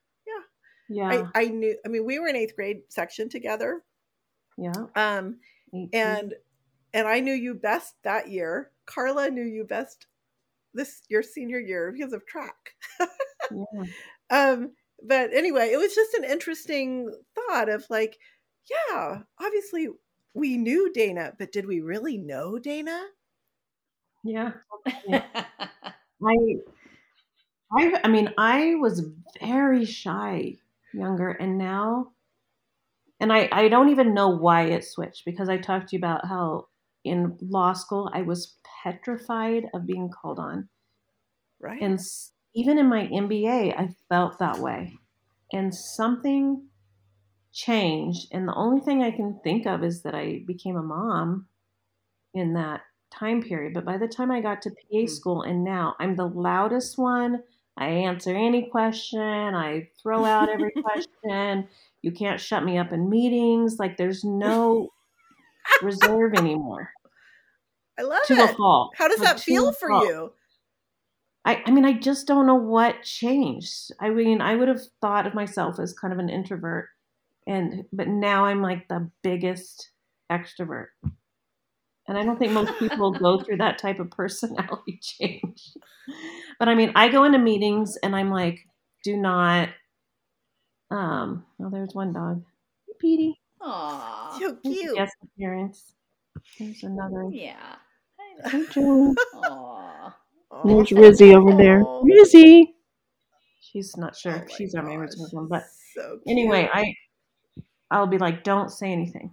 yeah. 0.88 1.26
I, 1.34 1.42
I 1.42 1.44
knew 1.46 1.76
i 1.84 1.88
mean 1.88 2.04
we 2.04 2.18
were 2.18 2.28
in 2.28 2.36
eighth 2.36 2.56
grade 2.56 2.82
section 2.88 3.28
together 3.28 3.82
yeah. 4.58 4.72
um 4.94 5.36
18. 5.74 5.88
and 5.92 6.34
and 6.94 7.08
I 7.08 7.20
knew 7.20 7.34
you 7.34 7.54
best 7.54 7.94
that 8.04 8.30
year. 8.30 8.70
Carla 8.86 9.28
knew 9.28 9.42
you 9.42 9.64
best 9.64 10.06
this 10.72 11.02
your 11.08 11.22
senior 11.22 11.58
year 11.58 11.92
because 11.92 12.12
of 12.12 12.24
track. 12.24 12.74
yeah. 13.50 13.84
Um, 14.30 14.72
but 15.02 15.34
anyway, 15.34 15.70
it 15.72 15.76
was 15.76 15.94
just 15.94 16.14
an 16.14 16.24
interesting 16.24 17.12
thought 17.34 17.68
of 17.68 17.84
like, 17.90 18.16
yeah, 18.70 19.22
obviously 19.40 19.88
we 20.34 20.56
knew 20.56 20.92
Dana, 20.92 21.32
but 21.38 21.52
did 21.52 21.66
we 21.66 21.80
really 21.80 22.16
know 22.16 22.58
Dana? 22.58 23.04
Yeah. 24.22 24.52
I, 24.86 26.56
I, 27.72 28.00
I 28.04 28.08
mean, 28.08 28.32
I 28.38 28.76
was 28.76 29.04
very 29.40 29.84
shy 29.84 30.58
younger, 30.94 31.30
and 31.30 31.58
now, 31.58 32.14
and 33.20 33.32
I, 33.32 33.48
I 33.52 33.68
don't 33.68 33.88
even 33.88 34.14
know 34.14 34.28
why 34.28 34.64
it 34.64 34.84
switched 34.84 35.24
because 35.24 35.48
I 35.48 35.56
talked 35.58 35.88
to 35.88 35.96
you 35.96 36.00
about 36.00 36.26
how 36.26 36.68
in 37.04 37.36
law 37.40 37.72
school 37.72 38.10
I 38.12 38.22
was 38.22 38.58
petrified 38.82 39.64
of 39.74 39.86
being 39.86 40.10
called 40.10 40.38
on, 40.38 40.68
Right. 41.58 41.80
and 41.80 41.94
s- 41.94 42.32
even 42.54 42.78
in 42.78 42.88
my 42.88 43.06
MBA, 43.06 43.72
I 43.72 43.88
felt 44.08 44.38
that 44.38 44.60
way, 44.60 44.96
and 45.52 45.74
something 45.74 46.68
changed, 47.52 48.28
and 48.32 48.48
the 48.48 48.54
only 48.54 48.80
thing 48.82 49.02
I 49.02 49.12
can 49.12 49.40
think 49.44 49.66
of 49.66 49.84
is 49.84 50.02
that 50.04 50.14
I 50.14 50.44
became 50.46 50.76
a 50.76 50.82
mom 50.82 51.48
in 52.34 52.54
that 52.54 52.82
time 53.12 53.42
period. 53.42 53.74
But 53.74 53.84
by 53.86 53.98
the 53.98 54.08
time 54.08 54.30
I 54.30 54.40
got 54.42 54.62
to 54.62 54.70
PA 54.70 55.06
Hmm. 55.06 55.16
school 55.16 55.42
and 55.42 55.64
now 55.64 55.96
I'm 56.00 56.16
the 56.16 56.28
loudest 56.28 56.98
one. 56.98 57.44
I 57.76 57.86
answer 57.86 58.34
any 58.34 58.68
question, 58.70 59.20
I 59.20 59.88
throw 60.02 60.24
out 60.24 60.48
every 60.48 60.70
question. 60.82 61.68
You 62.02 62.12
can't 62.12 62.40
shut 62.40 62.64
me 62.64 62.78
up 62.78 62.92
in 62.92 63.08
meetings. 63.10 63.78
Like 63.78 63.96
there's 63.96 64.22
no 64.24 64.90
reserve 65.82 66.34
anymore. 66.34 66.90
I 67.98 68.02
love 68.02 68.22
To 68.26 68.34
a 68.34 68.44
it. 68.44 68.56
fault. 68.56 68.92
How 68.96 69.08
does 69.08 69.20
that 69.20 69.40
feel 69.40 69.72
for 69.72 69.88
fault. 69.88 70.04
you? 70.06 70.32
I, 71.44 71.62
I 71.66 71.70
mean, 71.70 71.84
I 71.84 71.92
just 71.92 72.26
don't 72.26 72.46
know 72.46 72.54
what 72.54 73.02
changed. 73.02 73.92
I 74.00 74.10
mean, 74.10 74.40
I 74.40 74.54
would 74.54 74.68
have 74.68 74.80
thought 75.00 75.26
of 75.26 75.34
myself 75.34 75.78
as 75.78 75.92
kind 75.92 76.12
of 76.12 76.18
an 76.18 76.30
introvert, 76.30 76.88
and 77.46 77.84
but 77.92 78.08
now 78.08 78.46
I'm 78.46 78.62
like 78.62 78.88
the 78.88 79.10
biggest 79.22 79.90
extrovert. 80.32 80.86
And 82.06 82.18
I 82.18 82.24
don't 82.24 82.38
think 82.38 82.52
most 82.52 82.78
people 82.78 83.12
go 83.12 83.40
through 83.40 83.56
that 83.58 83.78
type 83.78 83.98
of 83.98 84.10
personality 84.10 84.98
change. 85.02 85.70
But 86.58 86.68
I 86.68 86.74
mean, 86.74 86.92
I 86.94 87.08
go 87.08 87.24
into 87.24 87.38
meetings 87.38 87.96
and 88.02 88.14
I'm 88.14 88.30
like, 88.30 88.66
do 89.02 89.16
not. 89.16 89.70
Um. 90.90 91.44
Oh, 91.60 91.70
there's 91.70 91.94
one 91.94 92.12
dog. 92.12 92.44
Hey, 92.86 92.92
Petey. 93.00 93.40
Aw. 93.62 94.36
So 94.38 94.56
cute. 94.56 94.96
Guest 94.96 95.16
appearance. 95.22 95.94
There's 96.58 96.82
another. 96.82 97.28
Yeah. 97.32 97.76
Hey, 98.44 98.64
Joe. 98.70 99.14
Aw. 99.34 100.14
There's 100.64 100.90
Rizzy 100.90 101.34
over 101.34 101.56
there. 101.56 101.82
Oh. 101.84 102.04
Rizzy. 102.04 102.74
She's 103.60 103.96
not 103.96 104.12
Oh 104.12 104.18
sure. 104.20 104.46
my 104.48 104.54
She's 104.54 104.74
our 104.74 104.82
neighbor's 104.86 105.14
gosh. 105.14 105.32
one, 105.32 105.48
but 105.48 105.64
So 105.94 106.20
anyway. 106.28 106.68
I 106.72 106.94
I'll 107.90 108.06
be 108.06 108.18
like, 108.18 108.44
don't 108.44 108.70
say 108.70 108.92
anything. 108.92 109.32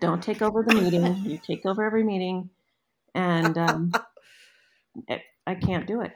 Don't 0.00 0.22
take 0.22 0.42
over 0.42 0.62
the 0.62 0.74
meeting. 0.74 1.04
You 1.24 1.38
take 1.46 1.66
over 1.66 1.84
every 1.84 2.04
meeting. 2.04 2.50
And 3.14 3.56
um, 3.58 3.92
it, 5.08 5.22
I 5.46 5.54
can't 5.54 5.86
do 5.86 6.00
it. 6.00 6.12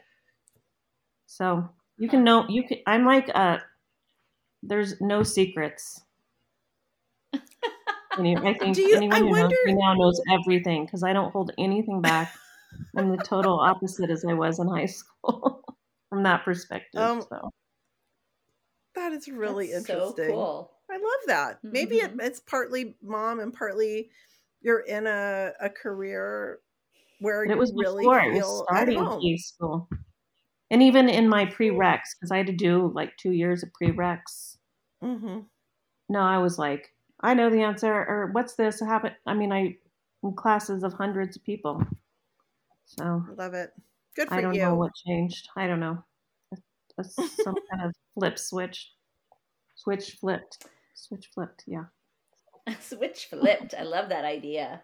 So 1.26 1.68
you 1.98 2.08
can 2.08 2.24
know, 2.24 2.46
you 2.48 2.64
can, 2.64 2.78
I'm 2.86 3.04
like, 3.04 3.30
uh, 3.34 3.58
there's 4.62 5.00
no 5.00 5.22
secrets. 5.22 6.00
Any, 8.18 8.36
I 8.36 8.54
think 8.58 8.76
you- 8.78 8.96
anyone 8.96 9.16
I 9.16 9.18
who 9.20 9.30
knows 9.30 9.40
wonder- 9.40 9.56
me 9.66 9.74
now 9.74 9.94
knows 9.94 10.20
everything 10.30 10.84
because 10.86 11.02
I 11.02 11.12
don't 11.12 11.32
hold 11.32 11.50
anything 11.58 12.00
back. 12.00 12.32
I'm 12.96 13.10
the 13.16 13.22
total 13.22 13.58
opposite 13.60 14.10
as 14.10 14.24
I 14.24 14.34
was 14.34 14.58
in 14.58 14.68
high 14.68 14.86
school 14.86 15.62
from 16.08 16.22
that 16.24 16.44
perspective. 16.44 17.00
Um, 17.00 17.22
so 17.28 17.50
That 18.94 19.12
is 19.12 19.28
really 19.28 19.72
That's 19.72 19.88
interesting. 19.88 20.24
So 20.26 20.30
cool. 20.32 20.70
I 20.94 20.96
love 20.96 21.26
that. 21.26 21.58
Maybe 21.64 21.96
it, 21.96 22.16
Mhm. 22.16 22.22
it's 22.22 22.38
partly 22.40 22.94
mom 23.02 23.40
and 23.40 23.52
partly 23.52 24.10
you're 24.60 24.80
in 24.80 25.06
a, 25.08 25.52
a 25.60 25.68
career 25.68 26.60
where 27.18 27.44
it 27.44 27.58
was 27.58 27.72
really 27.72 28.04
before 28.04 28.20
it 28.20 28.32
was 28.32 28.38
feel 28.38 28.64
starting. 28.64 29.38
School, 29.38 29.88
and 30.70 30.82
even 30.82 31.08
in 31.08 31.28
my 31.28 31.46
prereqs 31.46 32.14
because 32.14 32.30
I 32.30 32.36
had 32.36 32.46
to 32.46 32.52
do 32.52 32.92
like 32.94 33.16
two 33.16 33.32
years 33.32 33.64
of 33.64 33.70
prereqs. 33.72 34.56
hmm 35.02 35.40
No, 36.08 36.20
I 36.20 36.38
was 36.38 36.58
like, 36.58 36.94
I 37.20 37.34
know 37.34 37.50
the 37.50 37.62
answer, 37.62 37.92
or 37.92 38.30
what's 38.32 38.54
this 38.54 38.78
happen? 38.80 39.12
I 39.26 39.34
mean, 39.34 39.52
I 39.52 39.76
in 40.22 40.34
classes 40.34 40.84
of 40.84 40.92
hundreds 40.92 41.36
of 41.36 41.42
people, 41.44 41.82
so 42.84 43.24
I 43.28 43.32
Love 43.32 43.54
it. 43.54 43.72
Good 44.14 44.28
for 44.28 44.34
you. 44.34 44.38
I 44.38 44.42
don't 44.42 44.54
you. 44.54 44.62
know 44.62 44.74
what 44.76 44.92
changed. 44.94 45.48
I 45.56 45.66
don't 45.66 45.80
know, 45.80 46.04
a, 46.52 46.56
a, 46.98 47.04
some 47.04 47.56
kind 47.70 47.82
of 47.84 47.94
flip 48.14 48.38
switch, 48.38 48.92
switch 49.74 50.12
flipped, 50.20 50.66
switch 50.94 51.28
flipped. 51.34 51.64
Yeah. 51.66 51.84
Switch 52.80 53.26
flipped. 53.26 53.74
I 53.78 53.82
love 53.82 54.08
that 54.08 54.24
idea. 54.24 54.82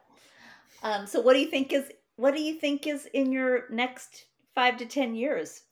Um, 0.82 1.06
so 1.06 1.20
what 1.20 1.32
do 1.32 1.40
you 1.40 1.48
think 1.48 1.72
is 1.72 1.90
what 2.16 2.34
do 2.34 2.42
you 2.42 2.54
think 2.54 2.86
is 2.86 3.06
in 3.14 3.32
your 3.32 3.64
next 3.70 4.26
five 4.54 4.76
to 4.78 4.86
ten 4.86 5.14
years? 5.14 5.62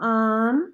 Um. 0.00 0.72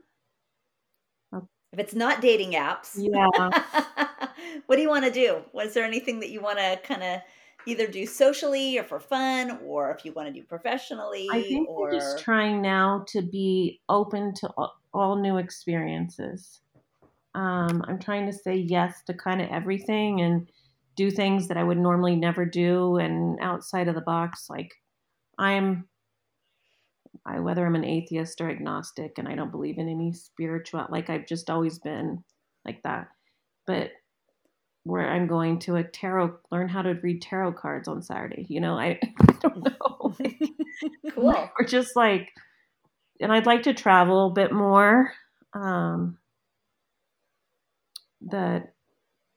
If 1.72 1.78
it's 1.78 1.94
not 1.94 2.22
dating 2.22 2.52
apps, 2.52 2.96
Yeah. 2.96 3.26
what 4.66 4.76
do 4.76 4.82
you 4.82 4.88
want 4.88 5.04
to 5.04 5.10
do? 5.10 5.42
Was 5.52 5.74
there 5.74 5.84
anything 5.84 6.20
that 6.20 6.30
you 6.30 6.40
want 6.40 6.58
to 6.58 6.80
kind 6.82 7.02
of 7.02 7.20
either 7.66 7.86
do 7.86 8.06
socially 8.06 8.78
or 8.78 8.84
for 8.84 8.98
fun, 8.98 9.58
or 9.64 9.90
if 9.90 10.04
you 10.04 10.12
want 10.12 10.28
to 10.28 10.32
do 10.32 10.42
professionally? 10.42 11.28
I 11.30 11.42
think 11.42 11.68
or 11.68 11.90
I'm 11.90 11.94
just 11.94 12.20
trying 12.20 12.62
now 12.62 13.04
to 13.08 13.20
be 13.20 13.80
open 13.88 14.32
to 14.36 14.48
all, 14.56 14.78
all 14.94 15.16
new 15.16 15.36
experiences. 15.36 16.60
Um, 17.38 17.84
I'm 17.86 18.00
trying 18.00 18.26
to 18.26 18.32
say 18.32 18.56
yes 18.56 19.02
to 19.06 19.14
kind 19.14 19.40
of 19.40 19.48
everything 19.50 20.20
and 20.22 20.50
do 20.96 21.08
things 21.08 21.46
that 21.46 21.56
I 21.56 21.62
would 21.62 21.78
normally 21.78 22.16
never 22.16 22.44
do 22.44 22.96
and 22.96 23.38
outside 23.40 23.86
of 23.86 23.94
the 23.94 24.00
box. 24.00 24.50
Like 24.50 24.74
I'm, 25.38 25.86
I 27.24 27.38
whether 27.38 27.64
I'm 27.64 27.76
an 27.76 27.84
atheist 27.84 28.40
or 28.40 28.50
agnostic, 28.50 29.18
and 29.18 29.28
I 29.28 29.36
don't 29.36 29.52
believe 29.52 29.78
in 29.78 29.88
any 29.88 30.12
spiritual. 30.12 30.84
Like 30.90 31.10
I've 31.10 31.26
just 31.26 31.48
always 31.48 31.78
been 31.78 32.24
like 32.64 32.82
that, 32.82 33.06
but 33.68 33.92
where 34.82 35.08
I'm 35.08 35.28
going 35.28 35.60
to 35.60 35.76
a 35.76 35.84
tarot, 35.84 36.38
learn 36.50 36.68
how 36.68 36.82
to 36.82 36.94
read 36.94 37.22
tarot 37.22 37.52
cards 37.52 37.86
on 37.86 38.02
Saturday. 38.02 38.46
You 38.48 38.60
know, 38.60 38.74
I, 38.74 38.98
I 39.28 39.32
don't 39.40 39.64
know. 39.64 40.16
Cool. 41.14 41.50
or 41.58 41.64
just 41.64 41.94
like 41.94 42.30
and 43.20 43.32
i'd 43.32 43.46
like 43.46 43.64
to 43.64 43.74
travel 43.74 44.28
a 44.28 44.32
bit 44.32 44.52
more 44.52 45.12
um 45.54 46.16
that 48.22 48.74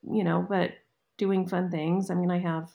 you 0.03 0.23
know 0.23 0.45
but 0.47 0.71
doing 1.17 1.47
fun 1.47 1.69
things. 1.69 2.09
I 2.09 2.15
mean 2.15 2.31
i 2.31 2.39
have 2.39 2.69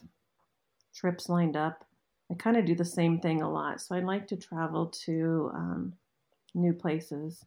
trips 0.95 1.29
lined 1.29 1.55
up. 1.55 1.85
I 2.31 2.35
kind 2.35 2.57
of 2.57 2.65
do 2.65 2.75
the 2.75 2.85
same 2.85 3.19
thing 3.19 3.41
a 3.41 3.51
lot. 3.51 3.81
So 3.81 3.95
i'd 3.95 4.03
like 4.03 4.27
to 4.27 4.37
travel 4.37 4.87
to 5.05 5.51
um, 5.53 5.93
new 6.55 6.73
places. 6.73 7.45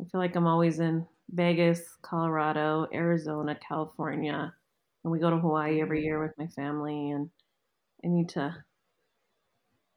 I 0.00 0.04
feel 0.04 0.20
like 0.20 0.36
i'm 0.36 0.46
always 0.46 0.80
in 0.80 1.06
vegas 1.30 1.82
colorado 2.00 2.86
arizona 2.94 3.54
california 3.54 4.54
and 5.04 5.12
we 5.12 5.18
go 5.18 5.28
to 5.28 5.36
hawaii 5.36 5.82
every 5.82 6.02
year 6.02 6.22
with 6.22 6.32
my 6.38 6.46
family 6.46 7.10
and 7.10 7.28
i 8.02 8.08
need 8.08 8.30
to 8.30 8.54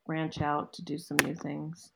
branch 0.05 0.41
out 0.41 0.73
to 0.73 0.83
do 0.83 0.97
some 0.97 1.15
new 1.23 1.35
things. 1.35 1.91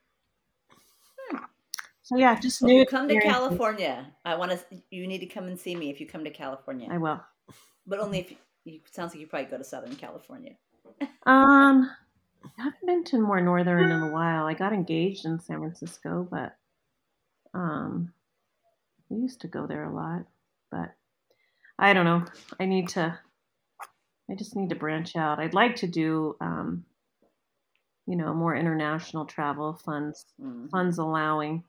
So 2.06 2.18
yeah, 2.18 2.40
just 2.40 2.62
new. 2.62 2.86
come 2.86 3.08
to. 3.08 3.20
California, 3.20 4.06
I 4.24 4.36
want 4.36 4.52
to. 4.52 4.60
You 4.92 5.08
need 5.08 5.22
to 5.22 5.26
come 5.26 5.48
and 5.48 5.60
see 5.60 5.76
me 5.76 5.90
if 5.90 6.00
you 6.00 6.06
come 6.06 6.24
to 6.24 6.30
California, 6.30 6.88
I 6.92 7.00
will. 7.00 7.20
but 7.88 8.00
only 8.00 8.20
if 8.20 8.30
you, 8.30 8.38
you. 8.64 8.80
Sounds 8.92 9.12
like 9.12 9.22
you 9.22 9.26
probably 9.26 9.50
go 9.50 9.58
to 9.58 9.64
Southern 9.64 9.96
California. 9.96 10.54
Um, 11.28 11.90
I 12.44 12.62
haven't 12.62 12.86
been 12.86 13.04
to 13.06 13.20
more 13.20 13.42
northern 13.42 13.92
in 13.92 14.04
a 14.04 14.12
while. 14.12 14.46
I 14.46 14.54
got 14.54 14.72
engaged 14.72 15.26
in 15.26 15.40
San 15.40 15.58
Francisco, 15.58 16.28
but 16.30 16.56
um, 17.56 18.14
we 19.10 19.18
used 19.18 19.42
to 19.42 19.48
go 19.48 19.66
there 19.66 19.86
a 19.86 19.94
lot. 19.94 20.26
But 20.70 20.94
I 21.80 21.94
don't 21.94 22.06
know. 22.06 22.24
I 22.60 22.66
need 22.66 22.90
to. 22.90 23.18
I 24.30 24.36
just 24.36 24.56
need 24.56 24.70
to 24.70 24.76
branch 24.76 25.16
out. 25.16 25.40
I'd 25.40 25.56
like 25.56 25.78
to 25.78 25.88
do, 25.88 26.36
um, 26.40 26.86
you 28.06 28.16
know, 28.16 28.32
more 28.36 28.56
international 28.56 29.26
travel 29.26 29.74
funds. 29.74 30.28
Mhm. 30.40 30.70
funds 30.70 31.00
allowing. 31.00 31.64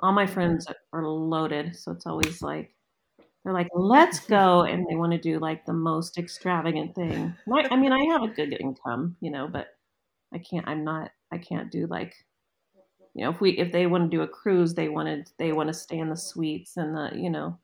All 0.00 0.12
my 0.12 0.26
friends 0.26 0.66
are 0.92 1.06
loaded, 1.06 1.76
so 1.76 1.92
it's 1.92 2.06
always 2.06 2.42
like 2.42 2.74
they're 3.44 3.52
like, 3.52 3.68
"Let's 3.74 4.20
go," 4.20 4.62
and 4.62 4.86
they 4.88 4.96
want 4.96 5.12
to 5.12 5.18
do 5.18 5.38
like 5.38 5.66
the 5.66 5.72
most 5.72 6.18
extravagant 6.18 6.94
thing. 6.94 7.34
My, 7.46 7.66
I 7.70 7.76
mean, 7.76 7.92
I 7.92 8.04
have 8.12 8.22
a 8.22 8.28
good 8.28 8.56
income, 8.58 9.16
you 9.20 9.30
know, 9.30 9.48
but 9.48 9.68
I 10.32 10.38
can't. 10.38 10.66
I'm 10.66 10.82
not. 10.84 11.10
I 11.30 11.38
can't 11.38 11.70
do 11.70 11.86
like, 11.86 12.14
you 13.14 13.24
know, 13.24 13.30
if 13.30 13.40
we 13.40 13.50
if 13.52 13.70
they 13.70 13.86
want 13.86 14.10
to 14.10 14.16
do 14.16 14.22
a 14.22 14.28
cruise, 14.28 14.74
they 14.74 14.88
wanted 14.88 15.30
they 15.38 15.52
want 15.52 15.68
to 15.68 15.74
stay 15.74 15.98
in 15.98 16.08
the 16.08 16.16
suites 16.16 16.76
and 16.76 16.96
the 16.96 17.10
you 17.14 17.30
know, 17.30 17.58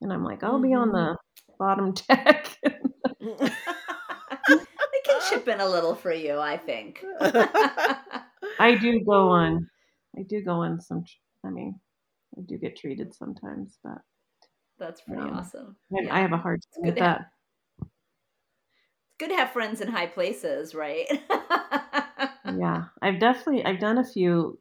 and 0.00 0.12
I'm 0.12 0.24
like, 0.24 0.44
I'll 0.44 0.60
be 0.60 0.74
on 0.74 0.92
the 0.92 1.16
mm-hmm. 1.16 1.52
bottom 1.58 1.92
deck. 1.92 2.58
they 3.20 3.50
can 5.04 5.20
chip 5.28 5.48
in 5.48 5.60
a 5.60 5.68
little 5.68 5.94
for 5.94 6.12
you, 6.12 6.38
I 6.38 6.58
think. 6.58 7.02
I 7.20 8.76
do 8.80 9.00
go 9.04 9.30
on. 9.30 9.68
I 10.16 10.22
do 10.22 10.42
go 10.42 10.62
on 10.62 10.80
some. 10.80 11.04
Tr- 11.44 11.48
I 11.48 11.50
mean, 11.50 11.80
I 12.36 12.40
do 12.42 12.58
get 12.58 12.76
treated 12.76 13.14
sometimes, 13.14 13.78
but 13.84 13.98
That's 14.78 15.00
pretty 15.02 15.22
Um, 15.22 15.34
awesome. 15.38 15.76
I- 15.92 16.00
Yeah. 16.02 16.14
I 16.16 16.20
have 16.20 16.32
a 16.32 16.36
hard 16.36 16.60
time 16.74 16.82
good 16.82 16.88
with 16.88 16.94
to 16.96 17.00
that. 17.00 17.30
It's 17.80 17.90
good 19.18 19.28
to 19.28 19.36
have 19.36 19.50
friends 19.52 19.80
in 19.80 19.88
high 19.88 20.06
places, 20.08 20.74
right? 20.74 21.06
Yeah, 22.56 22.84
I've 23.02 23.18
definitely 23.20 23.64
I've 23.64 23.80
done 23.80 23.98
a 23.98 24.04
few 24.04 24.58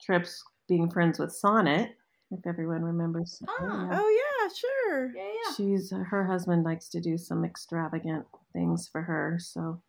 trips 0.00 0.44
being 0.68 0.90
friends 0.90 1.18
with 1.18 1.32
Sonnet. 1.32 1.96
If 2.30 2.46
everyone 2.46 2.82
remembers, 2.82 3.38
Sonnet, 3.38 3.72
Ah. 3.72 3.88
yeah. 3.90 4.00
Oh 4.00 4.08
yeah, 4.08 4.48
sure. 4.54 5.12
yeah, 5.16 5.32
yeah. 5.46 5.54
she's 5.56 5.90
her 5.92 6.24
husband 6.26 6.62
likes 6.64 6.88
to 6.90 7.00
do 7.00 7.16
some 7.18 7.44
extravagant 7.44 8.26
things 8.52 8.86
for 8.88 9.02
her, 9.02 9.38
so 9.40 9.82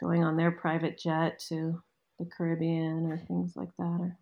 going 0.00 0.22
on 0.24 0.36
their 0.36 0.52
private 0.52 0.98
jet 0.98 1.38
to 1.48 1.82
the 2.18 2.26
Caribbean 2.26 3.06
or 3.10 3.18
things 3.18 3.56
like 3.56 3.74
that. 3.78 3.98
Or, 4.00 4.18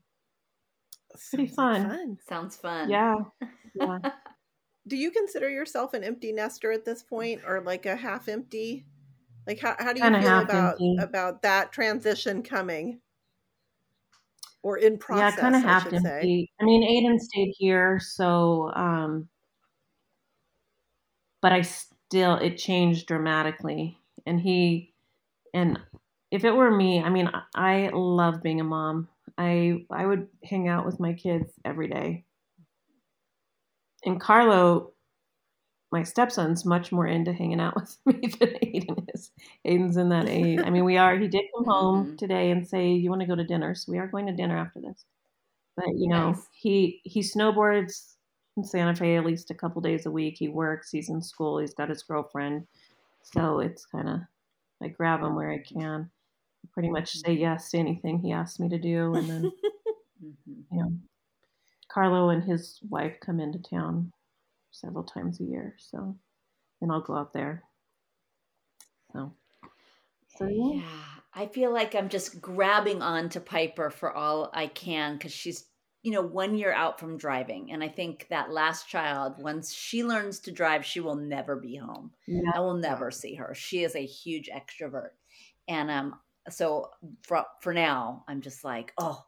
Pretty 1.30 1.46
Sounds 1.48 1.78
like 1.84 1.88
fun. 1.88 2.18
Sounds 2.28 2.56
fun. 2.56 2.90
yeah, 2.90 3.16
yeah. 3.74 3.98
Do 4.88 4.96
you 4.96 5.10
consider 5.10 5.48
yourself 5.50 5.94
an 5.94 6.04
empty 6.04 6.32
nester 6.32 6.70
at 6.72 6.84
this 6.84 7.02
point, 7.02 7.40
or 7.46 7.60
like 7.62 7.86
a 7.86 7.96
half 7.96 8.28
empty? 8.28 8.86
Like 9.46 9.60
how 9.60 9.74
how 9.78 9.92
do 9.92 9.98
you 10.00 10.04
Kinda 10.04 10.20
feel 10.22 10.38
about 10.40 10.72
empty. 10.74 10.96
about 11.00 11.42
that 11.42 11.72
transition 11.72 12.42
coming, 12.42 13.00
or 14.62 14.78
in 14.78 14.98
process? 14.98 15.34
yeah, 15.36 15.40
kind 15.40 15.56
of 15.56 15.64
I 15.64 15.66
half 15.66 15.82
should 15.84 16.00
say. 16.02 16.14
empty. 16.16 16.50
I 16.60 16.64
mean, 16.64 16.82
Aiden 16.82 17.18
stayed 17.20 17.54
here, 17.58 17.98
so 18.00 18.72
um, 18.74 19.28
but 21.42 21.52
I 21.52 21.62
still 21.62 22.36
it 22.36 22.56
changed 22.56 23.06
dramatically, 23.06 23.98
and 24.26 24.40
he 24.40 24.92
and 25.54 25.78
if 26.30 26.44
it 26.44 26.50
were 26.54 26.70
me, 26.70 27.00
I 27.02 27.08
mean, 27.08 27.28
I- 27.28 27.42
I 27.54 27.90
love 27.92 28.42
being 28.42 28.60
a 28.60 28.64
mom. 28.64 29.08
I 29.38 29.86
I 29.90 30.06
would 30.06 30.28
hang 30.44 30.68
out 30.68 30.86
with 30.86 31.00
my 31.00 31.12
kids 31.14 31.52
every 31.64 31.88
day. 31.88 32.24
And 34.04 34.20
Carlo, 34.20 34.92
my 35.92 36.02
stepson's 36.02 36.64
much 36.64 36.92
more 36.92 37.06
into 37.06 37.32
hanging 37.32 37.60
out 37.60 37.74
with 38.04 38.22
me 38.22 38.28
than 38.28 38.48
Aiden 38.62 39.08
is. 39.14 39.30
Aiden's 39.66 39.96
in 39.96 40.08
that 40.10 40.28
age. 40.28 40.60
I 40.64 40.70
mean, 40.70 40.84
we 40.84 40.96
are. 40.96 41.16
He 41.18 41.28
did 41.28 41.44
come 41.56 41.64
home 41.68 42.12
Mhm. 42.12 42.18
today 42.18 42.50
and 42.50 42.66
say, 42.66 42.92
"You 42.92 43.10
want 43.10 43.20
to 43.22 43.26
go 43.26 43.36
to 43.36 43.44
dinner?" 43.44 43.74
So 43.74 43.92
we 43.92 43.98
are 43.98 44.08
going 44.08 44.26
to 44.26 44.32
dinner 44.32 44.56
after 44.58 44.80
this. 44.80 45.04
But 45.76 45.88
you 45.96 46.08
know, 46.08 46.32
Nice. 46.32 46.48
he 46.52 47.00
he 47.04 47.20
snowboards 47.20 48.16
in 48.56 48.64
Santa 48.64 48.94
Fe 48.96 49.16
at 49.16 49.24
least 49.26 49.50
a 49.50 49.54
couple 49.54 49.82
days 49.82 50.06
a 50.06 50.10
week. 50.10 50.36
He 50.38 50.48
works. 50.48 50.90
He's 50.90 51.08
in 51.10 51.22
school. 51.22 51.58
He's 51.58 51.74
got 51.74 51.88
his 51.90 52.02
girlfriend. 52.02 52.66
So 53.22 53.60
it's 53.60 53.86
kind 53.86 54.08
of 54.08 54.20
I 54.82 54.88
grab 54.88 55.22
him 55.22 55.34
where 55.36 55.50
I 55.50 55.58
can. 55.58 56.10
Pretty 56.72 56.90
much 56.90 57.12
say 57.12 57.32
yes 57.32 57.70
to 57.70 57.78
anything 57.78 58.18
he 58.18 58.32
asks 58.32 58.58
me 58.58 58.68
to 58.68 58.78
do, 58.78 59.14
and 59.14 59.28
then 59.28 59.52
Mhm. 60.24 60.64
you 60.72 60.78
know, 60.82 60.92
Carlo 61.88 62.30
and 62.30 62.42
his 62.42 62.80
wife 62.88 63.18
come 63.20 63.38
into 63.38 63.58
town 63.58 64.12
several 64.70 65.04
times 65.04 65.40
a 65.40 65.44
year. 65.44 65.76
So 65.78 66.16
and 66.80 66.92
I'll 66.92 67.00
go 67.00 67.16
out 67.16 67.32
there. 67.32 67.64
So, 69.12 69.32
so 70.38 70.46
yeah. 70.48 70.82
I 71.34 71.46
feel 71.46 71.72
like 71.72 71.94
I'm 71.94 72.08
just 72.08 72.40
grabbing 72.40 73.02
on 73.02 73.28
to 73.30 73.40
Piper 73.40 73.90
for 73.90 74.14
all 74.14 74.50
I 74.52 74.66
can 74.68 75.14
because 75.14 75.32
she's, 75.32 75.66
you 76.02 76.12
know, 76.12 76.22
one 76.22 76.54
year 76.54 76.72
out 76.72 76.98
from 76.98 77.18
driving. 77.18 77.72
And 77.72 77.82
I 77.82 77.88
think 77.88 78.26
that 78.30 78.50
last 78.50 78.88
child, 78.88 79.34
once 79.38 79.72
she 79.72 80.04
learns 80.04 80.40
to 80.40 80.52
drive, 80.52 80.84
she 80.84 81.00
will 81.00 81.16
never 81.16 81.56
be 81.56 81.76
home. 81.76 82.12
Yeah. 82.26 82.50
I 82.54 82.60
will 82.60 82.76
never 82.76 83.10
see 83.10 83.34
her. 83.34 83.54
She 83.54 83.84
is 83.84 83.94
a 83.94 84.04
huge 84.04 84.48
extrovert. 84.48 85.10
And 85.68 85.90
um, 85.90 86.18
so 86.50 86.90
for, 87.22 87.44
for 87.60 87.72
now, 87.74 88.24
I'm 88.28 88.40
just 88.40 88.64
like, 88.64 88.92
oh, 88.98 89.24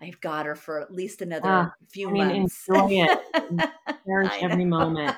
I've 0.00 0.20
got 0.20 0.46
her 0.46 0.54
for 0.54 0.80
at 0.80 0.92
least 0.92 1.22
another 1.22 1.48
Ah, 1.48 1.72
few 1.88 2.08
I 2.08 2.12
mean, 2.12 2.26
months. 2.28 2.68
enjoy 2.68 2.88
it. 2.90 3.70
Cherish 4.06 4.42
every 4.42 4.64
moment. 4.64 5.16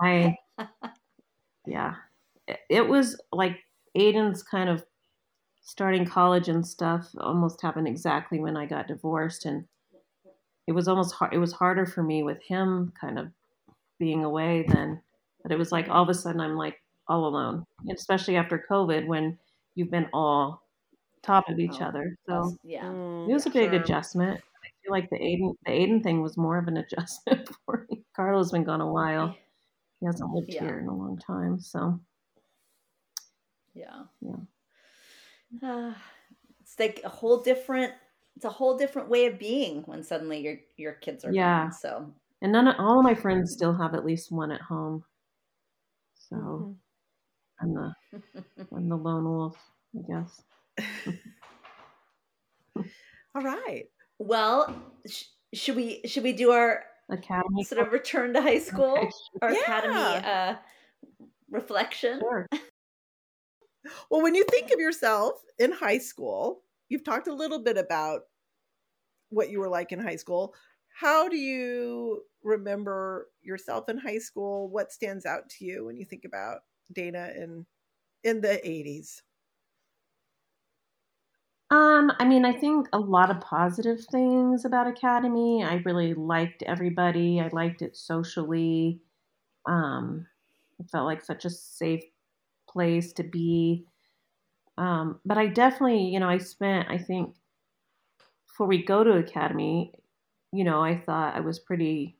I, 0.00 0.36
yeah, 1.66 1.94
it, 2.46 2.60
it 2.68 2.88
was 2.88 3.20
like 3.32 3.60
Aiden's 3.96 4.42
kind 4.42 4.68
of 4.68 4.84
starting 5.62 6.04
college 6.04 6.48
and 6.48 6.66
stuff 6.66 7.08
almost 7.18 7.62
happened 7.62 7.86
exactly 7.86 8.40
when 8.40 8.56
I 8.56 8.66
got 8.66 8.88
divorced, 8.88 9.44
and 9.46 9.66
it 10.66 10.72
was 10.72 10.88
almost 10.88 11.14
hard. 11.14 11.32
It 11.32 11.38
was 11.38 11.52
harder 11.52 11.86
for 11.86 12.02
me 12.02 12.22
with 12.22 12.42
him 12.42 12.92
kind 13.00 13.18
of 13.18 13.28
being 13.98 14.24
away 14.24 14.64
than, 14.68 15.02
but 15.42 15.52
it 15.52 15.58
was 15.58 15.70
like 15.70 15.88
all 15.88 16.02
of 16.02 16.08
a 16.08 16.14
sudden 16.14 16.40
I'm 16.40 16.56
like 16.56 16.82
all 17.06 17.26
alone, 17.26 17.64
and 17.86 17.96
especially 17.96 18.36
after 18.36 18.64
COVID 18.68 19.06
when 19.06 19.38
you've 19.74 19.90
been 19.90 20.08
all 20.12 20.59
top 21.22 21.48
of 21.48 21.58
each 21.58 21.80
Oh, 21.80 21.84
other. 21.86 22.16
So 22.26 22.56
yeah. 22.62 22.90
It 23.28 23.32
was 23.32 23.46
a 23.46 23.50
big 23.50 23.70
sure. 23.70 23.80
adjustment. 23.80 24.40
I 24.40 24.68
feel 24.82 24.92
like 24.92 25.10
the 25.10 25.16
Aiden 25.18 25.54
the 25.66 25.72
Aiden 25.72 26.02
thing 26.02 26.22
was 26.22 26.36
more 26.36 26.58
of 26.58 26.68
an 26.68 26.76
adjustment 26.84 27.48
for 27.66 27.86
me. 27.90 28.02
Carlo's 28.14 28.52
been 28.52 28.64
gone 28.64 28.80
a 28.80 28.90
while. 28.90 29.36
He 30.00 30.06
hasn't 30.06 30.30
lived 30.32 30.52
Yeah. 30.52 30.60
here 30.60 30.78
in 30.80 30.86
a 30.88 30.94
long 30.94 31.18
time. 31.18 31.60
So 31.60 32.00
Yeah. 33.74 34.04
Yeah. 34.20 34.36
Uh, 35.62 35.94
it's 36.60 36.78
like 36.78 37.00
a 37.04 37.08
whole 37.08 37.42
different 37.42 37.92
it's 38.36 38.44
a 38.44 38.50
whole 38.50 38.78
different 38.78 39.08
way 39.08 39.26
of 39.26 39.38
being 39.38 39.82
when 39.82 40.02
suddenly 40.02 40.38
your 40.40 40.56
your 40.76 40.92
kids 40.94 41.24
are 41.24 41.32
Yeah. 41.32 41.64
gone. 41.64 41.72
So 41.72 42.14
and 42.42 42.52
none 42.52 42.68
of 42.68 42.76
all 42.78 42.98
of 42.98 43.04
my 43.04 43.14
friends 43.14 43.52
still 43.52 43.74
have 43.74 43.94
at 43.94 44.04
least 44.04 44.32
one 44.32 44.50
at 44.50 44.60
home. 44.62 45.04
So 46.14 46.36
Mhm. 46.36 46.76
I'm 47.60 47.74
the 47.74 47.94
I'm 48.72 48.88
the 48.88 48.96
lone 48.96 49.24
wolf, 49.24 49.58
I 49.98 50.02
guess. 50.06 50.42
All 53.34 53.42
right. 53.42 53.84
well, 54.18 54.74
sh- 55.06 55.24
should 55.54 55.76
we 55.76 56.00
should 56.06 56.22
we 56.24 56.32
do 56.32 56.50
our 56.50 56.84
Academy. 57.08 57.64
sort 57.64 57.84
of 57.86 57.92
return 57.92 58.32
to 58.34 58.40
high 58.42 58.58
school, 58.58 58.96
Okay, 58.98 59.10
our 59.42 59.52
Yeah. 59.52 59.60
academy 59.62 60.26
uh 60.26 60.56
reflection? 61.50 62.20
Sure. 62.20 62.46
Well, 64.10 64.22
when 64.22 64.34
you 64.34 64.44
think 64.50 64.70
of 64.72 64.78
yourself 64.78 65.42
in 65.58 65.72
high 65.72 65.98
school, 65.98 66.62
you've 66.88 67.04
talked 67.04 67.28
a 67.28 67.32
little 67.34 67.58
bit 67.62 67.78
about 67.78 68.22
what 69.30 69.50
you 69.50 69.58
were 69.60 69.68
like 69.68 69.90
in 69.92 69.98
high 70.00 70.16
school. 70.16 70.54
How 70.94 71.28
do 71.28 71.36
you 71.36 72.22
remember 72.42 73.28
yourself 73.42 73.88
in 73.88 73.96
high 73.96 74.18
school? 74.18 74.68
What 74.68 74.92
stands 74.92 75.24
out 75.24 75.48
to 75.50 75.64
you 75.64 75.86
when 75.86 75.96
you 75.96 76.04
think 76.04 76.24
about 76.24 76.58
Dana 76.92 77.30
in 77.36 77.64
in 78.24 78.40
the 78.40 78.60
80s? 78.64 79.22
Um, 81.70 82.10
I 82.18 82.24
mean, 82.24 82.44
I 82.44 82.52
think 82.52 82.88
a 82.92 82.98
lot 82.98 83.30
of 83.30 83.40
positive 83.40 84.00
things 84.10 84.64
about 84.64 84.88
Academy. 84.88 85.62
I 85.62 85.76
really 85.84 86.14
liked 86.14 86.62
everybody. 86.64 87.40
I 87.40 87.48
liked 87.52 87.80
it 87.82 87.96
socially. 87.96 89.00
Um, 89.66 90.26
it 90.80 90.90
felt 90.90 91.06
like 91.06 91.24
such 91.24 91.44
a 91.44 91.50
safe 91.50 92.04
place 92.68 93.12
to 93.14 93.22
be. 93.22 93.86
Um, 94.78 95.20
but 95.24 95.38
I 95.38 95.46
definitely, 95.46 96.06
you 96.08 96.20
know, 96.20 96.28
I 96.28 96.38
spent, 96.38 96.88
I 96.90 96.98
think, 96.98 97.34
before 98.48 98.66
we 98.66 98.84
go 98.84 99.04
to 99.04 99.12
Academy, 99.18 99.92
you 100.52 100.64
know, 100.64 100.82
I 100.82 100.96
thought 100.98 101.36
I 101.36 101.40
was 101.40 101.58
pretty 101.58 102.16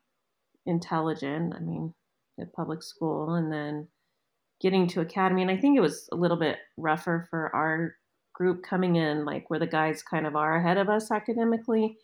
intelligent. 0.66 1.54
I 1.56 1.60
mean, 1.60 1.94
at 2.40 2.52
public 2.52 2.82
school, 2.82 3.34
and 3.34 3.52
then 3.52 3.88
getting 4.60 4.86
to 4.88 5.00
Academy, 5.00 5.42
and 5.42 5.50
I 5.50 5.56
think 5.56 5.76
it 5.76 5.80
was 5.80 6.08
a 6.12 6.16
little 6.16 6.38
bit 6.38 6.58
rougher 6.76 7.26
for 7.30 7.54
our 7.54 7.96
group 8.40 8.62
coming 8.62 8.96
in, 8.96 9.26
like 9.26 9.50
where 9.50 9.58
the 9.58 9.66
guys 9.66 10.02
kind 10.02 10.26
of 10.26 10.34
are 10.34 10.56
ahead 10.56 10.78
of 10.78 10.88
us 10.88 11.10
academically. 11.10 11.98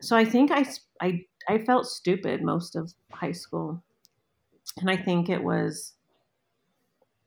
So 0.00 0.16
I 0.16 0.24
think 0.24 0.52
I, 0.52 0.64
I, 1.02 1.24
I 1.48 1.58
felt 1.58 1.86
stupid 1.86 2.40
most 2.40 2.76
of 2.76 2.94
high 3.10 3.32
school. 3.32 3.82
And 4.80 4.88
I 4.88 4.96
think 4.96 5.28
it 5.28 5.42
was, 5.42 5.94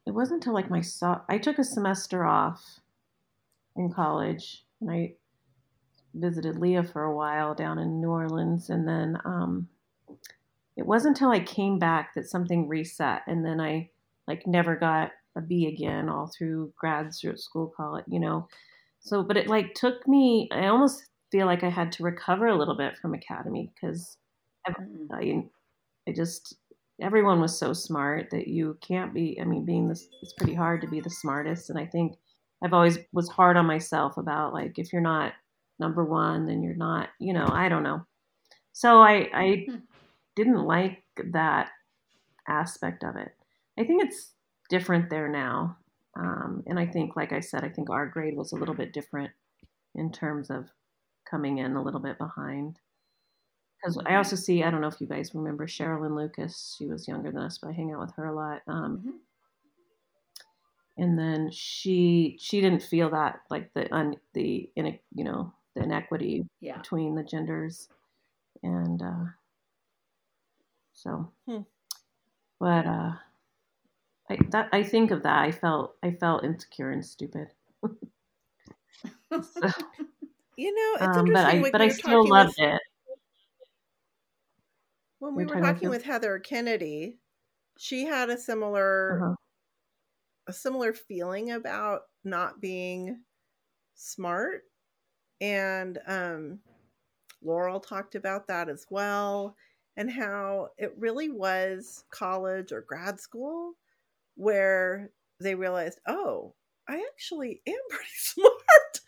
it 0.05 0.12
wasn't 0.12 0.38
until 0.38 0.53
like 0.53 0.70
my, 0.70 0.80
so- 0.80 1.20
I 1.28 1.38
took 1.38 1.60
a 1.60 1.66
semester 1.66 2.24
off 2.24 2.80
in 3.76 3.91
college 3.91 4.64
and 4.80 4.89
I 4.89 5.16
visited 6.14 6.60
Leah 6.60 6.86
for 6.86 7.03
a 7.03 7.14
while 7.14 7.53
down 7.55 7.78
in 7.78 7.99
New 7.99 8.12
Orleans. 8.12 8.70
And 8.70 8.88
then 8.88 9.18
um, 9.26 9.68
it 10.78 10.86
wasn't 10.86 11.18
until 11.18 11.32
I 11.32 11.41
came 11.41 11.78
back 11.78 12.14
that 12.14 12.30
something 12.30 12.70
reset. 12.70 13.24
And 13.28 13.45
then 13.45 13.60
I 13.60 13.89
like 14.30 14.47
never 14.47 14.78
got 14.78 15.12
a 15.38 15.42
B 15.42 15.68
again 15.68 16.10
all 16.10 16.28
through 16.38 16.74
graduate 16.78 17.40
school, 17.40 17.74
call 17.78 17.98
it, 17.98 18.06
you 18.08 18.20
know. 18.20 18.48
So, 19.00 19.24
but 19.24 19.38
it 19.38 19.48
like 19.48 19.76
took 19.76 20.08
me, 20.08 20.50
I 20.52 20.68
almost 20.68 21.04
feel 21.32 21.46
like 21.48 21.64
I 21.64 21.70
had 21.70 21.92
to 21.94 22.04
recover 22.04 22.48
a 22.48 22.58
little 22.58 22.78
bit 22.78 22.98
from 22.98 23.14
academy 23.16 23.74
because 23.76 24.18
Mm. 24.80 25.10
I, 25.12 25.50
I 26.08 26.14
just, 26.14 26.56
everyone 27.02 27.42
was 27.42 27.58
so 27.58 27.74
smart 27.74 28.30
that 28.32 28.48
you 28.48 28.78
can't 28.82 29.14
be, 29.14 29.40
I 29.42 29.46
mean, 29.46 29.66
being 29.66 29.90
this, 29.90 30.08
it's 30.22 30.34
pretty 30.34 30.54
hard 30.56 30.82
to 30.82 30.88
be 30.88 31.02
the 31.02 31.10
smartest. 31.10 31.70
And 31.70 31.80
I 31.80 31.86
think 31.86 32.18
I've 32.64 32.74
always 32.74 33.00
was 33.14 33.30
hard 33.30 33.58
on 33.58 33.66
myself 33.66 34.18
about 34.18 34.54
like, 34.54 34.80
if 34.80 34.92
you're 34.94 35.02
not 35.02 35.34
number 35.80 36.06
one, 36.06 36.48
then 36.48 36.64
you're 36.64 36.76
not, 36.76 37.10
you 37.20 37.34
know, 37.34 37.48
I 37.52 37.70
don't 37.70 37.84
know. 37.84 38.06
So 38.74 39.02
I, 39.02 39.30
I 39.34 39.68
Hmm. 39.68 39.88
didn't 40.36 40.66
like 40.66 41.04
that 41.32 41.72
aspect 42.48 43.04
of 43.04 43.16
it. 43.16 43.34
I 43.78 43.84
think 43.86 44.04
it's 44.04 44.34
different 44.70 45.09
there 45.09 45.30
now. 45.30 45.78
Um, 46.15 46.63
and 46.68 46.80
I 46.80 46.86
think, 46.88 47.15
like 47.15 47.32
I 47.34 47.39
said, 47.41 47.63
I 47.63 47.70
think 47.70 47.89
our 47.89 48.07
grade 48.07 48.36
was 48.38 48.51
a 48.51 48.55
little 48.55 48.76
bit 48.76 48.93
different 48.93 49.32
in 49.95 50.11
terms 50.11 50.49
of 50.49 50.70
coming 51.30 51.59
in 51.59 51.76
a 51.76 51.84
little 51.84 51.99
bit 52.01 52.18
behind. 52.18 52.80
Because 53.82 53.97
I 54.05 54.15
Mhm. 54.15 54.18
also 54.18 54.36
see, 54.36 54.63
I 54.63 54.70
don't 54.70 54.82
know 54.82 54.88
if 54.88 55.01
you 55.01 55.07
guys 55.07 55.34
remember 55.34 55.65
Sherilyn 55.65 56.15
Lucas. 56.15 56.76
She 56.78 56.86
was 56.88 57.07
younger 57.07 57.32
than 57.32 57.41
us, 57.41 57.57
but 57.57 57.70
I 57.70 57.74
hang 57.74 57.91
out 57.91 57.99
with 58.01 58.13
her 58.15 58.26
a 58.26 58.36
lot. 58.36 58.61
Um, 58.68 59.03
Mhm. 59.03 59.22
and 60.97 61.18
then 61.18 61.49
she 61.51 62.38
she 62.39 62.61
didn't 62.61 62.82
feel 62.82 63.09
that 63.09 63.41
like 63.49 63.74
the 63.74 63.93
un, 63.93 64.15
the 64.34 64.70
in 64.76 64.99
you 65.13 65.24
know 65.24 65.53
the 65.76 65.84
inequity 65.84 66.47
Yeah. 66.59 66.82
between 66.82 67.15
the 67.15 67.24
genders, 67.24 67.89
and 68.63 69.01
uh, 69.01 69.26
so, 70.93 71.32
Hmm. 71.47 71.61
but 72.59 72.86
uh, 72.86 73.13
I 74.30 74.38
that 74.51 74.69
I 74.71 74.84
think 74.84 75.11
of 75.11 75.23
that. 75.23 75.39
I 75.43 75.51
felt 75.51 75.97
I 76.03 76.11
felt 76.11 76.43
insecure 76.45 76.91
and 76.91 77.05
stupid. 77.05 77.49
So, 79.41 79.67
You 80.57 80.73
know, 80.73 80.99
it's 81.03 81.17
um, 81.17 81.17
interesting. 81.17 81.34
but 81.34 81.45
I 81.45 81.69
but 81.71 81.82
we 81.82 81.89
I 81.89 81.89
still 81.89 82.28
loved 82.28 82.53
with, 82.53 82.57
it. 82.57 82.82
when 85.19 85.36
We 85.36 85.43
we 85.43 85.45
were 85.45 85.55
talking 85.55 85.63
about 85.63 85.80
talking 85.80 85.89
Phil? 85.89 85.91
with 85.91 86.03
Heather 86.03 86.39
Kennedy. 86.39 87.19
She 87.78 88.05
had 88.05 88.30
a 88.30 88.38
similar 88.38 89.25
Uh-huh. 89.25 89.36
a 90.47 90.53
similar 90.53 90.93
feeling 90.93 91.51
about 91.51 92.03
not 92.23 92.61
being 92.61 93.23
smart 93.95 94.63
and 95.41 95.99
um 96.07 96.59
Laurel 97.43 97.80
talked 97.80 98.15
about 98.15 98.47
that 98.47 98.69
as 98.69 98.88
well 98.89 99.55
and 99.97 100.11
how 100.11 100.69
it 100.78 100.95
really 100.97 101.30
was 101.30 102.05
college 102.11 102.71
or 102.71 102.82
grad 102.82 103.19
school 103.19 103.73
where 104.38 105.12
they 105.42 105.56
realized, 105.56 106.00
"Oh, 106.08 106.56
I 106.90 107.06
actually 107.14 107.62
am 107.68 107.76
pretty 107.92 108.12
smart." 108.16 109.02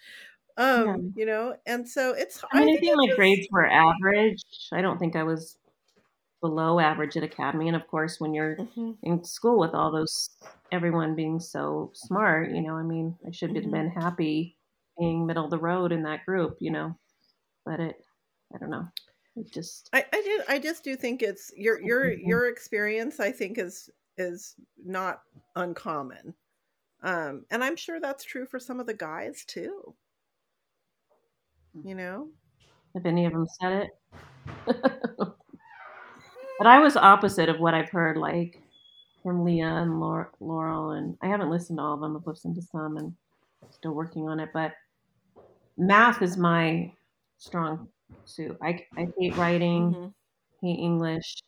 Um, 0.57 0.85
Yeah. 0.87 0.97
you 1.15 1.25
know, 1.25 1.57
and 1.65 1.87
so 1.87 2.13
it's 2.13 2.43
I 2.51 2.59
mean, 2.59 2.69
I, 2.69 2.71
think 2.73 2.81
think 2.81 2.97
my 2.97 3.07
just- 3.07 3.17
grades 3.17 3.47
were 3.51 3.65
average. 3.67 4.43
I 4.73 4.81
don't 4.81 4.99
think 4.99 5.15
I 5.15 5.23
was 5.23 5.57
below 6.41 6.79
average 6.79 7.17
at 7.17 7.23
academy. 7.23 7.67
And 7.67 7.75
of 7.75 7.87
course, 7.87 8.19
when 8.19 8.33
you're 8.33 8.55
Mhm. 8.57 8.97
in 9.03 9.23
school 9.23 9.59
with 9.59 9.73
all 9.73 9.91
those 9.91 10.29
everyone 10.71 11.15
being 11.15 11.39
so 11.39 11.91
smart, 11.93 12.51
you 12.51 12.61
know, 12.61 12.75
I 12.75 12.83
mean, 12.83 13.17
I 13.27 13.31
should 13.31 13.55
have 13.55 13.65
Mhm. 13.65 13.71
been 13.71 13.89
happy 13.89 14.57
being 14.97 15.25
middle 15.25 15.45
of 15.45 15.51
the 15.51 15.59
road 15.59 15.91
in 15.91 16.03
that 16.03 16.25
group, 16.25 16.57
you 16.61 16.71
know. 16.71 16.97
But 17.65 17.79
it, 17.81 18.05
I 18.55 18.57
don't 18.59 18.69
know, 18.71 18.87
it 19.37 19.51
just 19.51 19.89
I, 19.93 20.05
I 20.13 20.21
did 20.21 20.41
I 20.47 20.59
just 20.59 20.83
do 20.83 20.95
think 20.95 21.21
it's 21.21 21.51
your 21.55 21.81
your 21.81 22.05
Mhm. 22.05 22.21
your 22.25 22.47
experience 22.49 23.19
I 23.19 23.31
think 23.31 23.57
is 23.57 23.89
is 24.19 24.55
not 24.83 25.21
uncommon. 25.55 26.35
Um 27.01 27.45
and 27.49 27.63
I'm 27.63 27.75
sure 27.75 27.99
that's 27.99 28.23
true 28.23 28.45
for 28.45 28.59
some 28.59 28.79
of 28.79 28.85
the 28.85 28.93
guys 28.93 29.43
too. 29.45 29.95
You 31.83 31.95
know? 31.95 32.29
if 32.95 33.05
any 33.05 33.25
of 33.25 33.33
them 33.33 33.47
said 33.61 33.71
it. 33.83 33.89
but 36.57 36.67
I 36.67 36.79
was 36.79 36.97
opposite 36.97 37.47
of 37.49 37.59
what 37.59 37.73
I've 37.73 37.89
heard. 37.89 38.17
Like 38.17 38.61
from 39.23 39.43
Leah 39.45 39.67
and 39.75 39.99
Laur- 39.99 40.31
Laurel, 40.39 40.91
and 40.91 41.17
I 41.21 41.27
haven't 41.27 41.49
listened 41.51 41.77
to 41.77 41.83
all 41.83 41.93
of 41.93 41.99
them. 42.01 42.15
I've 42.17 42.25
listened 42.25 42.55
to 42.55 42.61
some 42.61 42.97
and 42.97 43.13
still 43.69 43.93
working 43.93 44.27
on 44.27 44.39
it. 44.39 44.49
But 44.53 44.73
math 45.77 46.21
is 46.21 46.35
my 46.37 46.91
strong 47.37 47.87
suit. 48.25 48.57
I, 48.61 48.85
I 48.97 49.07
hate 49.17 49.35
writing, 49.37 49.93
Mhm. 49.93 50.13
hate 50.61 50.79
English. 50.79 51.43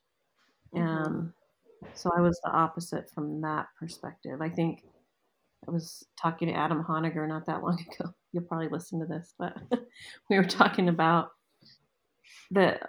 Mhm. 0.76 1.06
Um, 1.06 1.34
so 1.94 2.12
I 2.16 2.22
was 2.22 2.40
the 2.44 2.52
opposite 2.52 3.10
from 3.14 3.42
that 3.42 3.68
perspective. 3.80 4.42
I 4.42 4.50
think 4.50 4.84
I 5.68 5.72
was 5.72 6.06
talking 6.20 6.48
to 6.48 6.54
Adam 6.54 6.84
Honegger 6.84 7.28
not 7.28 7.46
that 7.46 7.64
long 7.64 7.80
ago. 8.00 8.12
You'll 8.34 8.44
probably 8.44 8.70
listen 8.70 9.00
to 9.00 9.06
this, 9.06 9.34
but 9.38 9.58
we 10.30 10.38
were 10.38 10.46
talking 10.46 10.90
about 10.90 11.30
the. 12.50 12.80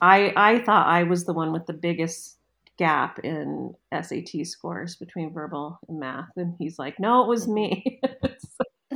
I 0.00 0.32
I 0.36 0.58
thought 0.60 0.86
I 0.86 1.04
was 1.04 1.24
the 1.24 1.32
one 1.32 1.52
with 1.52 1.66
the 1.66 1.72
biggest 1.72 2.38
gap 2.76 3.20
in 3.20 3.74
SAT 3.92 4.44
scores 4.44 4.96
between 4.96 5.32
verbal 5.32 5.78
and 5.88 6.00
math, 6.00 6.30
and 6.36 6.54
he's 6.58 6.78
like, 6.78 6.98
"No, 6.98 7.22
it 7.22 7.28
was 7.28 7.46
me." 7.46 8.00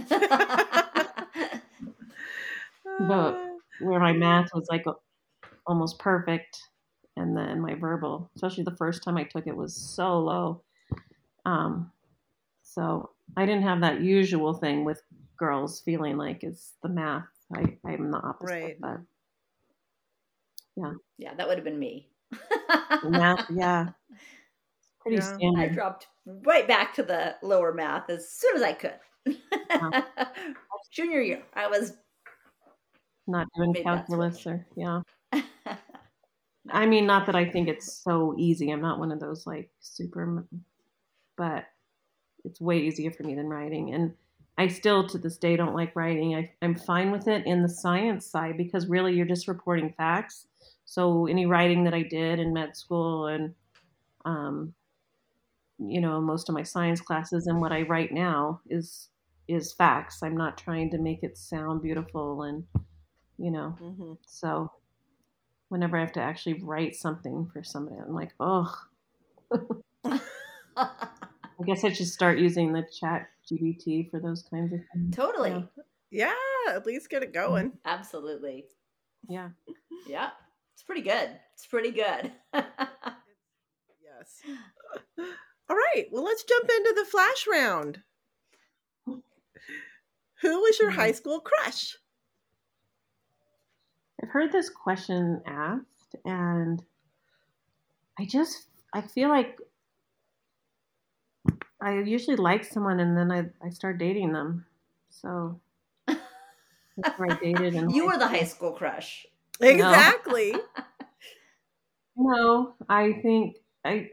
but 2.98 3.38
where 3.80 4.00
my 4.00 4.12
math 4.12 4.48
was 4.52 4.66
like 4.68 4.84
almost 5.66 5.98
perfect 5.98 6.58
and 7.16 7.36
then 7.36 7.60
my 7.60 7.74
verbal 7.74 8.30
especially 8.36 8.64
the 8.64 8.76
first 8.76 9.02
time 9.02 9.16
i 9.16 9.24
took 9.24 9.46
it 9.46 9.56
was 9.56 9.74
so 9.74 10.18
low 10.18 10.62
um, 11.44 11.90
so 12.62 13.10
i 13.36 13.46
didn't 13.46 13.62
have 13.62 13.80
that 13.80 14.00
usual 14.00 14.54
thing 14.54 14.84
with 14.84 15.02
girls 15.38 15.80
feeling 15.80 16.16
like 16.16 16.42
it's 16.42 16.74
the 16.82 16.88
math 16.88 17.24
I, 17.54 17.76
i'm 17.86 18.10
the 18.10 18.18
opposite 18.18 18.52
Right. 18.54 18.80
but 18.80 18.98
yeah, 20.76 20.92
yeah, 21.16 21.34
that 21.34 21.48
would 21.48 21.56
have 21.56 21.64
been 21.64 21.78
me. 21.78 22.08
math 23.02 23.46
yeah 23.50 23.88
it's 24.78 24.90
pretty 25.00 25.16
Yeah. 25.40 25.62
I 25.62 25.68
dropped 25.68 26.08
right 26.26 26.66
back 26.68 26.92
to 26.94 27.02
the 27.02 27.36
lower 27.42 27.72
math 27.72 28.10
as 28.10 28.28
soon 28.30 28.56
as 28.56 28.62
I 28.62 28.72
could. 28.72 28.98
Junior 30.92 31.20
year, 31.20 31.42
I 31.54 31.66
was. 31.68 31.94
not 33.26 33.46
doing 33.56 33.74
calculus 33.74 34.46
or 34.46 34.66
yeah 34.76 35.00
i 36.70 36.86
mean 36.86 37.06
not 37.06 37.26
that 37.26 37.36
i 37.36 37.44
think 37.48 37.68
it's 37.68 37.92
so 37.92 38.34
easy. 38.38 38.70
I'm 38.70 38.80
not 38.80 38.98
one 38.98 39.12
of 39.12 39.20
those 39.20 39.46
like 39.46 39.70
super 39.80 40.46
but 41.36 41.66
it's 42.44 42.60
way 42.60 42.78
easier 42.78 43.10
for 43.10 43.24
me 43.24 43.34
than 43.34 43.48
writing. 43.48 43.92
And 43.92 44.14
i 44.58 44.68
still 44.68 45.06
to 45.08 45.18
this 45.18 45.36
day 45.36 45.56
don't 45.56 45.74
like 45.74 45.94
writing. 45.96 46.34
I, 46.34 46.50
i'm 46.62 46.74
fine 46.74 47.10
with 47.10 47.28
it 47.28 47.46
in 47.46 47.62
the 47.62 47.68
science 47.68 48.26
side 48.26 48.56
because 48.56 48.86
really 48.86 49.14
you're 49.14 49.26
just 49.26 49.48
reporting 49.48 49.94
facts. 49.96 50.46
So 50.84 51.26
any 51.26 51.46
writing 51.46 51.84
that 51.84 51.94
i 51.94 52.02
did 52.02 52.38
in 52.38 52.52
med 52.52 52.76
school 52.76 53.26
and 53.26 53.54
um, 54.24 54.74
you 55.78 56.00
know 56.00 56.20
most 56.20 56.48
of 56.48 56.54
my 56.54 56.62
science 56.62 57.00
classes 57.00 57.46
and 57.46 57.60
what 57.60 57.72
i 57.72 57.82
write 57.82 58.12
now 58.12 58.60
is 58.70 59.10
is 59.48 59.72
facts. 59.72 60.22
I'm 60.22 60.36
not 60.36 60.58
trying 60.58 60.90
to 60.90 60.98
make 60.98 61.22
it 61.22 61.38
sound 61.38 61.82
beautiful 61.82 62.42
and 62.42 62.64
you 63.38 63.50
know 63.50 63.76
mhm. 63.80 64.18
so 64.26 64.70
whenever 65.68 65.96
I 65.96 66.00
have 66.00 66.12
to 66.12 66.20
actually 66.20 66.62
write 66.62 66.94
something 66.96 67.48
for 67.52 67.62
somebody, 67.64 67.96
I'm 68.00 68.14
like, 68.14 68.32
oh, 68.40 68.72
I 70.76 71.64
guess 71.66 71.84
I 71.84 71.92
should 71.92 72.06
start 72.08 72.38
using 72.38 72.72
the 72.72 72.82
chat 73.00 73.28
GBT 73.50 74.10
for 74.10 74.20
those 74.20 74.42
kinds 74.50 74.72
of 74.72 74.80
things. 74.92 75.14
totally. 75.16 75.50
Yeah. 76.10 76.32
Yeah, 76.66 76.74
at 76.74 76.86
least 76.86 77.10
get 77.10 77.22
it 77.22 77.32
going. 77.34 77.72
Absolutely. 77.84 78.66
Yeah. 79.28 79.48
Yeah. 80.06 80.30
It's 80.74 80.82
pretty 80.84 81.02
good. 81.02 81.30
It's 81.54 81.66
pretty 81.66 81.90
good. 81.90 82.30
Yes. 82.54 84.40
All 85.68 85.76
right. 85.76 86.06
Well, 86.12 86.22
let's 86.24 86.44
jump 86.44 86.68
into 86.70 86.94
the 86.96 87.04
flash 87.10 87.46
round. 87.50 88.02
Who 90.42 90.60
was 90.60 90.78
your 90.78 90.92
Mhm. 90.92 90.96
high 90.96 91.12
school 91.12 91.40
crush? 91.40 91.96
I've 94.22 94.30
heard 94.30 94.52
this 94.52 94.70
question 94.70 95.42
asked, 95.46 96.16
and 96.24 96.82
I 98.18 98.24
just, 98.24 98.66
I 98.94 99.02
feel 99.02 99.28
like 99.28 99.58
I 101.80 101.98
usually 102.00 102.36
like 102.36 102.64
someone 102.64 103.00
and 103.00 103.16
then 103.16 103.30
I, 103.30 103.66
I 103.66 103.70
start 103.70 103.98
dating 103.98 104.32
them. 104.32 104.64
So 105.10 105.60
that's 106.06 107.18
where 107.18 107.32
I 107.32 107.38
dated. 107.38 107.74
In 107.74 107.90
you 107.94 108.06
were 108.06 108.18
the 108.18 108.26
high 108.26 108.44
school 108.44 108.72
crush. 108.72 109.26
Exactly. 109.60 110.54
No, 112.16 112.74
I 112.88 113.12
think 113.12 113.58
I, 113.84 114.12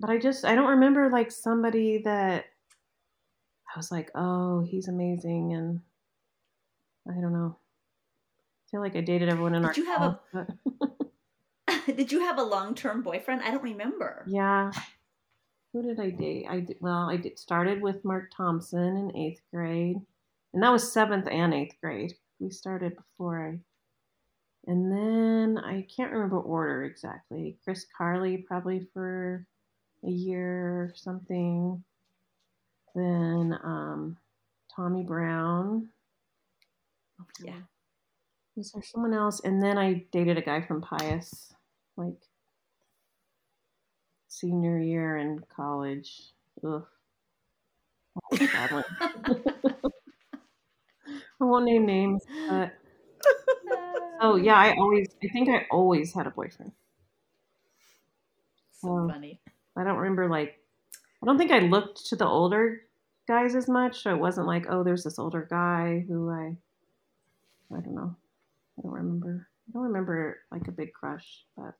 but 0.00 0.08
I 0.08 0.16
just 0.16 0.46
I 0.46 0.54
don't 0.54 0.70
remember 0.70 1.10
like 1.10 1.30
somebody 1.30 1.98
that 2.04 2.46
I 3.74 3.78
was 3.78 3.92
like, 3.92 4.10
oh, 4.14 4.62
he's 4.62 4.88
amazing, 4.88 5.52
and 5.52 5.82
I 7.06 7.20
don't 7.20 7.34
know. 7.34 7.58
I 8.66 8.70
feel 8.70 8.80
like 8.80 8.96
I 8.96 9.00
dated 9.00 9.28
everyone 9.28 9.54
in 9.54 9.62
Did 9.62 9.68
our 9.68 9.74
you 9.74 9.84
have 9.86 10.02
a- 10.02 10.20
but 10.32 10.48
Did 11.96 12.10
you 12.12 12.20
have 12.20 12.38
a 12.38 12.42
long 12.42 12.74
term 12.74 13.02
boyfriend? 13.02 13.42
I 13.42 13.50
don't 13.50 13.62
remember. 13.62 14.24
yeah. 14.26 14.70
Who 15.72 15.82
did 15.82 16.00
I 16.00 16.08
date? 16.10 16.46
I 16.48 16.60
did, 16.60 16.76
well, 16.80 17.10
I 17.10 17.16
did, 17.18 17.38
started 17.38 17.82
with 17.82 18.02
Mark 18.04 18.30
Thompson 18.34 18.96
in 18.96 19.14
eighth 19.16 19.42
grade, 19.52 20.00
and 20.54 20.62
that 20.62 20.72
was 20.72 20.90
seventh 20.90 21.28
and 21.30 21.52
eighth 21.52 21.74
grade. 21.82 22.14
We 22.40 22.48
started 22.50 22.96
before 22.96 23.46
I, 23.46 23.58
and 24.70 24.90
then 24.90 25.58
I 25.62 25.86
can't 25.94 26.12
remember 26.12 26.38
order 26.38 26.84
exactly. 26.84 27.58
Chris 27.62 27.84
Carley 27.96 28.38
probably 28.38 28.88
for 28.94 29.46
a 30.02 30.08
year 30.10 30.84
or 30.84 30.92
something. 30.94 31.84
Then 32.94 33.58
um, 33.62 34.16
Tommy 34.74 35.02
Brown. 35.02 35.88
Yeah. 37.44 37.52
Was 38.56 38.72
there 38.72 38.82
someone 38.82 39.12
else? 39.14 39.40
And 39.40 39.62
then 39.62 39.78
I 39.78 40.04
dated 40.12 40.38
a 40.38 40.42
guy 40.42 40.62
from 40.62 40.80
Pius, 40.80 41.52
like 41.96 42.16
senior 44.28 44.78
year 44.78 45.16
in 45.16 45.40
college. 45.54 46.32
Ugh. 46.64 46.86
That 48.14 48.22
was 48.30 48.40
a 48.40 48.46
bad 48.46 48.72
one. 48.72 48.84
I 51.40 51.44
won't 51.44 51.64
name 51.64 51.86
names, 51.86 52.24
but 52.48 52.72
oh 54.20 54.36
yeah, 54.36 54.56
I 54.56 54.74
always 54.76 55.08
I 55.22 55.28
think 55.28 55.48
I 55.48 55.66
always 55.70 56.14
had 56.14 56.26
a 56.26 56.30
boyfriend. 56.30 56.72
So 58.72 58.88
Oh. 58.88 59.08
funny. 59.08 59.40
I 59.76 59.84
don't 59.84 59.96
remember 59.98 60.28
like 60.28 60.60
I 61.22 61.26
don't 61.26 61.38
think 61.38 61.50
I 61.52 61.60
looked 61.60 62.06
to 62.06 62.16
the 62.16 62.26
older 62.26 62.82
guys 63.28 63.54
as 63.54 63.68
much. 63.68 64.02
So 64.02 64.14
it 64.14 64.18
wasn't 64.20 64.46
like, 64.46 64.66
oh, 64.68 64.82
there's 64.84 65.04
this 65.04 65.18
older 65.18 65.46
guy 65.48 66.04
who 66.08 66.30
I 66.30 66.56
I 67.74 67.80
don't 67.80 67.94
know. 67.94 68.16
I 68.78 68.82
don't 68.82 68.92
remember. 68.92 69.48
I 69.68 69.72
don't 69.72 69.82
remember 69.84 70.38
like 70.52 70.68
a 70.68 70.72
big 70.72 70.92
crush, 70.92 71.44
but 71.56 71.74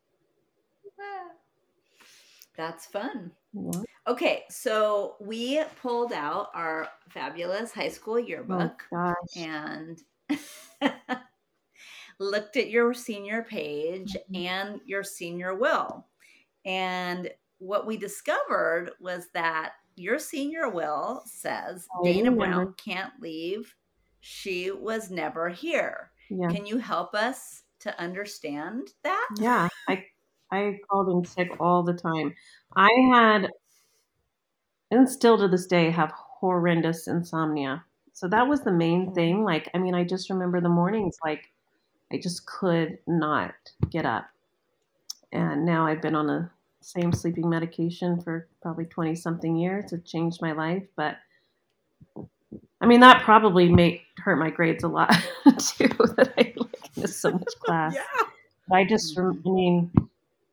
That's 2.56 2.86
fun. 2.86 3.32
yeah. 3.52 3.82
Okay, 4.08 4.44
so 4.48 5.16
we 5.20 5.62
pulled 5.82 6.12
out 6.12 6.48
our 6.54 6.88
fabulous 7.10 7.70
high 7.72 7.90
school 7.90 8.14
Oh 8.14 8.18
yearbook 8.18 8.82
gosh. 8.90 9.14
and 9.36 10.00
looked 12.18 12.56
at 12.56 12.70
your 12.70 12.94
senior 12.94 13.42
page 13.42 14.16
Mhm. 14.30 14.46
and 14.46 14.80
your 14.86 15.04
senior 15.04 15.54
will. 15.54 16.06
And 16.64 17.30
what 17.58 17.86
we 17.86 17.96
discovered 17.98 18.92
was 19.00 19.28
that 19.34 19.74
your 19.96 20.18
senior 20.18 20.68
will 20.70 21.22
says 21.26 21.86
Oh, 21.94 22.04
Dana 22.04 22.30
Brown 22.30 22.74
can't 22.74 23.12
leave. 23.20 23.74
She 24.20 24.70
was 24.70 25.10
never 25.10 25.48
here. 25.50 26.10
Yeah. 26.30 26.48
Can 26.48 26.66
you 26.66 26.78
help 26.78 27.14
us 27.14 27.62
to 27.80 28.00
understand 28.00 28.92
that? 29.04 29.28
Yeah. 29.38 29.68
I 29.88 30.04
I 30.50 30.78
called 30.88 31.08
in 31.08 31.24
sick 31.24 31.50
all 31.60 31.82
the 31.82 31.94
time. 31.94 32.34
I 32.74 32.90
had 33.12 33.50
and 34.90 35.08
still 35.08 35.36
to 35.38 35.48
this 35.48 35.66
day 35.66 35.90
have 35.90 36.12
horrendous 36.12 37.08
insomnia. 37.08 37.84
So 38.12 38.28
that 38.28 38.48
was 38.48 38.60
the 38.60 38.72
main 38.72 39.08
mm. 39.08 39.14
thing. 39.14 39.44
Like, 39.44 39.68
I 39.74 39.78
mean, 39.78 39.94
I 39.94 40.04
just 40.04 40.30
remember 40.30 40.60
the 40.60 40.68
mornings 40.68 41.18
like 41.24 41.50
I 42.12 42.18
just 42.18 42.46
could 42.46 42.98
not 43.06 43.54
get 43.90 44.06
up. 44.06 44.26
And 45.32 45.66
now 45.66 45.86
I've 45.86 46.00
been 46.00 46.14
on 46.14 46.26
the 46.26 46.48
same 46.80 47.12
sleeping 47.12 47.50
medication 47.50 48.20
for 48.20 48.48
probably 48.62 48.84
20 48.84 49.16
something 49.16 49.56
years. 49.56 49.92
It 49.92 50.04
changed 50.04 50.40
my 50.40 50.52
life, 50.52 50.84
but 50.96 51.16
I 52.86 52.88
mean 52.88 53.00
that 53.00 53.24
probably 53.24 53.68
made 53.68 54.02
hurt 54.18 54.36
my 54.38 54.48
grades 54.48 54.84
a 54.84 54.88
lot 54.88 55.10
too 55.58 55.88
that 56.16 56.32
I 56.38 56.54
like 56.56 56.90
missed 56.96 57.20
so 57.20 57.32
much 57.32 57.52
class. 57.64 57.94
Yeah. 57.96 58.26
I 58.72 58.84
just, 58.84 59.18
I 59.18 59.32
mean, 59.44 59.90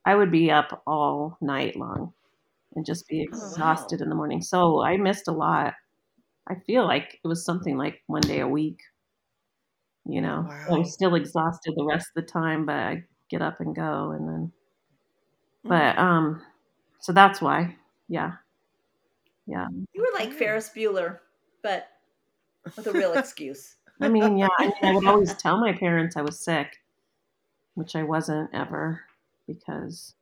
I 0.05 0.15
would 0.15 0.31
be 0.31 0.51
up 0.51 0.83
all 0.87 1.37
night 1.41 1.75
long 1.75 2.13
and 2.75 2.85
just 2.85 3.07
be 3.07 3.27
Oh, 3.33 3.37
wow. 3.37 3.45
exhausted 3.51 4.01
in 4.01 4.09
the 4.09 4.15
morning. 4.15 4.41
So 4.41 4.83
I 4.83 4.97
missed 4.97 5.27
a 5.27 5.33
lot. 5.33 5.75
I 6.47 6.55
feel 6.55 6.85
like 6.85 7.19
it 7.23 7.27
was 7.27 7.45
something 7.45 7.77
like 7.77 8.03
one 8.07 8.21
day 8.21 8.41
a 8.41 8.47
week. 8.47 8.79
You 10.05 10.21
know, 10.21 10.47
Wow. 10.47 10.65
I'm 10.69 10.85
still 10.85 11.15
exhausted 11.15 11.73
the 11.75 11.83
rest 11.85 12.07
of 12.15 12.23
the 12.25 12.31
time, 12.31 12.65
but 12.65 12.75
I 12.75 13.03
get 13.29 13.41
up 13.41 13.59
and 13.59 13.75
go, 13.75 14.11
and 14.11 14.27
then. 14.29 14.51
But 15.63 15.97
um, 15.97 16.41
So 16.99 17.13
that's 17.13 17.41
why. 17.41 17.75
Yeah. 18.09 18.33
Yeah. 19.45 19.67
You 19.93 20.01
were 20.01 20.19
like 20.19 20.31
Ferris 20.33 20.69
Bueller, 20.69 21.19
but 21.61 21.87
with 22.75 22.87
a 22.87 22.91
real 22.91 23.13
excuse. 23.13 23.75
I 24.01 24.09
mean, 24.09 24.37
yeah, 24.37 24.47
I, 24.57 24.65
mean, 24.65 24.73
I 24.81 24.93
would 24.93 25.05
always 25.05 25.33
tell 25.35 25.57
my 25.57 25.71
parents 25.73 26.17
I 26.17 26.21
was 26.21 26.39
sick, 26.39 26.81
which 27.75 27.95
I 27.95 28.03
wasn't 28.03 28.49
ever 28.53 29.01
because 29.47 30.13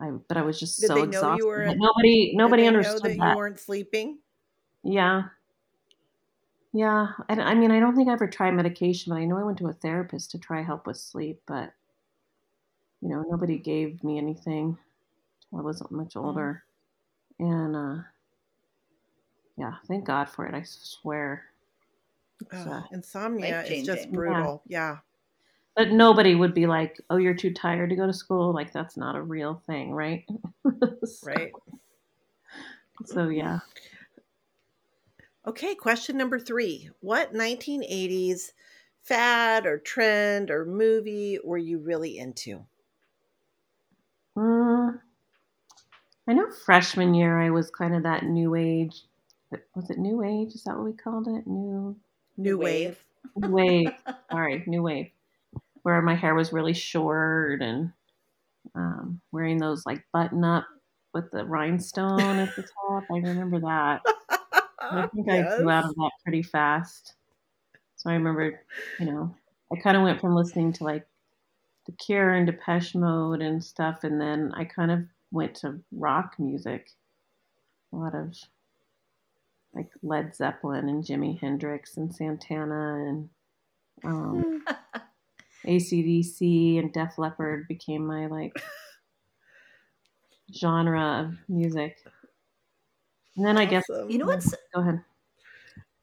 I, 0.00 0.10
but 0.28 0.36
I 0.36 0.42
was 0.42 0.58
just 0.60 0.80
Did 0.80 0.88
so 0.88 0.94
they 0.94 1.00
know 1.00 1.06
you 1.06 1.08
exhausted. 1.08 1.46
were- 1.46 1.74
nobody, 1.76 2.32
nobody 2.36 2.66
understood 2.66 3.02
that, 3.02 3.18
that. 3.18 3.30
you 3.32 3.36
weren't 3.36 3.58
sleeping. 3.58 4.18
Yeah. 4.82 5.24
Yeah. 6.72 7.08
And 7.28 7.40
I 7.40 7.54
mean, 7.54 7.70
I 7.70 7.80
don't 7.80 7.94
think 7.96 8.08
I 8.08 8.12
ever 8.12 8.26
tried 8.26 8.52
medication, 8.52 9.12
but 9.12 9.20
I 9.20 9.24
know 9.24 9.38
I 9.38 9.44
went 9.44 9.58
to 9.58 9.68
a 9.68 9.72
therapist 9.72 10.30
to 10.32 10.38
try 10.38 10.62
help 10.62 10.86
with 10.86 10.96
sleep, 10.96 11.40
but 11.46 11.72
you 13.00 13.08
know, 13.08 13.24
nobody 13.28 13.58
gave 13.58 14.02
me 14.02 14.18
anything 14.18 14.78
I 15.56 15.60
wasn't 15.60 15.92
much 15.92 16.14
Mm-hmm. 16.14 16.26
older. 16.26 16.64
And 17.38 17.76
uh 17.76 18.02
yeah, 19.56 19.74
thank 19.86 20.04
God 20.04 20.28
for 20.28 20.46
it, 20.46 20.54
I 20.54 20.62
swear. 20.64 21.44
Ugh, 22.52 22.64
So- 22.64 22.82
insomnia 22.92 23.62
is 23.62 23.68
just 23.68 23.88
Life-changing. 23.88 24.12
brutal. 24.12 24.62
Yeah. 24.66 24.98
But 25.76 25.90
nobody 25.90 26.34
would 26.36 26.54
be 26.54 26.66
like, 26.68 27.00
"Oh, 27.10 27.16
you're 27.16 27.34
too 27.34 27.52
tired 27.52 27.90
to 27.90 27.96
go 27.96 28.06
to 28.06 28.12
school." 28.12 28.52
Like 28.52 28.72
that's 28.72 28.96
not 28.96 29.16
a 29.16 29.22
real 29.22 29.62
thing, 29.66 29.92
right? 29.92 30.24
So- 31.04 31.26
Right. 31.26 31.52
So 33.06 33.28
yeah. 33.28 33.58
Okay, 35.46 35.74
question 35.74 36.16
number 36.16 36.38
three. 36.38 36.88
What 37.00 37.34
1980s 37.34 38.52
fad 39.02 39.66
or 39.66 39.78
trend 39.78 40.50
or 40.50 40.64
movie 40.64 41.38
were 41.44 41.58
you 41.58 41.78
really 41.78 42.16
into? 42.18 42.64
Mm, 44.38 45.00
I 46.28 46.32
know 46.32 46.50
freshman 46.64 47.14
year 47.14 47.38
I 47.40 47.50
was 47.50 47.70
kind 47.70 47.94
of 47.94 48.04
that 48.04 48.22
new 48.24 48.54
age. 48.54 49.02
Was 49.74 49.90
it 49.90 49.98
new 49.98 50.22
age? 50.22 50.54
Is 50.54 50.64
that 50.64 50.76
what 50.76 50.84
we 50.84 50.92
called 50.92 51.28
it? 51.28 51.46
New 51.46 51.96
New 52.36 52.58
wave. 52.58 53.04
new 53.36 53.50
wave. 53.50 53.92
Sorry, 54.30 54.64
new 54.66 54.82
wave. 54.82 55.10
Where 55.82 56.00
my 56.02 56.14
hair 56.14 56.34
was 56.34 56.52
really 56.52 56.72
short 56.72 57.60
and 57.62 57.92
um, 58.74 59.20
wearing 59.32 59.58
those 59.58 59.86
like 59.86 60.04
button 60.12 60.44
up 60.44 60.66
with 61.12 61.30
the 61.30 61.44
rhinestone 61.44 62.20
at 62.38 62.54
the 62.56 62.62
top. 62.88 63.04
I 63.10 63.18
remember 63.18 63.60
that. 63.60 64.02
I 64.80 65.06
think 65.14 65.30
I 65.30 65.42
grew 65.56 65.70
out 65.70 65.84
of 65.84 65.94
that 65.94 66.10
pretty 66.24 66.42
fast. 66.42 67.14
So 67.96 68.10
I 68.10 68.14
remember, 68.14 68.60
you 68.98 69.06
know, 69.06 69.34
I 69.72 69.76
kind 69.76 69.96
of 69.96 70.02
went 70.02 70.20
from 70.20 70.34
listening 70.34 70.72
to 70.74 70.84
like 70.84 71.06
The 71.86 71.92
Cure 71.92 72.34
and 72.34 72.46
Depeche 72.46 72.94
Mode 72.94 73.40
and 73.42 73.62
stuff, 73.62 74.04
and 74.04 74.20
then 74.20 74.52
I 74.54 74.64
kind 74.64 74.90
of 74.90 75.04
went 75.30 75.54
to 75.56 75.80
rock 75.92 76.34
music. 76.38 76.90
A 77.92 77.96
lot 77.96 78.14
of 78.14 78.34
like 79.74 79.90
Led 80.02 80.34
Zeppelin 80.34 80.88
and 80.88 81.04
Jimi 81.04 81.38
Hendrix 81.40 81.96
and 81.96 82.14
Santana 82.14 83.04
and 83.08 83.28
um, 84.04 84.64
ACDC 85.66 86.78
and 86.78 86.92
Def 86.92 87.18
Leppard 87.18 87.66
became 87.68 88.06
my 88.06 88.26
like 88.26 88.52
genre 90.54 91.24
of 91.24 91.34
music. 91.48 91.96
And 93.36 93.44
then 93.46 93.58
I 93.58 93.64
guess, 93.64 93.84
Awesome. 93.90 94.10
You 94.10 94.18
know 94.18 94.26
what's 94.26 94.54
go 94.74 94.80
ahead. 94.80 95.02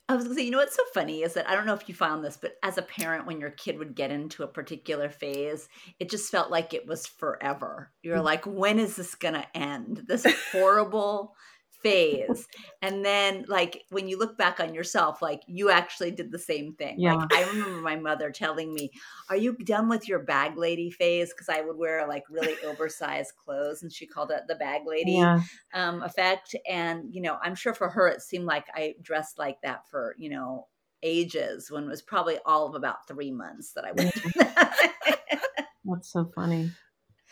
I 0.09 0.15
was 0.15 0.25
gonna 0.25 0.35
say, 0.35 0.43
you 0.43 0.51
know 0.51 0.57
what's 0.57 0.75
so 0.75 0.83
funny 0.93 1.21
is 1.21 1.35
that 1.35 1.47
I 1.47 1.55
don't 1.55 1.65
know 1.65 1.73
if 1.73 1.87
you 1.87 1.95
found 1.95 2.21
this, 2.25 2.35
but 2.35 2.57
as 2.63 2.77
a 2.77 2.81
parent, 2.81 3.25
when 3.25 3.39
your 3.39 3.51
kid 3.51 3.77
would 3.79 3.95
get 3.95 4.11
into 4.11 4.43
a 4.43 4.47
particular 4.47 5.09
phase, 5.09 5.69
it 5.99 6.09
just 6.09 6.29
felt 6.29 6.51
like 6.51 6.73
it 6.73 6.85
was 6.85 7.07
forever. 7.07 7.93
You're 8.03 8.17
Mm. 8.17 8.25
like, 8.25 8.45
when 8.45 8.77
is 8.77 8.97
this 8.97 9.15
gonna 9.15 9.47
end? 9.53 10.03
This 10.07 10.25
horrible 10.51 11.33
phase. 11.81 12.47
And 12.81 13.03
then 13.05 13.45
like 13.47 13.83
when 13.89 14.07
you 14.07 14.17
look 14.17 14.37
back 14.37 14.59
on 14.59 14.73
yourself, 14.73 15.21
like 15.21 15.41
you 15.47 15.69
actually 15.69 16.11
did 16.11 16.31
the 16.31 16.39
same 16.39 16.73
thing. 16.73 16.99
Yeah. 16.99 17.15
Like 17.15 17.33
I 17.33 17.43
remember 17.49 17.81
my 17.81 17.95
mother 17.95 18.31
telling 18.31 18.73
me, 18.73 18.91
Are 19.29 19.35
you 19.35 19.53
done 19.57 19.89
with 19.89 20.07
your 20.07 20.19
bag 20.19 20.57
lady 20.57 20.89
phase? 20.91 21.31
Because 21.33 21.49
I 21.49 21.61
would 21.61 21.77
wear 21.77 22.07
like 22.07 22.23
really 22.29 22.55
oversized 22.65 23.33
clothes 23.35 23.83
and 23.83 23.91
she 23.91 24.05
called 24.07 24.31
it 24.31 24.43
the 24.47 24.55
bag 24.55 24.81
lady 24.85 25.13
Yeah. 25.13 25.41
um, 25.73 26.01
effect. 26.03 26.55
And, 26.69 27.13
you 27.13 27.21
know, 27.21 27.37
I'm 27.41 27.55
sure 27.55 27.73
for 27.73 27.89
her, 27.89 28.07
it 28.07 28.21
seemed 28.21 28.45
like 28.45 28.65
I 28.73 28.95
dressed 29.01 29.37
like 29.37 29.61
that 29.63 29.87
for, 29.89 30.15
you 30.17 30.29
know, 30.29 30.67
ages 31.03 31.71
when 31.71 31.83
it 31.85 31.89
was 31.89 32.01
probably 32.01 32.37
all 32.45 32.67
of 32.67 32.75
about 32.75 33.07
three 33.07 33.31
months 33.31 33.73
that 33.73 33.85
I 33.85 33.91
went 33.91 34.13
through 34.13 34.31
that. 34.35 34.93
That's 35.85 36.11
so 36.11 36.31
funny. 36.35 36.71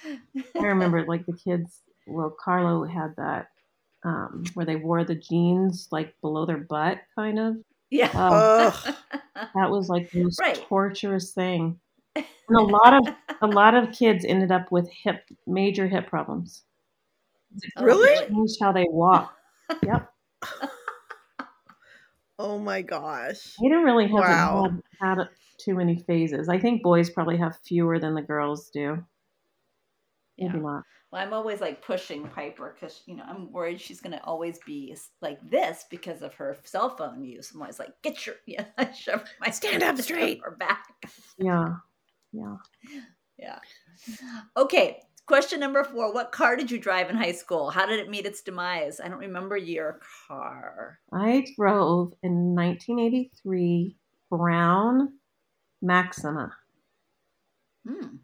I 0.05 0.19
remember 0.59 1.05
like 1.05 1.25
the 1.25 1.33
kids. 1.33 1.81
Well, 2.07 2.35
Carlo 2.43 2.85
had 2.85 3.15
that 3.17 3.47
um, 4.03 4.43
where 4.53 4.65
they 4.65 4.75
wore 4.75 5.03
the 5.03 5.15
jeans 5.15 5.87
like 5.91 6.13
below 6.21 6.45
their 6.45 6.57
butt, 6.57 6.99
kind 7.15 7.39
of. 7.39 7.57
yeah. 7.89 8.11
Ugh. 8.13 8.95
that 9.35 9.69
was 9.69 9.89
like 9.89 10.09
the 10.11 10.23
most 10.23 10.39
Right. 10.39 10.55
torturous 10.55 11.31
thing. 11.33 11.79
And 12.15 12.25
a 12.57 12.61
lot 12.61 12.93
of 12.93 13.13
a 13.41 13.47
lot 13.47 13.75
of 13.75 13.91
kids 13.93 14.25
ended 14.25 14.51
up 14.51 14.71
with 14.71 14.89
hip 14.89 15.23
major 15.47 15.87
hip 15.87 16.07
problems. 16.07 16.63
Oh, 17.77 17.83
Really? 17.83 18.09
It 18.09 18.29
changed 18.29 18.57
how 18.61 18.71
they 18.71 18.85
walk. 18.89 19.35
Yep. 19.83 20.11
Oh 22.39 22.57
my 22.57 22.81
gosh. 22.81 23.55
They 23.61 23.67
didn't 23.67 23.83
really 23.83 24.07
have 24.07 24.13
Wow. 24.13 24.63
had, 24.99 25.17
had 25.17 25.29
too 25.59 25.75
many 25.75 25.97
phases. 26.03 26.47
I 26.49 26.57
think 26.59 26.81
boys 26.83 27.09
probably 27.09 27.37
have 27.37 27.59
fewer 27.65 27.99
than 27.99 28.13
the 28.15 28.21
girls 28.21 28.69
do. 28.69 29.05
Maybe 30.37 30.57
Yeah. 30.57 30.61
not. 30.61 30.83
Well, 31.12 31.22
I'm 31.22 31.34
always 31.34 31.60
like 31.60 31.82
pushing 31.84 32.28
Piper 32.28 32.76
because, 32.80 33.01
you 33.07 33.16
know, 33.16 33.24
I'm 33.28 33.51
worried 33.51 33.82
she's 33.82 33.99
going 33.99 34.12
to 34.14 34.24
always 34.24 34.60
be 34.66 34.95
like 35.22 35.39
this 35.49 35.86
because 35.89 36.22
of 36.22 36.36
her 36.36 36.57
cell 36.64 36.95
phone 36.95 37.24
use. 37.24 37.51
I'm 37.53 37.62
always 37.62 37.80
like, 37.80 37.99
get 38.03 38.26
your, 38.28 38.36
yeah, 38.45 38.66
I 38.78 38.91
shove 38.91 39.24
my 39.41 39.49
Stand 39.49 39.82
up 39.82 39.97
straight. 40.01 40.41
or 40.45 40.51
back. 40.51 40.86
Yeah. 41.38 41.76
Yeah. 42.32 42.57
Yeah. 43.39 43.60
Okay. 44.55 45.01
Question 45.26 45.60
number 45.60 45.84
four. 45.84 46.12
What 46.14 46.32
car 46.32 46.55
did 46.55 46.70
you 46.72 46.80
drive 46.80 47.10
in 47.10 47.16
high 47.16 47.32
school? 47.34 47.70
How 47.70 47.86
did 47.86 47.99
it 47.99 48.10
meet 48.10 48.26
its 48.26 48.41
demise? 48.41 48.99
I 48.99 49.07
don't 49.07 49.20
remember 49.20 49.55
your 49.57 49.99
car. 50.28 50.99
I 51.14 51.45
drove 51.55 52.14
in 52.24 52.55
1983 52.55 53.95
brown 54.30 55.14
Maxima, 55.82 56.51
Hmm. 57.88 58.18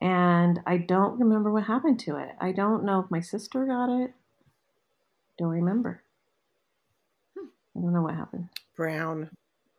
And 0.00 0.60
I 0.66 0.78
don't 0.78 1.18
remember 1.20 1.50
what 1.50 1.64
happened 1.64 1.98
to 2.00 2.16
it. 2.16 2.30
I 2.40 2.52
don't 2.52 2.84
know 2.84 3.00
if 3.00 3.10
my 3.10 3.20
sister 3.20 3.64
got 3.66 3.88
it. 3.90 4.12
Don't 5.38 5.48
remember. 5.48 6.02
Hmm. 7.38 7.46
I 7.76 7.80
don't 7.80 7.92
know 7.92 8.02
what 8.02 8.14
happened. 8.14 8.48
Brown. 8.76 9.30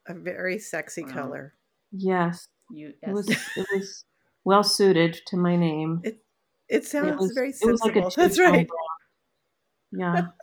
A 0.07 0.13
very 0.13 0.57
sexy 0.59 1.03
Brown. 1.03 1.13
color. 1.15 1.53
Yes, 1.91 2.47
You, 2.71 2.93
it 3.01 3.09
was. 3.11 3.29
It 3.57 3.67
was 3.73 4.05
well 4.43 4.63
suited 4.63 5.19
to 5.27 5.37
my 5.37 5.55
name. 5.55 6.01
It 6.03 6.23
it 6.69 6.85
sounds 6.85 7.19
was- 7.21 7.31
very 7.33 7.49
it 7.49 7.71
was 7.71 7.81
like. 7.81 7.93
That's 8.15 8.39
right. 8.39 8.67
brown. 8.67 9.99
Yeah. 10.15 10.27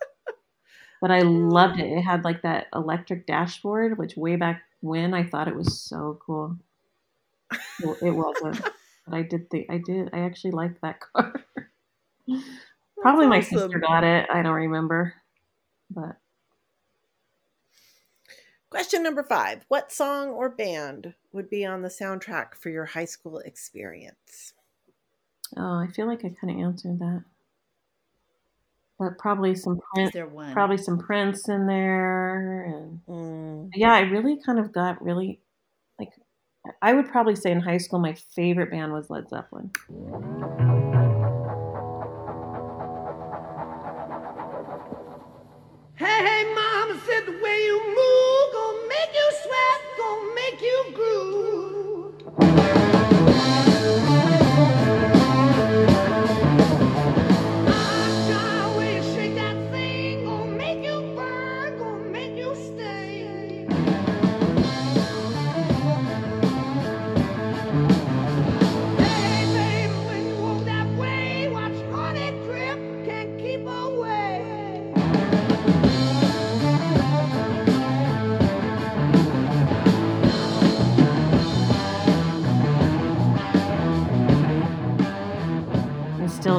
But 1.01 1.13
I 1.13 1.21
loved 1.23 1.79
it. 1.79 1.87
It 1.87 2.03
had 2.03 2.25
like 2.25 2.43
that 2.43 2.67
electric 2.75 3.25
dashboard, 3.29 3.99
which 3.99 4.17
way 4.17 4.35
back 4.35 4.63
when 4.81 5.15
I 5.15 5.23
thought 5.23 5.47
it 5.47 5.55
was 5.55 5.81
so 5.81 6.19
cool. 6.27 6.57
It 8.03 8.11
wasn't. 8.17 8.61
But 9.09 9.19
I 9.19 9.23
did 9.23 9.51
think 9.51 9.67
I 9.71 9.79
did. 9.79 10.11
I 10.13 10.21
actually 10.21 10.53
liked 10.53 10.81
that 10.83 11.01
car. 11.13 11.35
Probably 13.01 13.27
my 13.27 13.39
awesome. 13.39 13.59
sister 13.59 13.79
got 13.79 14.05
it. 14.05 14.27
I 14.33 14.43
don't 14.43 14.53
remember. 14.55 15.15
But 15.91 16.17
Question 18.71 19.03
number 19.03 19.23
five. 19.23 19.65
What 19.69 19.93
song 19.93 20.29
or 20.29 20.49
band 20.49 21.15
would 21.33 21.51
be 21.51 21.65
on 21.67 21.83
the 21.83 21.89
soundtrack 21.89 22.55
for 22.55 22.71
your 22.71 22.87
high 22.87 23.05
school 23.05 23.39
experience? 23.41 24.55
oh, 25.57 25.79
I 25.79 25.87
feel 25.89 26.07
like 26.07 26.25
I 26.25 26.31
kind 26.31 26.51
of 26.51 26.65
answered 26.67 26.99
that. 26.99 27.25
But 28.99 29.17
probably 29.19 29.55
some 29.55 29.81
Is 29.97 30.11
Prince, 30.11 30.13
there 30.13 30.27
one? 30.27 30.53
probably 30.53 30.77
some 30.77 30.99
Prince 30.99 31.49
in 31.49 31.67
there, 31.67 32.65
and 32.65 33.01
Mm, 33.09 33.71
yeah, 33.75 33.93
I 33.95 34.01
really 34.01 34.41
kind 34.45 34.59
of 34.59 34.73
got 34.73 35.03
really 35.03 35.27
like. 35.27 35.41
I 36.83 36.93
would 36.93 37.09
probably 37.09 37.37
say 37.37 37.51
in 37.51 37.61
high 37.61 37.79
school 37.79 37.99
my 37.99 38.15
favorite 38.15 38.71
band 38.71 38.93
was 38.93 39.11
Led 39.11 39.29
Zeppelin. 39.29 39.71
Hey, 45.97 46.25
hey, 46.25 46.55
mama 46.55 47.01
said 47.07 47.27
the 47.27 47.33
way 47.43 47.65
you 47.65 47.79
move 47.87 48.53
gonna 48.53 48.89
make 48.89 49.13
you 49.15 49.31
sweat, 49.43 49.81
gonna 49.99 50.35
make 50.35 50.61
you 50.61 50.85
groove. 50.95 51.58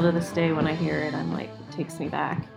To 0.10 0.16
this 0.16 0.32
day 0.32 0.51
when 0.51 0.66
I 0.66 0.74
hear 0.74 0.97
it, 0.97 1.14
I'm 1.14 1.32
like, 1.32 1.49
it 1.49 1.72
takes 1.72 1.99
me 1.99 2.07
back. 2.07 2.47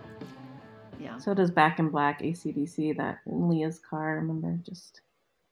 Yeah. 0.99 1.19
So 1.19 1.35
does 1.35 1.51
Back 1.51 1.77
in 1.77 1.89
Black, 1.89 2.23
AC/DC, 2.23 2.97
that 2.97 3.19
in 3.27 3.47
Leah's 3.47 3.77
car. 3.77 4.09
I 4.09 4.13
remember 4.13 4.57
just 4.63 5.01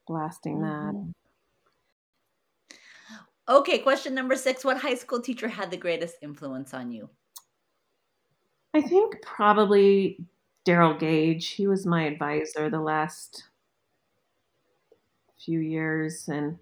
blasting 0.07 0.61
that. 0.61 0.95
Mhm. 0.95 1.13
Okay, 3.47 3.77
question 3.77 4.15
number 4.15 4.35
six. 4.35 4.65
What 4.65 4.77
high 4.77 4.95
school 4.95 5.21
teacher 5.21 5.47
had 5.47 5.69
the 5.69 5.77
greatest 5.77 6.15
influence 6.23 6.73
on 6.73 6.91
you? 6.91 7.07
I 8.73 8.81
think 8.81 9.21
probably 9.21 10.25
Daryl 10.65 10.97
Gage. 10.97 11.49
He 11.49 11.67
was 11.67 11.85
my 11.85 12.05
advisor 12.05 12.67
the 12.71 12.81
last 12.81 13.43
few 15.37 15.59
years, 15.59 16.27
and 16.29 16.57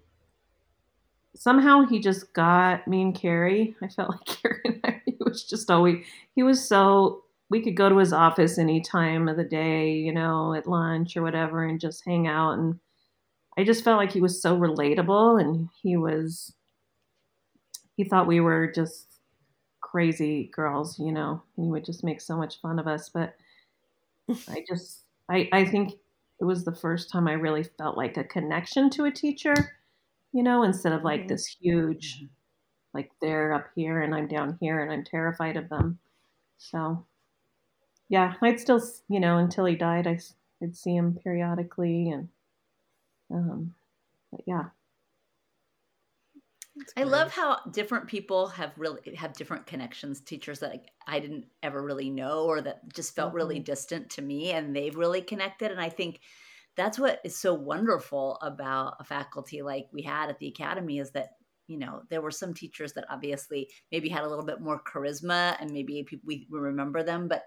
somehow 1.34 1.86
he 1.86 1.98
just 1.98 2.32
got 2.34 2.86
me 2.86 3.02
and 3.02 3.14
Carrie. 3.14 3.76
I 3.80 3.88
felt 3.88 4.10
like 4.10 4.24
Carrie 4.26 4.60
and 4.64 4.80
I, 4.84 4.89
was 5.30 5.44
just 5.44 5.70
always, 5.70 6.06
he 6.34 6.42
was 6.42 6.66
so, 6.66 7.24
we 7.50 7.62
could 7.62 7.76
go 7.76 7.88
to 7.88 7.98
his 7.98 8.12
office 8.12 8.58
any 8.58 8.80
time 8.80 9.28
of 9.28 9.36
the 9.36 9.44
day, 9.44 9.92
you 9.94 10.12
know, 10.12 10.54
at 10.54 10.66
lunch 10.68 11.16
or 11.16 11.22
whatever, 11.22 11.64
and 11.64 11.80
just 11.80 12.04
hang 12.04 12.26
out. 12.28 12.52
And 12.58 12.80
I 13.58 13.64
just 13.64 13.84
felt 13.84 13.98
like 13.98 14.12
he 14.12 14.20
was 14.22 14.42
so 14.42 14.58
relatable, 14.58 15.40
and 15.40 15.68
he 15.82 15.96
was, 15.96 16.54
he 17.96 18.02
thought 18.04 18.26
we 18.26 18.40
were 18.40 18.66
just 18.70 19.20
crazy 19.80 20.48
girls, 20.54 20.98
you 21.00 21.12
know. 21.12 21.42
He 21.56 21.68
would 21.68 21.84
just 21.84 22.04
make 22.04 22.20
so 22.20 22.36
much 22.36 22.60
fun 22.60 22.78
of 22.78 22.86
us, 22.88 23.08
but 23.10 23.36
I 24.48 24.64
just 24.68 25.04
I 25.28 25.48
I 25.52 25.64
think 25.64 25.92
it 26.40 26.44
was 26.44 26.64
the 26.64 26.74
first 26.74 27.10
time 27.10 27.28
I 27.28 27.32
really 27.32 27.62
felt 27.62 27.96
like 27.96 28.16
a 28.16 28.24
connection 28.24 28.90
to 28.90 29.04
a 29.04 29.10
teacher, 29.12 29.54
you 30.32 30.42
know, 30.42 30.62
instead 30.62 30.92
of 30.92 31.04
like 31.04 31.28
Mhm. 31.28 31.28
this 31.28 31.46
huge 31.46 32.24
like 32.94 33.10
they're 33.20 33.52
up 33.52 33.68
here 33.74 34.00
and 34.02 34.14
I'm 34.14 34.28
down 34.28 34.58
here 34.60 34.82
and 34.82 34.92
I'm 34.92 35.04
terrified 35.04 35.56
of 35.56 35.68
them. 35.68 35.98
So 36.58 37.04
yeah, 38.08 38.34
I'd 38.42 38.60
still, 38.60 38.82
you 39.08 39.20
know, 39.20 39.38
until 39.38 39.64
he 39.64 39.76
died, 39.76 40.06
I, 40.06 40.18
would 40.60 40.76
see 40.76 40.94
him 40.94 41.18
periodically 41.22 42.10
and 42.10 42.28
um 43.32 43.74
but 44.30 44.42
yeah. 44.46 44.64
I 46.96 47.02
love 47.02 47.32
how 47.32 47.58
different 47.72 48.06
people 48.06 48.48
have 48.48 48.72
really 48.76 49.14
have 49.16 49.32
different 49.34 49.66
connections. 49.66 50.20
Teachers 50.20 50.60
that 50.60 50.86
I 51.06 51.20
didn't 51.20 51.46
ever 51.62 51.82
really 51.82 52.10
know, 52.10 52.44
or 52.44 52.60
that 52.62 52.92
just 52.94 53.14
felt 53.14 53.34
really 53.34 53.56
Mm-hmm. 53.56 53.64
distant 53.64 54.10
to 54.10 54.22
me, 54.22 54.52
and 54.52 54.74
they've 54.74 54.96
really 54.96 55.20
connected. 55.20 55.70
And 55.70 55.80
I 55.80 55.88
think 55.88 56.20
that's 56.76 56.98
what 56.98 57.20
is 57.24 57.36
so 57.36 57.54
wonderful 57.54 58.38
about 58.40 58.96
a 59.00 59.04
faculty 59.04 59.62
like 59.62 59.88
we 59.92 60.02
had 60.02 60.30
at 60.30 60.38
the 60.38 60.48
academy 60.48 60.98
is 60.98 61.10
that 61.12 61.36
you 61.70 61.78
know 61.78 62.02
there 62.10 62.20
were 62.20 62.32
some 62.32 62.52
teachers 62.52 62.92
that 62.94 63.04
obviously 63.08 63.70
maybe 63.92 64.08
had 64.08 64.24
a 64.24 64.28
little 64.28 64.44
bit 64.44 64.60
more 64.60 64.82
charisma, 64.82 65.56
and 65.60 65.70
maybe 65.70 66.02
people, 66.02 66.26
we, 66.26 66.48
we 66.50 66.58
remember 66.58 67.04
them, 67.04 67.28
but 67.28 67.44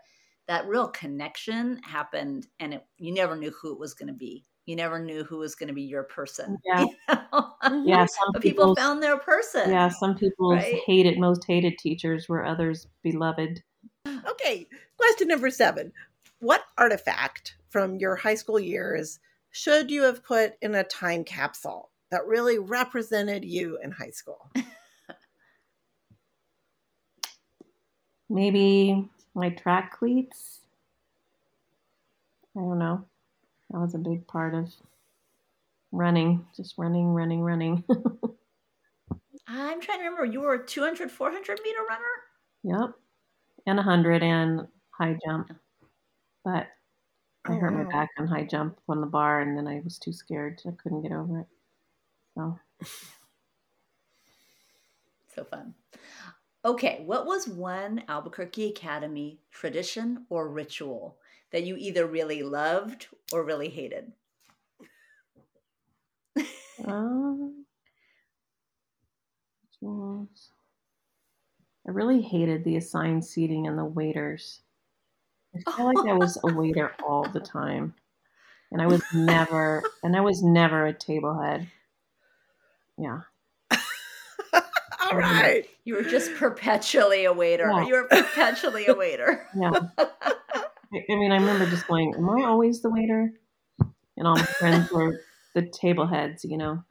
that 0.47 0.65
real 0.65 0.87
connection 0.87 1.81
happened, 1.83 2.47
and 2.59 2.75
it, 2.75 2.85
you 2.97 3.13
never 3.13 3.35
knew 3.35 3.51
who 3.51 3.73
it 3.73 3.79
was 3.79 3.93
going 3.93 4.07
to 4.07 4.13
be. 4.13 4.45
You 4.65 4.77
never 4.77 4.97
knew 4.97 5.25
who 5.25 5.39
was 5.39 5.55
going 5.55 5.67
to 5.67 5.73
be 5.73 5.81
your 5.81 6.03
person. 6.03 6.57
Yeah. 6.65 6.85
you 6.85 6.95
know? 7.09 7.83
Yeah, 7.85 8.05
some 8.09 8.29
but 8.31 8.41
people 8.41 8.75
found 8.77 9.03
their 9.03 9.17
person. 9.17 9.69
Yeah, 9.69 9.89
some 9.89 10.15
people's 10.15 10.55
right? 10.55 10.79
hated 10.85 11.19
most 11.19 11.43
hated 11.45 11.77
teachers 11.77 12.29
were 12.29 12.45
others 12.45 12.87
beloved. 13.03 13.61
Okay, 14.07 14.67
question 14.97 15.27
number 15.27 15.49
seven. 15.49 15.91
What 16.39 16.63
artifact 16.77 17.55
from 17.69 17.97
your 17.97 18.15
high 18.15 18.35
school 18.35 18.59
years 18.59 19.19
should 19.51 19.91
you 19.91 20.03
have 20.03 20.23
put 20.23 20.53
in 20.61 20.75
a 20.75 20.83
time 20.85 21.25
capsule 21.25 21.89
that 22.13 22.25
really 22.27 22.59
represented 22.59 23.45
you 23.45 23.79
in 23.83 23.91
high 23.91 24.11
school? 24.11 24.51
Maybe 28.27 29.09
my 29.33 29.49
track 29.51 29.93
cleats. 29.93 30.59
I 32.55 32.61
don't 32.61 32.79
know. 32.79 33.05
That 33.71 33.79
was 33.79 33.95
a 33.95 33.99
big 33.99 34.27
part 34.27 34.55
of 34.55 34.73
running, 35.91 36.45
just 36.55 36.77
running, 36.77 37.07
running, 37.13 37.41
running. 37.41 37.83
I'm 39.47 39.79
trying 39.81 39.99
to 39.99 40.03
remember. 40.05 40.25
You 40.25 40.41
were 40.41 40.53
a 40.55 40.65
200, 40.65 41.09
400 41.11 41.59
meter 41.63 41.83
runner? 41.87 42.23
yep. 42.63 42.91
And 43.67 43.77
100 43.77 44.23
and 44.23 44.67
high 44.91 45.17
jump. 45.25 45.51
Oh. 45.51 45.55
But 46.45 46.69
I 47.47 47.53
Oh, 47.53 47.55
hurt 47.55 47.73
my 47.73 47.85
oh, 47.85 47.91
back 47.91 48.09
on 48.17 48.27
high 48.27 48.45
jump 48.45 48.79
on 48.89 49.01
the 49.01 49.07
bar 49.07 49.41
and 49.41 49.57
then 49.57 49.67
I 49.67 49.81
was 49.81 49.99
too 49.99 50.13
scared. 50.13 50.61
I 50.67 50.71
couldn't 50.71 51.03
get 51.03 51.11
over 51.13 51.39
it. 51.41 51.47
So, 52.35 52.59
So 55.27 55.43
fun. 55.43 55.75
Okay, 56.65 57.03
what 57.05 57.25
was 57.25 57.47
one 57.47 58.03
Albuquerque 58.07 58.69
Academy 58.69 59.41
tradition 59.51 60.25
or 60.29 60.47
ritual 60.49 61.19
that 61.51 61.63
you 61.65 61.75
either 61.77 62.07
really 62.07 62.43
loved 62.43 63.07
or 63.31 63.43
really 63.43 63.69
hated? 63.69 64.13
um, 66.85 67.65
rituals. 69.81 70.51
I 71.87 71.91
really 71.91 72.21
hated 72.21 72.63
the 72.65 72.75
assigned 72.75 73.23
seating 73.25 73.67
and 73.67 73.77
the 73.77 73.85
waiters. 73.85 74.61
I 75.55 75.59
feel 75.59 75.85
like 75.85 76.05
I 76.07 76.13
was 76.13 76.37
a 76.43 76.47
waiter 76.49 76.95
all 77.07 77.29
the 77.29 77.39
time. 77.41 77.95
And 78.71 78.81
I 78.81 78.87
was 78.87 79.03
never 79.13 79.83
and 80.03 80.15
I 80.15 80.21
was 80.21 80.43
never 80.43 80.85
a 80.85 80.93
table 80.93 81.41
head. 81.41 81.71
Yeah. 82.97 83.21
All 85.01 85.17
right. 85.17 85.65
You 85.83 85.95
were 85.95 86.03
just 86.03 86.33
perpetually 86.35 87.25
a 87.25 87.33
waiter. 87.33 87.69
Yeah. 87.69 87.85
You 87.85 87.93
were 87.93 88.07
perpetually 88.07 88.87
a 88.87 88.93
waiter. 88.93 89.47
Yeah. 89.55 89.71
I 89.97 91.15
mean 91.15 91.31
I 91.31 91.37
remember 91.37 91.65
just 91.65 91.87
going, 91.87 92.13
Am 92.15 92.29
I 92.29 92.43
always 92.43 92.81
the 92.81 92.91
waiter? 92.91 93.33
And 94.15 94.27
all 94.27 94.35
my 94.35 94.43
friends 94.43 94.91
were 94.91 95.21
the 95.55 95.63
table 95.63 96.05
heads, 96.05 96.45
you 96.45 96.57
know. 96.57 96.83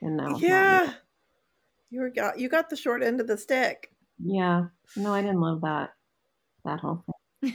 And 0.00 0.16
now 0.16 0.36
Yeah. 0.38 0.94
You 1.90 2.00
were 2.00 2.10
got 2.10 2.38
you 2.38 2.48
got 2.48 2.70
the 2.70 2.76
short 2.76 3.02
end 3.02 3.20
of 3.20 3.26
the 3.26 3.36
stick. 3.36 3.90
Yeah. 4.18 4.66
No, 4.96 5.12
I 5.12 5.20
didn't 5.20 5.40
love 5.40 5.60
that 5.60 5.90
that 6.64 6.80
whole 6.80 7.04
thing. 7.42 7.54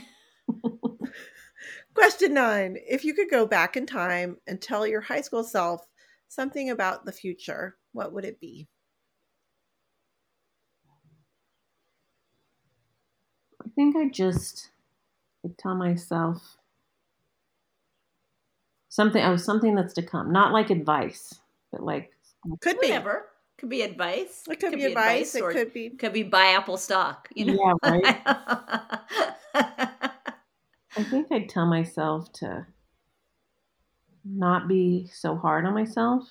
Question 1.94 2.34
nine. 2.34 2.76
If 2.88 3.04
you 3.04 3.14
could 3.14 3.30
go 3.30 3.46
back 3.46 3.76
in 3.76 3.84
time 3.84 4.36
and 4.46 4.60
tell 4.60 4.86
your 4.86 5.00
high 5.00 5.20
school 5.20 5.42
self 5.42 5.86
something 6.28 6.70
about 6.70 7.04
the 7.04 7.12
future, 7.12 7.76
what 7.92 8.12
would 8.12 8.24
it 8.24 8.40
be? 8.40 8.68
I 13.64 13.68
think 13.74 13.96
I 13.96 14.08
just 14.08 14.70
would 15.42 15.58
tell 15.58 15.74
myself 15.74 16.56
something 18.88 19.22
oh 19.22 19.36
something 19.36 19.74
that's 19.74 19.94
to 19.94 20.02
come. 20.02 20.32
Not 20.32 20.52
like 20.52 20.70
advice, 20.70 21.40
but 21.70 21.82
like 21.82 22.12
Could 22.60 22.80
be. 22.80 22.88
Whatever. 22.88 23.26
Could 23.58 23.68
be 23.68 23.82
advice. 23.82 24.44
It 24.50 24.58
could, 24.58 24.72
be 24.72 24.86
advice. 24.86 25.34
It 25.34 25.42
could 25.42 25.74
be 25.74 25.90
could 25.90 26.14
be 26.14 26.22
buy 26.22 26.46
Apple 26.46 26.78
stock. 26.78 27.28
You 27.34 27.44
know. 27.46 27.76
Yeah, 27.84 27.90
right. 27.90 28.22
I 30.96 31.04
think 31.04 31.30
I'd 31.30 31.48
tell 31.48 31.66
myself 31.66 32.32
to 32.34 32.66
not 34.24 34.66
be 34.66 35.08
so 35.12 35.36
hard 35.36 35.66
on 35.66 35.74
myself, 35.74 36.24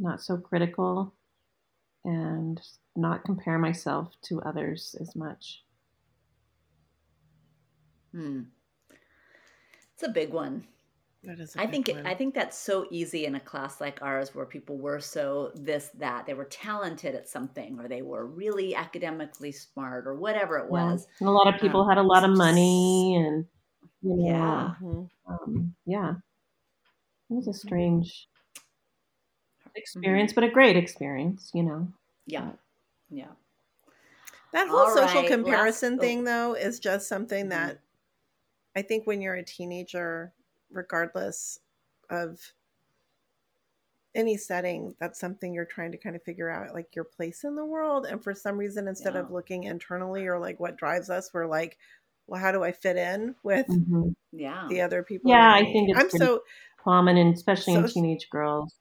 not 0.00 0.22
so 0.22 0.38
critical, 0.38 1.14
and 2.04 2.60
not 2.96 3.24
compare 3.24 3.58
myself 3.58 4.14
to 4.22 4.42
others 4.42 4.96
as 5.00 5.16
much. 5.16 5.64
Hmm. 8.12 8.42
It's 9.94 10.02
a 10.02 10.08
big 10.08 10.30
one. 10.32 10.66
that 11.24 11.40
is 11.40 11.56
a 11.56 11.60
I 11.60 11.66
big 11.66 11.70
think 11.72 11.88
it, 11.90 11.96
one. 11.96 12.06
I 12.06 12.14
think 12.14 12.34
that's 12.34 12.58
so 12.58 12.86
easy 12.90 13.26
in 13.26 13.34
a 13.36 13.40
class 13.40 13.80
like 13.80 14.02
ours 14.02 14.34
where 14.34 14.46
people 14.46 14.78
were 14.78 15.00
so 15.00 15.52
this 15.54 15.90
that 15.96 16.26
they 16.26 16.34
were 16.34 16.46
talented 16.46 17.14
at 17.14 17.28
something 17.28 17.78
or 17.80 17.88
they 17.88 18.02
were 18.02 18.26
really 18.26 18.74
academically 18.74 19.52
smart 19.52 20.06
or 20.06 20.14
whatever 20.16 20.58
it 20.58 20.70
Yeah. 20.70 20.94
was. 20.94 21.08
And 21.20 21.28
a 21.28 21.32
lot 21.32 21.52
of 21.52 21.60
people 21.60 21.86
Um, 21.86 21.88
had 21.88 21.98
a 21.98 22.02
lot 22.02 22.24
of 22.24 22.36
money 22.36 23.14
and 23.16 23.46
you 24.02 24.16
know, 24.16 24.26
Yeah. 24.26 24.76
Mhm. 24.80 25.10
um, 25.26 25.76
yeah. 25.86 26.16
It 27.30 27.34
was 27.34 27.48
a 27.48 27.54
strange 27.54 28.28
Mm-hmm. 29.70 29.78
experience, 29.78 30.32
but 30.32 30.44
a 30.44 30.50
great 30.50 30.76
experience, 30.76 31.50
you 31.54 31.62
know. 31.62 31.88
Yeah. 32.26 32.52
Yeah. 33.10 33.28
That 34.52 34.68
whole 34.68 34.80
All 34.80 34.94
social 34.94 35.22
right, 35.22 35.28
comparison 35.30 35.92
last- 35.94 36.00
thing, 36.00 36.24
though, 36.24 36.54
is 36.54 36.80
just 36.80 37.08
something 37.08 37.46
Mhm. 37.46 37.50
that 37.50 37.78
I 38.76 38.82
think 38.82 39.06
when 39.06 39.20
you're 39.20 39.34
a 39.34 39.42
teenager, 39.44 40.32
regardless 40.70 41.58
of 42.08 42.52
any 44.14 44.36
setting, 44.36 44.94
that's 44.98 45.20
something 45.20 45.54
you're 45.54 45.64
trying 45.64 45.92
to 45.92 45.98
kind 45.98 46.16
of 46.16 46.22
figure 46.22 46.50
out, 46.50 46.74
like 46.74 46.94
your 46.96 47.04
place 47.04 47.44
in 47.44 47.54
the 47.54 47.64
world. 47.64 48.06
And 48.06 48.22
for 48.22 48.34
some 48.34 48.58
reason, 48.58 48.88
instead 48.88 49.14
of 49.14 49.30
looking 49.30 49.64
internally 49.64 50.26
or 50.26 50.38
like 50.38 50.58
what 50.58 50.76
drives 50.76 51.10
us, 51.10 51.32
we're 51.32 51.46
like, 51.46 51.78
well, 52.26 52.40
how 52.40 52.50
do 52.52 52.62
I 52.64 52.72
fit 52.72 52.96
in 52.96 53.34
with 53.44 53.66
Mhm. 53.68 54.14
Yeah. 54.32 54.66
the 54.68 54.80
other 54.80 55.02
people? 55.04 55.30
Yeah, 55.30 55.52
I 55.52 55.62
think 55.64 55.90
it's 55.90 55.98
I'm 56.00 56.10
so 56.10 56.42
Common, 56.76 57.18
and 57.18 57.34
especially 57.34 57.74
in 57.74 57.86
teenage 57.86 58.30
girls. 58.30 58.74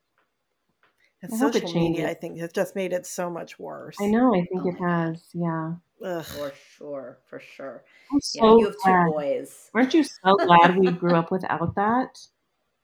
And 1.21 1.33
I 1.33 1.37
hope 1.37 1.55
it 1.55 1.61
social 1.61 1.73
media. 1.73 2.05
changes. 2.05 2.05
I 2.05 2.13
think 2.13 2.39
has 2.39 2.51
just 2.51 2.75
made 2.75 2.93
it 2.93 3.05
so 3.05 3.29
much 3.29 3.59
worse. 3.59 3.97
I 3.99 4.07
know. 4.07 4.33
I 4.35 4.45
think 4.45 4.61
Oh 4.63 4.69
it 4.69 4.83
has. 4.83 5.29
Yeah. 5.33 5.73
Ugh. 6.03 6.25
For 6.25 6.53
sure, 6.77 7.17
for 7.25 7.39
sure. 7.39 7.83
I'm 8.11 8.19
Yeah, 8.33 8.41
so 8.41 8.57
you 8.59 8.65
have 8.65 8.75
two 8.83 9.11
boys. 9.11 9.69
Aren't 9.73 9.93
you 9.93 10.03
so 10.03 10.35
glad 10.45 10.77
we 10.77 10.91
grew 10.91 11.15
up 11.15 11.31
without 11.31 11.75
that? 11.75 12.17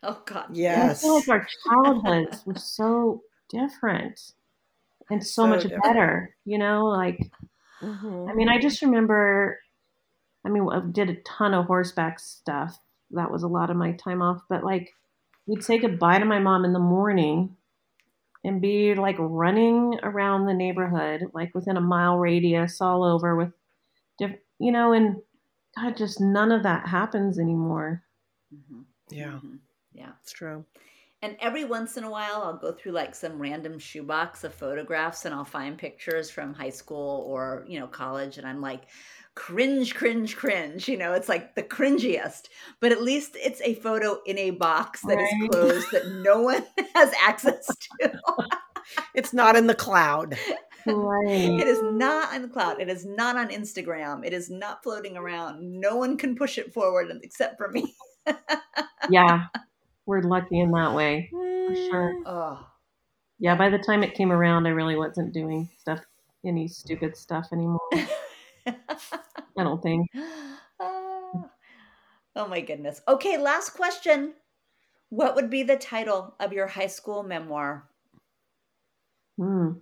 Oh 0.04 0.22
God. 0.26 0.56
Yes. 0.56 0.82
I 0.82 0.88
Yes. 0.90 1.02
feel 1.02 1.16
like 1.16 1.28
our 1.30 1.48
childhoods 1.68 2.46
were 2.46 2.56
so 2.56 3.24
different 3.50 4.20
and 5.10 5.26
so, 5.26 5.44
So 5.44 5.48
much 5.48 5.64
different. 5.64 5.84
better. 5.84 6.36
You 6.46 6.60
know, 6.60 6.86
like 6.86 7.32
Mhm. 7.82 8.30
I 8.30 8.34
mean, 8.36 8.50
I 8.50 8.60
just 8.60 8.82
remember. 8.82 9.60
I 10.46 10.50
mean, 10.50 10.68
I 10.72 10.80
did 10.92 11.10
a 11.10 11.22
ton 11.22 11.54
of 11.54 11.66
horseback 11.66 12.20
stuff. 12.20 12.80
That 13.12 13.32
was 13.32 13.44
a 13.44 13.48
lot 13.48 13.70
of 13.72 13.78
my 13.78 13.94
time 13.94 14.22
off. 14.22 14.42
But 14.50 14.64
like, 14.64 14.92
we'd 15.48 15.64
say 15.64 15.80
goodbye 15.80 16.20
to 16.20 16.26
my 16.26 16.40
mom 16.40 16.66
in 16.66 16.74
the 16.74 16.80
morning, 16.80 17.58
and 18.46 18.62
be 18.62 18.96
like 18.96 19.18
running 19.20 20.00
around 20.04 20.46
the 20.46 20.54
neighborhood, 20.54 21.32
like 21.34 21.54
within 21.56 21.78
a 21.78 21.82
mile 21.82 22.18
radius, 22.18 22.82
all 22.82 23.04
over 23.04 23.36
with, 23.36 23.54
diff- 24.20 24.40
you 24.60 24.72
know, 24.72 24.94
and 24.94 25.22
God, 25.78 25.98
just 25.98 26.22
none 26.22 26.52
of 26.52 26.64
that 26.64 26.88
happens 26.88 27.40
anymore. 27.40 28.04
Mhm, 28.54 28.86
Yeah, 29.10 29.40
mhm. 29.44 29.60
Yeah. 29.94 30.14
it's 30.22 30.32
true. 30.32 30.66
And 31.22 31.38
every 31.40 31.66
once 31.66 31.98
in 31.98 32.04
a 32.04 32.12
while, 32.12 32.44
I'll 32.44 32.58
go 32.58 32.72
through 32.74 32.92
like 32.92 33.16
some 33.16 33.40
random 33.42 33.80
shoebox 33.80 34.44
of 34.44 34.54
photographs 34.54 35.26
and 35.26 35.34
I'll 35.34 35.46
find 35.46 35.78
pictures 35.78 36.30
from 36.30 36.54
high 36.54 36.70
school 36.70 37.24
or, 37.28 37.66
you 37.68 37.80
know, 37.80 37.88
college. 37.88 38.38
And 38.38 38.46
I'm 38.48 38.62
like, 38.62 38.90
cringe, 39.36 39.94
cringe, 39.96 40.36
cringe. 40.36 40.88
You 40.88 40.98
know, 40.98 41.14
it's 41.14 41.30
like 41.30 41.56
the 41.56 41.64
cringiest. 41.64 42.48
But 42.80 42.92
at 42.92 43.02
least 43.02 43.36
it's 43.36 43.62
a 43.62 43.76
photo 43.76 44.20
in 44.26 44.38
a 44.38 44.52
box 44.52 45.02
that 45.02 45.20
is 45.20 45.30
Right. 45.42 45.52
closed 45.52 45.92
that 45.92 46.08
no 46.24 46.42
one 46.42 46.66
has 46.96 47.14
access 47.22 47.66
to. 48.02 48.22
It's 49.14 49.34
not 49.34 49.56
in 49.56 49.68
the 49.68 49.76
cloud. 49.76 50.38
Right. 50.88 51.60
It 51.60 51.68
is 51.68 51.82
not 51.82 52.34
on 52.34 52.44
the 52.44 52.48
cloud. 52.48 52.80
It 52.80 52.90
is 52.90 53.06
not 53.06 53.36
on 53.38 53.50
Instagram. 53.50 54.24
It 54.26 54.34
is 54.34 54.50
not 54.52 54.84
floating 54.84 55.18
around. 55.18 55.60
No 55.80 55.96
one 55.96 56.16
can 56.18 56.36
push 56.36 56.58
it 56.60 56.74
forward 56.74 57.12
except 57.24 57.58
for 57.58 57.70
me. 57.70 57.96
yeah, 59.10 59.46
we're 60.06 60.22
lucky 60.22 60.60
in 60.60 60.72
that 60.72 60.94
way. 60.94 61.30
sure. 61.32 62.14
Oh. 62.26 62.68
Yeah, 63.40 63.56
by 63.56 63.70
the 63.70 63.80
time 63.80 64.04
it 64.04 64.14
came 64.14 64.32
around, 64.32 64.68
I 64.68 64.70
really 64.70 64.96
wasn't 64.96 65.34
doing 65.34 65.68
stuff, 65.80 66.02
any 66.46 66.68
stupid 66.68 67.18
stuff 67.18 67.48
anymore. 67.52 67.80
I 68.68 69.64
don't 69.64 69.82
think. 69.82 70.08
Ah. 70.16 70.60
oh 72.36 72.48
my 72.48 72.62
goodness. 72.62 73.02
Okay, 73.08 73.38
last 73.38 73.72
question. 73.72 74.34
What 75.10 75.36
would 75.36 75.50
be 75.50 75.64
the 75.64 75.78
title 75.78 76.36
of 76.40 76.54
your 76.54 76.68
high 76.68 76.88
school 76.88 77.24
memoir? 77.24 77.88
Hmm. 79.38 79.74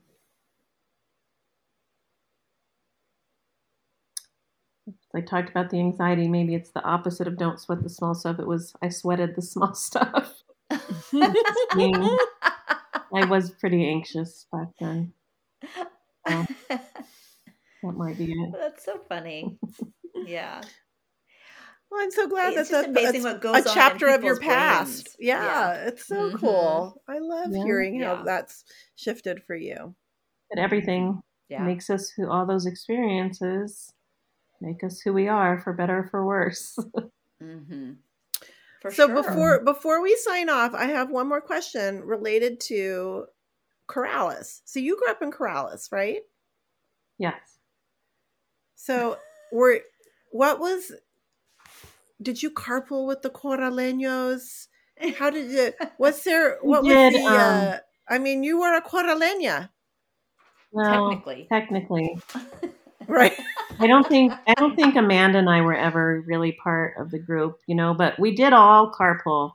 I 5.16 5.22
talked 5.22 5.50
about 5.50 5.70
the 5.70 5.80
anxiety. 5.80 6.28
Maybe 6.28 6.56
it's 6.56 6.72
the 6.72 6.84
opposite 6.84 7.28
of 7.28 7.38
don't 7.38 7.60
sweat 7.60 7.84
the 7.84 7.90
small 7.90 8.16
stuff. 8.16 8.40
It 8.40 8.48
was 8.48 8.74
I 8.82 8.90
sweated 8.90 9.36
the 9.36 9.42
small 9.42 9.74
stuff. 9.76 10.44
I 13.16 13.26
was 13.30 13.52
pretty 13.52 13.88
anxious 13.88 14.48
back 14.52 14.70
then. 14.80 15.14
Well, 16.28 16.48
that 17.84 17.94
might 17.94 18.18
be 18.18 18.32
it. 18.32 18.52
That's 18.60 18.84
so 18.86 18.98
funny. 19.10 19.58
Yeah. 20.26 20.62
Well, 21.92 22.02
I'm 22.02 22.12
so 22.12 22.28
glad 22.28 22.54
It's 22.54 22.70
that 22.70 22.74
just 22.76 22.86
that- 22.86 22.90
amazing 22.90 23.24
that's 23.24 23.34
what 23.34 23.42
goes 23.42 23.52
on 23.56 23.56
a 23.56 23.70
in 23.70 23.74
chapter 23.74 24.08
of 24.08 24.24
your 24.24 24.40
people's 24.40 24.56
past. 24.56 25.04
brains. 25.04 25.16
Yeah, 25.20 25.44
Yeah. 25.44 25.88
it's 25.88 26.06
so 26.08 26.32
Mhm. 26.32 26.40
cool. 26.40 27.02
I 27.08 27.18
love 27.20 27.52
Yeah. 27.52 27.64
hearing 27.66 28.00
how 28.02 28.16
Yeah. 28.18 28.24
that's 28.24 28.64
shifted 28.96 29.44
for 29.44 29.56
you. 29.56 29.96
But 30.50 30.60
everything 30.60 31.22
Yeah. 31.50 31.64
makes 31.64 31.90
us 31.90 32.10
who 32.12 32.30
all 32.30 32.46
those 32.46 32.66
experiences 32.66 33.92
make 34.62 34.84
us 34.84 35.02
who 35.02 35.12
we 35.14 35.28
are 35.28 35.60
for 35.60 35.74
better 35.74 36.00
or 36.00 36.08
for 36.08 36.26
worse. 36.26 36.78
Mm-hmm. 37.42 37.94
For 38.82 38.92
so 38.92 39.08
sure. 39.08 39.16
before 39.24 39.64
before 39.64 40.02
we 40.02 40.16
sign 40.16 40.50
off, 40.50 40.74
I 40.74 40.86
have 40.86 41.10
one 41.12 41.28
more 41.28 41.42
question 41.42 42.02
related 42.06 42.60
to 42.62 43.26
Corrales. 43.90 44.62
So 44.64 44.80
you 44.80 44.96
grew 44.98 45.10
up 45.10 45.22
in 45.22 45.32
Corrales, 45.32 45.92
right? 45.92 46.22
yes. 47.18 47.60
So 48.76 49.17
were 49.51 49.80
what 50.32 50.59
was 50.59 50.91
did 52.21 52.41
you 52.41 52.51
carpool 52.51 53.07
with 53.07 53.21
the 53.21 53.30
Coraleños? 53.30 54.67
How 55.17 55.30
did 55.30 55.51
you 55.51 55.74
what's 55.97 56.24
there 56.24 56.57
what 56.61 56.84
did, 56.84 57.13
was 57.13 57.21
the 57.21 57.28
um, 57.28 57.38
uh 57.38 57.78
I 58.09 58.19
mean 58.19 58.43
you 58.43 58.59
were 58.59 58.76
a 58.76 58.82
Coraleña, 58.82 59.69
Well, 60.71 61.09
Technically. 61.09 61.47
technically. 61.49 62.19
right? 63.07 63.38
I 63.80 63.88
don't 63.88 64.07
think 64.07 64.34
I 64.47 64.53
don't 64.55 64.76
think 64.76 64.95
Amanda 64.95 65.39
and 65.39 65.49
I 65.49 65.61
were 65.61 65.76
ever 65.76 66.24
really 66.26 66.51
part 66.51 66.95
of 66.97 67.11
the 67.11 67.19
group, 67.19 67.59
you 67.67 67.76
know, 67.76 67.93
but 67.93 68.19
we 68.19 68.36
did 68.36 68.53
all 68.53 68.91
carpool 68.91 69.53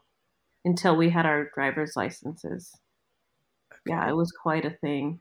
until 0.65 0.95
we 0.95 1.09
had 1.09 1.25
our 1.25 1.49
driver's 1.53 1.95
licenses. 1.95 2.75
Yeah, 3.85 4.07
it 4.09 4.15
was 4.15 4.31
quite 4.31 4.65
a 4.65 4.71
thing. 4.71 5.19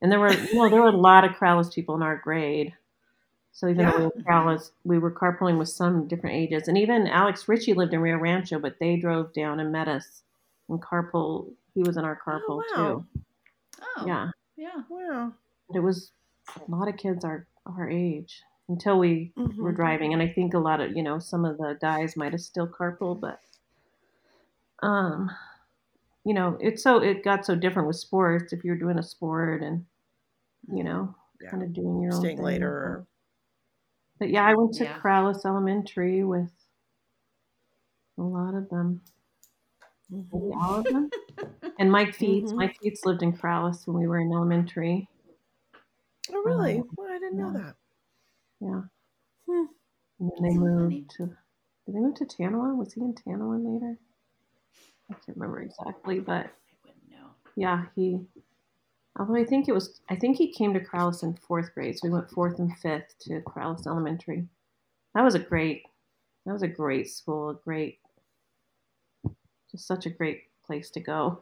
And 0.00 0.10
there 0.10 0.20
were 0.20 0.32
you 0.32 0.54
know, 0.54 0.68
there 0.68 0.82
were 0.82 0.88
a 0.88 0.96
lot 0.96 1.24
of 1.24 1.32
Corrales 1.32 1.72
people 1.72 1.94
in 1.94 2.02
our 2.02 2.16
grade. 2.16 2.72
So 3.56 3.68
even 3.68 3.86
though 3.86 3.96
we 3.96 4.04
were 4.04 4.10
Corrales, 4.22 4.70
we 4.84 4.98
were 4.98 5.10
carpooling 5.10 5.58
with 5.58 5.70
some 5.70 6.06
different 6.06 6.36
ages. 6.36 6.68
And 6.68 6.76
even 6.76 7.06
Alex 7.06 7.48
Ritchie 7.48 7.72
lived 7.72 7.94
in 7.94 8.00
Rio 8.00 8.18
Rancho, 8.18 8.58
but 8.58 8.78
they 8.78 8.96
drove 8.96 9.32
down 9.32 9.60
and 9.60 9.72
met 9.72 9.88
us 9.88 10.24
and 10.68 10.78
carpool 10.82 11.50
he 11.74 11.82
was 11.82 11.96
in 11.96 12.04
our 12.04 12.20
carpool 12.20 12.58
wow. 12.76 13.04
too. 13.06 13.06
Oh, 13.80 14.06
Yeah. 14.06 14.30
Yeah. 14.58 14.82
Wow. 14.90 15.32
It 15.74 15.78
was 15.80 16.12
a 16.54 16.70
lot 16.70 16.88
of 16.88 16.98
kids 16.98 17.24
our 17.24 17.46
our 17.64 17.88
age 17.88 18.42
until 18.68 18.98
we 18.98 19.32
were 19.36 19.72
Mhm. 19.72 19.76
driving 19.76 20.12
and 20.12 20.22
i 20.22 20.28
think 20.28 20.54
a 20.54 20.58
lot 20.58 20.80
of 20.80 20.94
you 20.96 21.02
know 21.02 21.18
some 21.18 21.44
of 21.44 21.56
the 21.58 21.76
guys 21.80 22.16
might 22.16 22.30
have 22.32 22.40
still 22.40 22.68
carpool 22.68 23.18
but 23.20 23.40
um 24.86 25.28
you 26.24 26.32
know 26.34 26.56
it's 26.60 26.82
so 26.82 26.98
it 27.02 27.24
got 27.24 27.44
so 27.44 27.56
different 27.56 27.88
with 27.88 27.96
sports 27.96 28.52
if 28.52 28.62
you're 28.64 28.76
doing 28.78 28.98
a 28.98 29.02
sport 29.02 29.62
and 29.62 29.84
you 30.72 30.84
know 30.84 31.12
Yeah. 31.40 31.50
kind 31.50 31.62
of 31.62 31.72
doing 31.72 32.00
your 32.00 32.12
own 32.14 32.20
Staying 32.20 32.36
thing. 32.36 32.44
later 32.44 32.68
or 32.68 33.06
but 34.18 34.30
yeah 34.30 34.44
i 34.44 34.54
went 34.54 34.74
to 34.74 34.84
Yeah. 34.84 34.98
Corrales 35.00 35.44
elementary 35.44 36.24
with 36.24 36.50
a 38.18 38.22
lot 38.22 38.54
of 38.54 38.68
them 38.70 39.00
maybe 40.10 40.28
Mhm. 40.32 40.56
all 40.56 40.78
of 40.80 40.84
them 40.84 41.10
and 41.78 41.90
mike 41.90 42.14
feets 42.14 42.52
Mhm. 42.52 42.56
mike 42.56 42.76
feets 42.82 43.04
lived 43.04 43.22
in 43.22 43.32
Corrales 43.36 43.86
when 43.86 43.98
we 43.98 44.06
were 44.06 44.18
in 44.18 44.32
elementary 44.32 45.08
Oh 46.32 46.42
really? 46.42 46.78
Um, 46.80 46.88
Well, 46.96 47.08
I 47.08 47.18
didn't 47.20 47.36
know 47.38 47.52
that. 47.52 47.76
yeah 48.60 48.82
Hmm. 49.48 49.66
And 50.18 50.30
then 50.32 50.42
they 50.42 50.54
So 50.54 50.60
moved 50.60 50.82
funny. 50.82 51.06
to. 51.18 51.26
Did 51.86 51.94
they 51.94 52.00
move 52.00 52.14
to 52.16 52.24
Tanawa? 52.24 52.74
Was 52.76 52.94
he 52.94 53.00
in 53.02 53.14
Tanawa 53.14 53.62
later? 53.64 53.96
I 55.08 55.14
can't 55.14 55.36
remember 55.36 55.60
exactly, 55.62 56.18
but 56.18 56.46
I 56.46 56.50
wouldn't 56.84 57.08
know. 57.10 57.30
yeah, 57.54 57.86
he. 57.94 58.26
Although 59.18 59.34
I 59.36 59.44
think 59.44 59.68
it 59.68 59.72
was, 59.72 60.00
I 60.08 60.14
think 60.16 60.36
he 60.36 60.52
came 60.52 60.72
to 60.74 60.80
Corrales 60.80 61.22
in 61.22 61.34
fourth 61.34 61.74
grade, 61.74 61.98
so 61.98 62.06
we 62.08 62.14
went 62.14 62.30
fourth 62.30 62.58
and 62.60 62.76
fifth 62.78 63.18
to 63.20 63.40
Corrales 63.42 63.86
Elementary. 63.86 64.46
That 65.14 65.24
was 65.24 65.34
a 65.34 65.40
great, 65.40 65.84
that 66.46 66.52
was 66.52 66.62
a 66.62 66.68
great 66.68 67.10
school, 67.10 67.50
a 67.50 67.54
great, 67.54 68.00
just 69.70 69.86
such 69.86 70.06
a 70.06 70.10
great 70.10 70.44
place 70.64 70.90
to 70.90 71.00
go. 71.00 71.40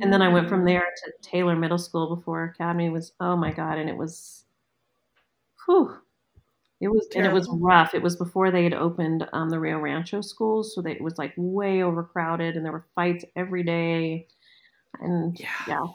And 0.00 0.12
then 0.12 0.22
I 0.22 0.28
went 0.28 0.48
from 0.48 0.64
there 0.64 0.82
to 1.04 1.12
Taylor 1.22 1.56
Middle 1.56 1.78
School 1.78 2.14
before 2.16 2.44
Academy 2.44 2.90
was, 2.90 3.12
oh 3.20 3.36
my 3.36 3.52
god, 3.52 3.78
and 3.78 3.90
it 3.90 3.96
was, 3.96 4.44
whew, 5.66 5.96
it 6.80 6.88
was, 6.88 7.08
and 7.16 7.26
it 7.26 7.32
was 7.32 7.48
rough. 7.50 7.94
It 7.94 8.02
was 8.02 8.16
before 8.16 8.50
they 8.50 8.64
had 8.64 8.74
opened 8.74 9.28
um, 9.32 9.50
the 9.50 9.60
Rio 9.60 9.78
Rancho 9.78 10.20
schools, 10.22 10.74
so 10.74 10.82
they, 10.82 10.92
it 10.92 11.02
was 11.02 11.18
like 11.18 11.34
way 11.36 11.82
overcrowded, 11.82 12.56
and 12.56 12.64
there 12.64 12.72
were 12.72 12.86
fights 12.94 13.24
every 13.36 13.62
day. 13.62 14.28
And 15.00 15.38
Yeah. 15.38 15.48
yeah, 15.68 15.86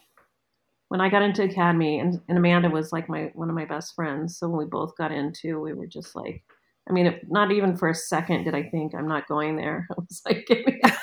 when 0.89 1.01
I 1.01 1.09
got 1.09 1.21
into 1.21 1.43
Academy, 1.43 1.99
and, 1.99 2.19
and 2.27 2.37
Amanda 2.37 2.69
was 2.69 2.91
like 2.91 3.07
my 3.09 3.31
one 3.33 3.49
of 3.49 3.55
my 3.55 3.65
best 3.65 3.95
friends, 3.95 4.37
so 4.37 4.47
when 4.49 4.57
we 4.59 4.65
both 4.65 4.95
got 4.97 5.11
into, 5.11 5.59
we 5.61 5.73
were 5.73 5.87
just 5.87 6.15
like, 6.15 6.43
I 6.89 6.93
mean, 6.93 7.05
it, 7.07 7.21
not 7.29 7.51
even 7.51 7.77
for 7.77 7.89
a 7.89 7.95
second 7.95 8.43
did 8.43 8.55
I 8.55 8.63
think 8.63 8.93
I'm 8.95 9.07
not 9.07 9.27
going 9.27 9.55
there. 9.55 9.87
I 9.91 9.93
was 9.97 10.21
like, 10.25 10.45
get 10.47 10.65
me 10.65 10.81
out. 10.83 10.93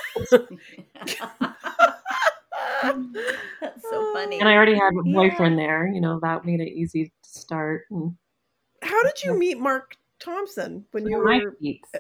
That's 3.61 3.83
so 3.91 4.13
funny. 4.13 4.39
and 4.41 4.49
I 4.49 4.55
already 4.55 4.75
had 4.75 4.91
a 4.93 5.03
Yeah. 5.05 5.15
boyfriend 5.15 5.59
there. 5.59 5.87
You 5.87 6.01
know, 6.01 6.19
that 6.21 6.45
made 6.45 6.61
it 6.61 6.69
easy 6.73 7.13
to 7.23 7.29
start. 7.29 7.85
And 7.91 8.17
How 8.83 9.03
did 9.05 9.23
you 9.23 9.39
meet 9.39 9.59
Mark 9.59 9.97
Thompson 10.19 10.85
when 10.91 11.07
you 11.07 11.23
Mike 11.23 11.43
were 11.43 11.57
Feets, 11.61 11.89
uh, 11.95 11.99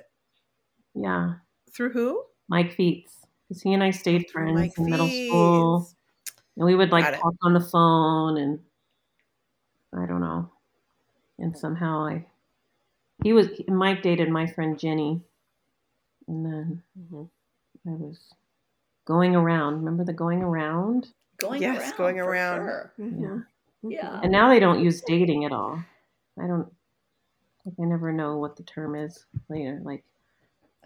yeah, 0.94 1.34
through 1.74 1.90
who? 1.90 2.24
Mike 2.48 2.72
Feets, 2.74 3.12
because 3.48 3.62
he 3.62 3.72
and 3.74 3.82
I 3.82 3.90
stayed 3.90 4.28
friends 4.30 4.54
Mike 4.54 4.72
in 4.78 4.90
middle 4.90 5.10
school. 5.10 5.88
Fees. 6.56 6.60
And 6.62 6.66
we 6.66 6.74
would 6.74 6.90
like 6.92 7.20
talk 7.20 7.34
on 7.42 7.52
the 7.54 7.60
phone 7.60 8.38
and 8.38 8.58
I 9.94 10.06
don't 10.06 10.20
know. 10.20 10.50
And 11.38 11.56
somehow 11.56 12.06
I 12.06 12.26
he 13.22 13.32
was 13.32 13.48
Mike 13.68 14.02
dated 14.02 14.28
my 14.28 14.46
friend 14.46 14.78
Jenny. 14.78 15.20
And 16.28 16.44
then 16.44 16.82
Mhm. 16.98 17.28
I 17.86 17.90
was 17.90 18.18
going 19.04 19.36
around. 19.36 19.76
Remember 19.76 20.04
the 20.04 20.12
going 20.12 20.42
around? 20.42 21.08
going 21.38 21.62
around. 21.62 21.74
yes, 21.74 21.82
around. 21.90 21.96
going 21.98 22.18
around. 22.20 22.58
sure. 22.66 22.92
Mhm. 22.98 23.46
Yeah. 23.82 24.00
Mhm. 24.16 24.22
And 24.24 24.32
now 24.32 24.48
they 24.48 24.58
don't 24.58 24.82
use 24.82 25.02
dating 25.02 25.44
at 25.44 25.52
all. 25.52 25.78
I 26.38 26.46
don't. 26.46 26.72
Like, 27.64 27.74
I 27.80 27.84
never 27.84 28.12
know 28.12 28.38
what 28.38 28.56
the 28.56 28.62
term 28.62 28.94
is 28.96 29.26
later. 29.48 29.80
Like 29.82 30.04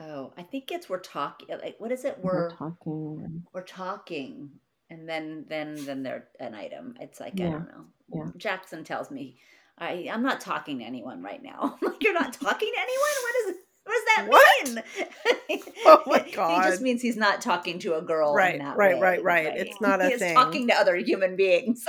Oh, 0.02 0.32
I 0.38 0.42
think 0.44 0.72
it's 0.72 0.88
we're 0.88 0.98
talking. 0.98 1.48
Like, 1.48 1.78
what 1.78 1.92
is 1.92 2.06
it? 2.06 2.18
we're, 2.22 2.48
We're 2.48 2.50
talking. 2.56 3.44
we're 3.52 3.62
talking, 3.62 4.50
and 4.90 5.08
then 5.08 5.44
then 5.48 5.76
then 5.86 6.02
they're 6.02 6.26
an 6.40 6.54
item. 6.54 6.96
It's 7.00 7.20
like 7.20 7.34
I 7.40 7.44
don't 7.44 7.68
know. 7.68 7.84
yeah. 8.12 8.30
Jackson 8.36 8.84
tells 8.84 9.10
me, 9.10 9.38
I 9.78 10.08
I'm 10.12 10.22
not 10.22 10.40
talking 10.40 10.80
to 10.80 10.84
anyone 10.84 11.22
right 11.22 11.42
now. 11.42 11.78
I'm 11.82 11.92
like 11.92 12.02
you're 12.02 12.12
not 12.12 12.32
talking 12.32 12.70
to 12.74 12.80
anyone. 12.80 13.16
What 13.22 13.34
is 13.48 13.54
what 13.84 13.94
does 13.94 14.04
that 14.16 14.26
What? 14.28 14.68
mean? 14.68 14.82
Oh 15.86 16.02
my 16.06 16.24
god! 16.32 16.62
He 16.64 16.70
just 16.70 16.82
means 16.82 17.00
he's 17.02 17.16
not 17.16 17.40
talking 17.40 17.78
to 17.80 17.96
a 17.96 18.02
girl. 18.02 18.30
in 18.30 18.36
Right, 18.36 18.58
that 18.58 18.76
right, 18.76 18.94
way, 18.96 19.00
right, 19.00 19.24
right. 19.24 19.56
It's 19.56 19.80
not 19.80 20.00
a 20.00 20.02
thing. 20.04 20.10
He's 20.10 20.18
thing. 20.20 20.34
talking 20.34 20.68
to 20.68 20.74
other 20.74 20.94
human 20.96 21.34
beings. 21.36 21.84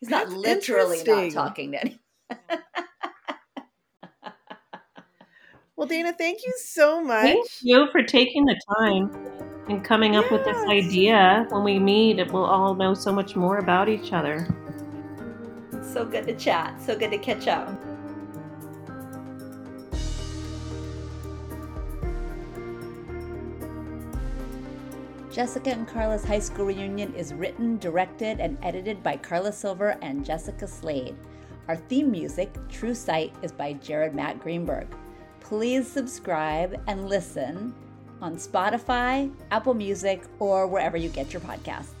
he's 0.00 0.08
not 0.08 0.28
literally 0.30 1.02
not 1.06 1.30
talking 1.32 1.72
to 1.72 1.80
anyone. 1.80 2.00
Well, 5.76 5.86
Dana, 5.86 6.12
thank 6.12 6.44
you 6.44 6.52
so 6.56 7.00
much. 7.00 7.22
Thank 7.22 7.46
you 7.62 7.86
for 7.92 8.02
taking 8.02 8.44
the 8.46 8.60
time 8.80 9.37
and 9.68 9.84
coming 9.84 10.16
up 10.16 10.30
with 10.30 10.44
this 10.44 10.56
idea. 10.68 11.46
When 11.50 11.62
we 11.62 11.78
meet, 11.78 12.16
we'll 12.32 12.44
all 12.44 12.74
know 12.74 12.94
so 12.94 13.12
much 13.12 13.36
more 13.36 13.58
about 13.58 13.88
each 13.88 14.12
other. 14.12 14.46
So 15.82 16.04
good 16.04 16.26
to 16.26 16.34
chat. 16.34 16.80
So 16.80 16.98
good 16.98 17.10
to 17.10 17.18
catch 17.18 17.46
up. 17.48 17.68
Jessica 25.30 25.70
and 25.70 25.86
Carla's 25.86 26.24
high 26.24 26.38
school 26.40 26.66
reunion 26.66 27.14
is 27.14 27.32
written, 27.32 27.78
directed, 27.78 28.40
and 28.40 28.58
edited 28.62 29.02
by 29.02 29.16
Carla 29.16 29.52
Silver 29.52 29.96
and 30.02 30.24
Jessica 30.24 30.66
Slade. 30.66 31.14
Our 31.68 31.76
theme 31.76 32.10
music, 32.10 32.52
True 32.68 32.94
Sight, 32.94 33.32
is 33.42 33.52
by 33.52 33.74
Jared 33.74 34.14
Matt 34.14 34.40
Greenberg. 34.40 34.88
Please 35.40 35.86
subscribe 35.86 36.80
and 36.88 37.08
listen 37.08 37.74
on 38.20 38.36
Spotify, 38.36 39.30
Apple 39.50 39.74
Music, 39.74 40.22
or 40.38 40.66
wherever 40.66 40.96
you 40.96 41.08
get 41.08 41.32
your 41.32 41.40
podcasts. 41.42 41.97